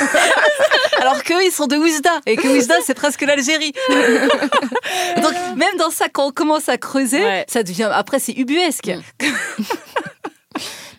alors 1.01 1.23
qu'eux 1.23 1.43
ils 1.45 1.53
sont 1.53 1.67
de 1.67 1.77
Oujda, 1.77 2.21
et 2.27 2.37
que 2.37 2.49
Oujda 2.49 2.75
c'est 2.85 2.95
presque 2.95 3.23
l'Algérie. 3.23 3.73
Donc 5.23 5.33
même 5.57 5.77
dans 5.79 5.91
ça, 5.91 6.09
quand 6.13 6.27
on 6.27 6.31
commence 6.33 6.69
à 6.69 6.79
creuser, 6.79 7.23
ça 7.49 7.63
devient 7.63 7.91
après 7.93 8.19
c'est 8.19 8.33
ubuesque. 8.33 8.91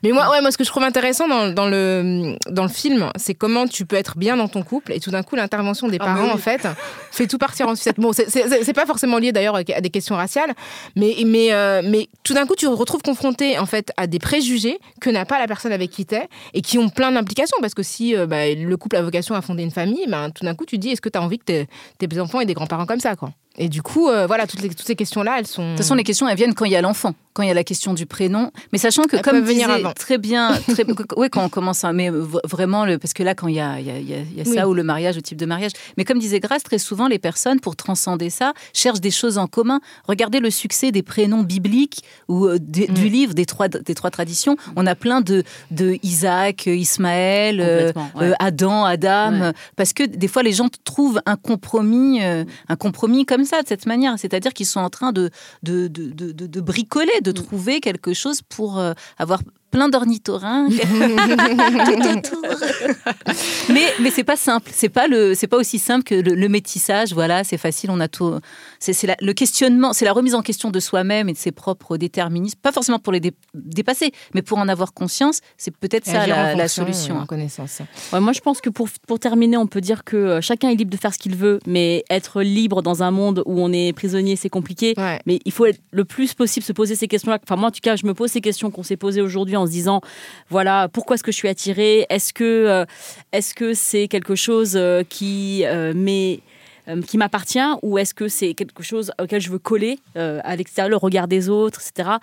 Mais 0.03 0.12
moi, 0.12 0.30
ouais, 0.30 0.39
moi, 0.41 0.51
ce 0.51 0.58
que 0.58 0.64
je 0.64 0.70
trouve 0.70 0.84
intéressant 0.84 1.28
dans, 1.28 1.49
dans 1.49 1.66
le, 1.68 2.36
dans 2.51 2.62
le 2.64 2.70
film, 2.70 3.10
c'est 3.16 3.34
comment 3.34 3.66
tu 3.66 3.88
peux 3.88 3.95
être 3.95 4.20
bien 4.20 4.38
dans 4.38 4.47
ton 4.47 4.62
couple 4.62 4.91
et 4.93 4.99
tout 4.99 5.10
d'un 5.10 5.24
coup, 5.24 5.36
l'intervention 5.36 5.88
des 5.88 5.97
Ah, 5.99 6.06
parents, 6.06 6.26
oui. 6.26 6.32
en 6.32 6.38
fait, 6.38 6.68
fait 7.12 7.26
tout 7.26 7.39
partir 7.39 7.68
en 7.68 7.76
sucette. 7.76 7.99
Bon, 7.99 8.14
c'est- 8.14 8.74
pas 8.74 8.86
forcément 8.86 9.18
lié 9.18 9.32
d'ailleurs 9.32 9.56
à 9.56 9.64
des 9.64 9.89
questions 9.89 10.16
raciales, 10.16 10.53
mais, 10.95 11.16
mais, 11.26 11.51
euh, 11.53 11.82
mais 11.84 12.08
tout 12.24 12.36
d'un 12.36 12.45
coup, 12.45 12.56
tu 12.56 12.66
te 12.68 12.72
retrouves 12.72 13.01
confronté, 13.01 13.58
en 13.58 13.66
fait, 13.66 13.91
à 13.97 14.06
des 14.06 14.20
préjugés 14.20 14.78
que 15.01 15.10
n'a 15.10 15.26
pas 15.26 15.39
la 15.39 15.47
personne 15.47 15.72
avec 15.72 15.89
qui 15.89 16.06
t'es 16.06 16.28
et 16.53 16.62
qui 16.62 16.78
ont 16.78 16.89
plein 16.89 17.12
d'implications. 17.12 17.58
Parce 17.60 17.74
que 17.74 17.82
si 17.82 18.16
euh, 18.16 18.28
bah, 18.28 18.53
le 18.53 18.78
couple 18.78 18.97
a 18.97 19.01
vocation 19.01 19.34
à 19.34 19.41
fonder 19.41 19.64
une 19.64 19.72
famille, 19.72 20.06
ben, 20.08 20.30
tout 20.30 20.45
d'un 20.45 20.53
coup, 20.53 20.66
tu 20.66 20.76
te 20.76 20.82
dis, 20.82 20.89
est-ce 20.91 21.01
que 21.01 21.10
tu 21.10 21.18
as 21.18 21.22
envie 21.24 21.39
que 21.39 21.45
tes, 21.45 21.68
tes 21.97 22.20
enfants 22.20 22.41
aient 22.41 22.45
des 22.45 22.53
grands-parents 22.53 22.86
comme 22.86 22.99
ça, 22.99 23.16
quoi? 23.16 23.32
Et 23.58 23.70
du 23.70 23.82
coup, 23.82 24.10
euh, 24.10 24.28
voilà, 24.28 24.47
toutes, 24.47 24.62
les- 24.62 24.70
toutes 24.70 24.86
ces 24.86 24.95
questions-là, 24.95 25.38
elles 25.39 25.47
sont. 25.47 25.64
De 25.64 25.70
toute 25.70 25.78
façon, 25.78 25.95
les 25.95 26.03
questions, 26.03 26.28
elles 26.28 26.36
viennent 26.36 26.53
quand 26.53 26.66
il 26.66 26.72
y 26.74 26.76
a 26.76 26.82
l'enfant, 26.82 27.14
quand 27.34 27.41
il 27.41 27.47
y 27.47 27.51
a 27.51 27.53
la 27.53 27.64
question 27.64 27.93
du 27.93 28.06
prénom. 28.06 28.51
Mais 28.74 28.78
sachant 28.78 29.03
que, 29.03 29.16
Elles 29.16 29.22
comme 29.22 29.39
venir 29.39 29.68
disait 29.70 29.80
avant. 29.80 29.93
très 29.93 30.18
bien, 30.18 30.51
très, 30.68 30.84
oui, 31.18 31.30
quand 31.32 31.43
on 31.43 31.47
commence, 31.47 31.86
à, 31.86 31.93
mais 31.93 32.10
vraiment, 32.43 32.84
le, 32.86 32.97
parce 32.99 33.14
que 33.14 33.24
là, 33.24 33.34
quand 33.34 33.47
il 33.47 33.56
y 33.56 33.60
a, 33.62 33.80
il 33.80 33.88
y 33.88 33.91
a, 33.91 33.97
il 33.97 34.10
y 34.10 34.14
a- 34.14 34.18
il 34.20 34.38
y 34.38 34.41
a 34.41 34.45
ça 34.45 34.66
Oui. 34.66 34.72
ou 34.72 34.74
le 34.74 34.84
mariage, 34.84 35.16
le 35.16 35.22
type 35.22 35.38
de 35.38 35.45
mariage. 35.45 35.72
Mais 35.97 36.03
comme 36.03 36.20
disait 36.20 36.41
Grace, 36.41 36.64
très 36.64 36.80
souvent, 36.80 37.08
les 37.08 37.18
personnes, 37.18 37.62
pour 37.62 37.78
transcender 37.78 38.30
ça, 38.30 38.53
cherchent 38.74 38.99
des 38.99 39.10
choses 39.12 39.38
en 39.38 39.47
commun. 39.47 39.80
Regardez 40.06 40.39
le 40.41 40.49
succès 40.49 40.91
des 40.91 41.01
prénoms 41.03 41.43
bibliques 41.43 42.01
ou 42.28 42.47
euh, 42.47 42.60
du, 42.60 42.82
Mm. 42.89 42.93
du 42.93 43.08
livre 43.08 43.34
des 43.34 43.45
trois, 43.45 43.70
des 43.70 43.95
trois 43.95 44.12
traditions. 44.12 44.58
On 44.76 44.86
a 44.86 44.95
plein 44.95 45.22
de, 45.22 45.43
de 45.72 45.97
Isaac, 46.03 46.68
euh, 46.68 46.76
Ismaël, 46.76 47.62
euh, 47.62 47.93
ouais. 48.20 48.34
Adam, 48.39 48.84
Adam, 48.84 49.39
Ouais. 49.39 49.51
parce 49.78 49.93
que 49.93 50.03
des 50.03 50.28
fois 50.28 50.43
les 50.43 50.51
gens 50.51 50.68
trouvent 50.84 51.22
un 51.26 51.38
compromis, 51.38 52.20
un 52.22 52.76
compromis 52.78 53.26
comme 53.26 53.45
ça, 53.46 53.62
de 53.62 53.68
cette 53.68 53.86
manière. 53.86 54.18
C'est-à-dire 54.18 54.54
qu'ils 54.54 54.66
sont 54.66 54.80
en 54.80 54.89
train 54.89 55.12
de, 55.12 55.30
de, 55.64 55.88
de, 55.88 56.12
de, 56.12 56.32
de- 56.32 56.48
de 56.48 56.62
bricoler, 56.62 57.12
Mm. 57.20 57.24
de 57.24 57.32
trouver 57.32 57.80
quelque 57.82 58.14
chose 58.14 58.41
pour 58.41 58.80
euh, 58.80 58.93
avoir 59.18 59.41
plein 59.76 59.90
d'ornithorynques 59.90 60.72
tout 62.24 62.40
autour. 62.40 62.56
mais 63.70 63.84
mais 64.00 64.10
c'est 64.10 64.24
pas 64.24 64.38
simple, 64.38 64.72
c'est 64.74 64.88
pas 64.90 65.08
le, 65.08 65.36
c'est 65.36 65.48
pas 65.48 65.58
aussi 65.58 65.80
simple 65.80 66.04
que 66.06 66.16
le, 66.16 66.34
le 66.34 66.50
métissage. 66.50 67.14
Voilà, 67.14 67.44
c'est 67.44 67.58
facile, 67.58 67.92
on 67.92 68.00
a 68.00 68.08
tout. 68.08 68.40
C'est 68.80 68.96
le 69.22 69.34
questionnement, 69.34 69.92
c'est 69.92 70.06
la 70.06 70.14
remise 70.14 70.34
en 70.34 70.42
question 70.42 70.72
de 70.72 70.80
soi-même 70.80 71.28
et 71.28 71.34
de 71.34 71.38
ses 71.38 71.52
propres 71.52 71.98
déterminismes. 71.98 72.58
Pas 72.62 72.72
forcément 72.72 73.00
pour 73.00 73.12
les 73.12 73.20
dé- 73.20 73.34
dépasser, 73.54 74.14
mais 74.34 74.42
pour 74.42 74.60
en 74.60 74.70
avoir 74.70 74.94
conscience. 74.94 75.42
C'est 75.58 75.76
peut-être 75.76 76.06
ça 76.06 76.26
la, 76.26 76.68
solution. 76.70 77.18
En 77.18 77.26
connaissance. 77.26 77.82
Ouais, 78.14 78.20
moi, 78.22 78.32
je 78.32 78.40
pense 78.40 78.62
que 78.62 78.70
pour, 78.70 78.88
pour 79.08 79.20
terminer, 79.20 79.58
on 79.58 79.68
peut 79.68 79.82
dire 79.82 80.04
que 80.06 80.16
euh, 80.16 80.42
chacun 80.42 80.70
est 80.70 80.76
libre 80.76 80.92
de 80.92 80.98
faire 80.98 81.14
ce 81.14 81.20
qu'il 81.20 81.36
veut, 81.36 81.60
mais 81.68 82.06
être 82.10 82.42
libre 82.42 82.82
dans 82.82 83.04
un 83.04 83.12
monde 83.12 83.44
où 83.46 83.60
on 83.62 83.74
est 83.74 83.92
prisonnier, 83.94 84.38
c'est 84.38 84.50
compliqué. 84.50 84.94
Mais 85.26 85.40
il 85.44 85.52
faut 85.52 85.66
être 85.66 85.82
le 85.92 86.06
plus 86.06 86.34
possible 86.34 86.66
se 86.66 86.72
poser 86.74 86.96
ces 86.96 87.08
questions-là. 87.08 87.40
Enfin, 87.44 87.58
moi, 87.58 87.68
en 87.70 87.72
tout 87.72 87.82
cas, 87.82 87.98
je 87.98 88.06
me 88.06 88.14
pose 88.14 88.32
ces 88.32 88.42
questions 88.42 88.72
qu'on 88.72 88.84
s'est 88.84 88.98
posées 88.98 89.22
aujourd'hui 89.22 89.58
en 89.58 89.64
se 89.66 89.72
disant, 89.72 90.01
voilà, 90.49 90.88
pourquoi 90.91 91.16
est-ce 91.16 91.24
que 91.24 91.32
je 91.32 91.38
suis 91.38 91.47
attirée? 91.47 92.05
Est-ce 92.09 92.34
que 92.34 92.43
euh, 92.43 92.86
est-ce 93.32 93.53
que 93.53 93.74
c'est 93.74 94.07
quelque 94.07 94.36
chose 94.36 94.76
euh, 94.76 95.03
qui 95.07 95.63
euh, 95.66 95.93
qui 97.07 97.18
m'appartient 97.18 97.59
ou 97.82 97.97
est-ce 97.97 98.13
que 98.13 98.28
c'est 98.28 98.53
quelque 98.53 98.84
chose 98.84 99.11
auquel 99.20 99.41
je 99.41 99.49
veux 99.49 99.57
coller 99.57 99.97
à 100.13 100.55
l'extérieur, 100.55 100.91
le 100.91 100.97
regard 100.97 101.28
des 101.28 101.49
autres, 101.49 101.82
etc. 101.82 102.18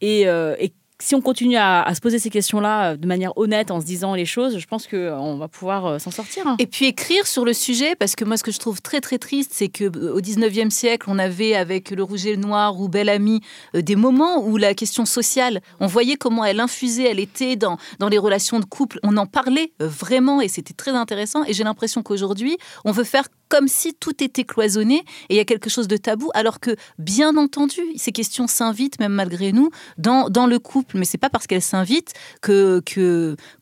Et, 0.00 0.22
et 0.22 0.72
si 1.00 1.14
on 1.14 1.20
continue 1.20 1.56
à, 1.56 1.90
se 1.94 2.00
poser 2.00 2.18
ces 2.18 2.30
questions-là 2.30 2.92
euh, 2.92 2.96
de 2.96 3.06
manière 3.06 3.36
honnête, 3.36 3.70
en 3.70 3.80
se 3.80 3.86
disant 3.86 4.14
les 4.14 4.24
choses, 4.24 4.58
je 4.58 4.66
pense 4.66 4.86
qu'on 4.86 5.36
va 5.36 5.48
pouvoir 5.48 5.86
euh, 5.86 5.98
s'en 5.98 6.10
sortir. 6.10 6.46
hein. 6.46 6.56
Et 6.58 6.66
puis 6.66 6.86
écrire 6.86 7.26
sur 7.26 7.44
le 7.44 7.52
sujet, 7.52 7.94
parce 7.96 8.16
que 8.16 8.24
moi, 8.24 8.36
ce 8.36 8.42
que 8.42 8.50
je 8.50 8.58
trouve 8.58 8.80
très 8.80 9.00
très 9.00 9.18
triste, 9.18 9.52
c'est 9.54 9.68
que 9.68 9.84
euh, 9.84 10.14
au 10.14 10.20
19e 10.20 10.70
siècle, 10.70 11.06
on 11.10 11.18
avait 11.18 11.54
avec 11.54 11.90
le 11.90 12.02
rouge 12.02 12.26
et 12.26 12.34
le 12.34 12.40
noir 12.40 12.80
ou 12.80 12.88
Belle 12.88 13.08
Amie 13.08 13.40
euh, 13.74 13.82
des 13.82 13.96
moments 13.96 14.42
où 14.44 14.56
la 14.56 14.74
question 14.74 15.04
sociale, 15.04 15.60
on 15.80 15.86
voyait 15.86 16.16
comment 16.16 16.44
elle 16.44 16.60
infusait, 16.60 17.10
elle 17.10 17.20
était 17.20 17.56
dans, 17.56 17.76
dans 17.98 18.08
les 18.08 18.18
relations 18.18 18.58
de 18.58 18.64
couple, 18.64 18.98
on 19.02 19.16
en 19.16 19.26
parlait 19.26 19.72
euh, 19.82 19.88
vraiment 19.88 20.40
et 20.40 20.48
c'était 20.48 20.74
très 20.74 20.92
intéressant. 20.92 21.44
Et 21.44 21.52
j'ai 21.52 21.64
l'impression 21.64 22.02
qu'aujourd'hui, 22.02 22.56
on 22.84 22.92
veut 22.92 23.04
faire 23.04 23.28
comme 23.48 23.68
si 23.68 23.94
tout 23.94 24.22
était 24.22 24.44
cloisonné 24.44 25.04
et 25.28 25.34
il 25.34 25.36
y 25.36 25.40
a 25.40 25.44
quelque 25.44 25.70
chose 25.70 25.88
de 25.88 25.96
tabou, 25.96 26.30
alors 26.34 26.60
que 26.60 26.76
bien 26.98 27.36
entendu, 27.36 27.80
ces 27.96 28.12
questions 28.12 28.46
s'invitent, 28.46 28.98
même 28.98 29.12
malgré 29.12 29.52
nous, 29.52 29.70
dans, 29.98 30.46
le 30.46 30.58
couple. 30.58 30.98
Mais 30.98 31.04
c'est 31.04 31.18
pas 31.18 31.30
parce 31.30 31.46
qu'elles 31.46 31.62
s'invitent 31.62 32.12
que 32.40 32.82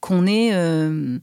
qu'on 0.00 0.26
est 0.26 0.54
euh, 0.54 1.18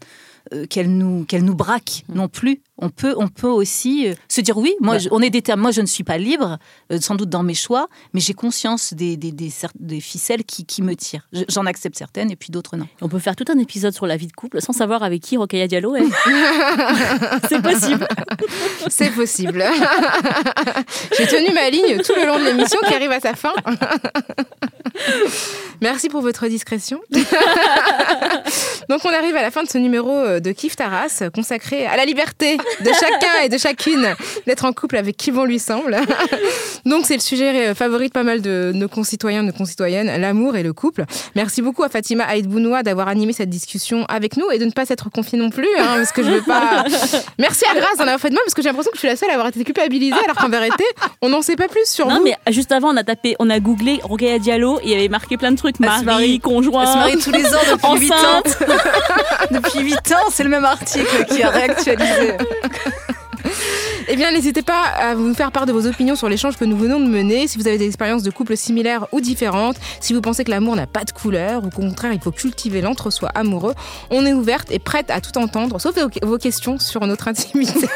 qu'elle 0.69 0.89
nous 0.95 1.25
qu'elle 1.25 1.43
nous 1.45 1.55
braque 1.55 2.03
non 2.09 2.27
plus. 2.27 2.61
On 2.83 2.89
peut 2.89 3.13
on 3.17 3.27
peut 3.27 3.47
aussi 3.47 4.07
euh, 4.07 4.13
se 4.27 4.41
dire 4.41 4.57
oui, 4.57 4.73
moi 4.81 4.95
Ouais. 4.95 4.99
je- 4.99 5.09
on 5.11 5.21
est 5.21 5.29
déterminé. 5.29 5.61
Moi 5.61 5.71
je 5.71 5.81
ne 5.81 5.85
suis 5.85 6.03
pas 6.03 6.17
libre, 6.17 6.57
euh, 6.91 6.99
sans 6.99 7.15
doute 7.15 7.29
dans 7.29 7.43
mes 7.43 7.53
choix, 7.53 7.87
mais 8.13 8.19
j'ai 8.19 8.33
conscience 8.33 8.93
des 8.93 9.17
des, 9.17 9.31
des, 9.31 9.99
ficelles 10.01 10.43
qui, 10.43 10.65
qui 10.65 10.81
me 10.81 10.95
tirent. 10.95 11.27
Je- 11.31 11.43
J'en 11.49 11.65
accepte 11.67 11.95
certaines 11.97 12.31
et 12.31 12.35
puis 12.35 12.49
d'autres 12.49 12.75
non. 12.77 12.87
On 13.01 13.07
peut 13.09 13.19
faire 13.19 13.35
tout 13.35 13.45
un 13.49 13.57
épisode 13.59 13.93
sur 13.93 14.07
la 14.07 14.17
vie 14.17 14.27
de 14.27 14.33
couple 14.33 14.61
sans 14.61 14.73
savoir 14.73 15.03
avec 15.03 15.21
qui 15.21 15.37
Rokhaya 15.37 15.67
Diallo 15.67 15.95
est. 15.95 16.01
C'est 17.49 17.61
possible. 17.61 18.07
C'est 18.89 19.11
possible. 19.11 19.63
J'ai 21.17 21.27
tenu 21.27 21.53
ma 21.53 21.69
ligne 21.69 22.01
tout 22.03 22.13
le 22.15 22.25
long 22.25 22.39
de 22.39 22.45
l'émission 22.45 22.79
qui 22.87 22.93
arrive 22.93 23.11
à 23.11 23.19
sa 23.19 23.35
fin. 23.35 23.53
Merci 25.81 26.09
pour 26.09 26.21
votre 26.21 26.47
discrétion. 26.47 27.01
Donc 28.89 29.01
on 29.05 29.09
arrive 29.09 29.35
à 29.35 29.41
la 29.41 29.51
fin 29.51 29.63
de 29.63 29.69
ce 29.69 29.77
numéro 29.77 30.11
euh, 30.11 30.39
de 30.39 30.51
Kif 30.51 30.75
Taras 30.75 31.23
consacré 31.33 31.85
à 31.85 31.97
la 31.97 32.05
liberté 32.05 32.57
de 32.57 32.89
chacun 32.91 33.41
et 33.43 33.49
de 33.49 33.57
chacune 33.57 34.15
d'être 34.45 34.65
en 34.65 34.73
couple 34.73 34.97
avec 34.97 35.17
qui 35.17 35.31
bon 35.31 35.45
lui 35.45 35.59
semble. 35.59 35.97
Donc 36.85 37.05
c'est 37.05 37.15
le 37.15 37.21
sujet 37.21 37.69
euh, 37.69 37.75
favori 37.75 38.07
de 38.09 38.11
pas 38.11 38.23
mal 38.23 38.41
de 38.41 38.71
nos 38.75 38.87
concitoyens, 38.87 39.41
de 39.41 39.47
nos 39.47 39.53
concitoyennes, 39.53 40.19
l'amour 40.19 40.55
et 40.55 40.63
le 40.63 40.73
couple. 40.73 41.05
Merci 41.35 41.61
beaucoup 41.61 41.83
à 41.83 41.89
Fatima 41.89 42.25
Aïd 42.25 42.47
Bounoua 42.47 42.83
d'avoir 42.83 43.07
animé 43.07 43.33
cette 43.33 43.49
discussion 43.49 44.05
avec 44.05 44.37
nous 44.37 44.51
et 44.51 44.59
de 44.59 44.65
ne 44.65 44.71
pas 44.71 44.85
s'être 44.85 45.09
confiée 45.09 45.39
non 45.39 45.49
plus, 45.49 45.67
hein, 45.79 45.95
parce 45.95 46.11
que 46.11 46.21
je 46.23 46.29
veux 46.29 46.41
pas. 46.41 46.83
Merci 47.39 47.65
à 47.65 47.73
Grace 47.73 47.95
d'en 47.97 48.03
avoir 48.03 48.19
fait 48.19 48.29
de 48.29 48.35
moi 48.35 48.43
parce 48.45 48.53
que 48.53 48.61
j'ai 48.61 48.69
l'impression 48.69 48.91
que 48.91 48.97
je 48.97 48.99
suis 49.01 49.07
la 49.07 49.15
seule 49.15 49.29
à 49.29 49.33
avoir 49.33 49.47
été 49.47 49.63
culpabilisée, 49.63 50.19
alors 50.25 50.35
qu'en 50.35 50.49
vérité, 50.49 50.83
on 51.21 51.29
n'en 51.29 51.41
sait 51.41 51.55
pas 51.55 51.67
plus 51.67 51.85
sur 51.85 52.07
Non, 52.07 52.17
vous. 52.17 52.23
mais 52.25 52.35
juste 52.51 52.71
avant, 52.71 52.93
on 52.93 52.97
a 52.97 53.03
tapé, 53.03 53.35
on 53.39 53.49
a 53.49 53.59
googlé 53.59 53.99
Rokhaya 54.03 54.37
Diallo 54.37 54.79
il 54.84 54.89
y 54.89 54.93
avait 54.93 55.09
marqué 55.09 55.38
plein 55.38 55.51
de 55.51 55.57
trucs. 55.57 55.75
Elle 55.79 55.86
se 55.86 55.89
Mari, 55.89 56.05
marie- 56.05 56.39
conjoint. 56.39 56.82
Elle 56.84 56.88
se 56.89 56.97
marie 56.97 57.17
tous 57.17 57.32
les 57.32 57.45
ans 57.45 57.59
depuis 57.71 57.99
8 58.07 58.11
ans. 58.11 58.15
enceinte. 58.15 58.57
depuis 59.51 59.79
8 59.82 59.95
ans, 60.13 60.29
c'est 60.32 60.43
le 60.43 60.49
même 60.49 60.65
article 60.65 61.25
qui 61.25 61.43
a 61.43 61.49
réactualisé. 61.49 62.38
Eh 64.07 64.15
bien, 64.15 64.31
n'hésitez 64.31 64.61
pas 64.61 64.83
à 64.83 65.15
nous 65.15 65.33
faire 65.33 65.51
part 65.51 65.65
de 65.65 65.71
vos 65.73 65.85
opinions 65.87 66.15
sur 66.15 66.29
l'échange 66.29 66.57
que 66.57 66.65
nous 66.65 66.77
venons 66.77 66.99
de 66.99 67.05
mener. 67.05 67.47
Si 67.47 67.57
vous 67.57 67.67
avez 67.67 67.77
des 67.77 67.87
expériences 67.87 68.23
de 68.23 68.31
couple 68.31 68.55
similaires 68.57 69.07
ou 69.11 69.21
différentes, 69.21 69.77
si 69.99 70.13
vous 70.13 70.21
pensez 70.21 70.43
que 70.43 70.51
l'amour 70.51 70.75
n'a 70.75 70.87
pas 70.87 71.03
de 71.03 71.11
couleur 71.11 71.63
ou 71.63 71.69
qu'au 71.69 71.81
contraire, 71.81 72.13
il 72.13 72.19
faut 72.19 72.31
cultiver 72.31 72.81
l'entre-soi 72.81 73.29
amoureux, 73.35 73.73
on 74.09 74.25
est 74.25 74.33
ouverte 74.33 74.71
et 74.71 74.79
prête 74.79 75.11
à 75.11 75.21
tout 75.21 75.37
entendre, 75.37 75.79
sauf 75.79 75.95
vos- 75.97 76.09
vos 76.27 76.37
questions 76.37 76.79
sur 76.79 77.05
notre 77.05 77.27
intimité. 77.27 77.73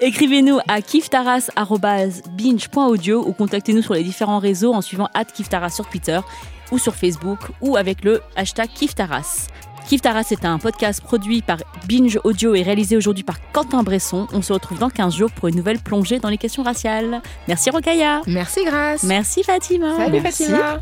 Écrivez-nous 0.00 0.58
à 0.68 0.80
kiftaras.binge.audio 0.82 3.24
ou 3.26 3.32
contactez-nous 3.32 3.82
sur 3.82 3.94
les 3.94 4.02
différents 4.04 4.38
réseaux 4.38 4.72
en 4.74 4.82
suivant 4.82 5.08
kiftaras 5.34 5.70
sur 5.70 5.86
Twitter 5.88 6.20
ou 6.70 6.78
sur 6.78 6.94
Facebook 6.94 7.38
ou 7.60 7.76
avec 7.76 8.04
le 8.04 8.20
hashtag 8.36 8.68
kiftaras. 8.74 9.48
Kiftaras 9.86 10.26
est 10.30 10.44
un 10.44 10.58
podcast 10.58 11.02
produit 11.02 11.42
par 11.42 11.58
Binge 11.88 12.18
Audio 12.24 12.54
et 12.54 12.62
réalisé 12.62 12.96
aujourd'hui 12.96 13.22
par 13.22 13.36
Quentin 13.52 13.82
Bresson. 13.82 14.26
On 14.32 14.40
se 14.40 14.52
retrouve 14.52 14.78
dans 14.78 14.88
15 14.88 15.14
jours 15.14 15.30
pour 15.30 15.48
une 15.48 15.56
nouvelle 15.56 15.78
plongée 15.78 16.18
dans 16.18 16.30
les 16.30 16.38
questions 16.38 16.62
raciales. 16.62 17.20
Merci 17.48 17.70
Rokaya. 17.70 18.22
Merci 18.26 18.64
Grace. 18.64 19.02
Merci 19.02 19.42
Fatima. 19.42 19.96
Salut 19.96 20.20
Merci. 20.22 20.44
Fatima. 20.44 20.80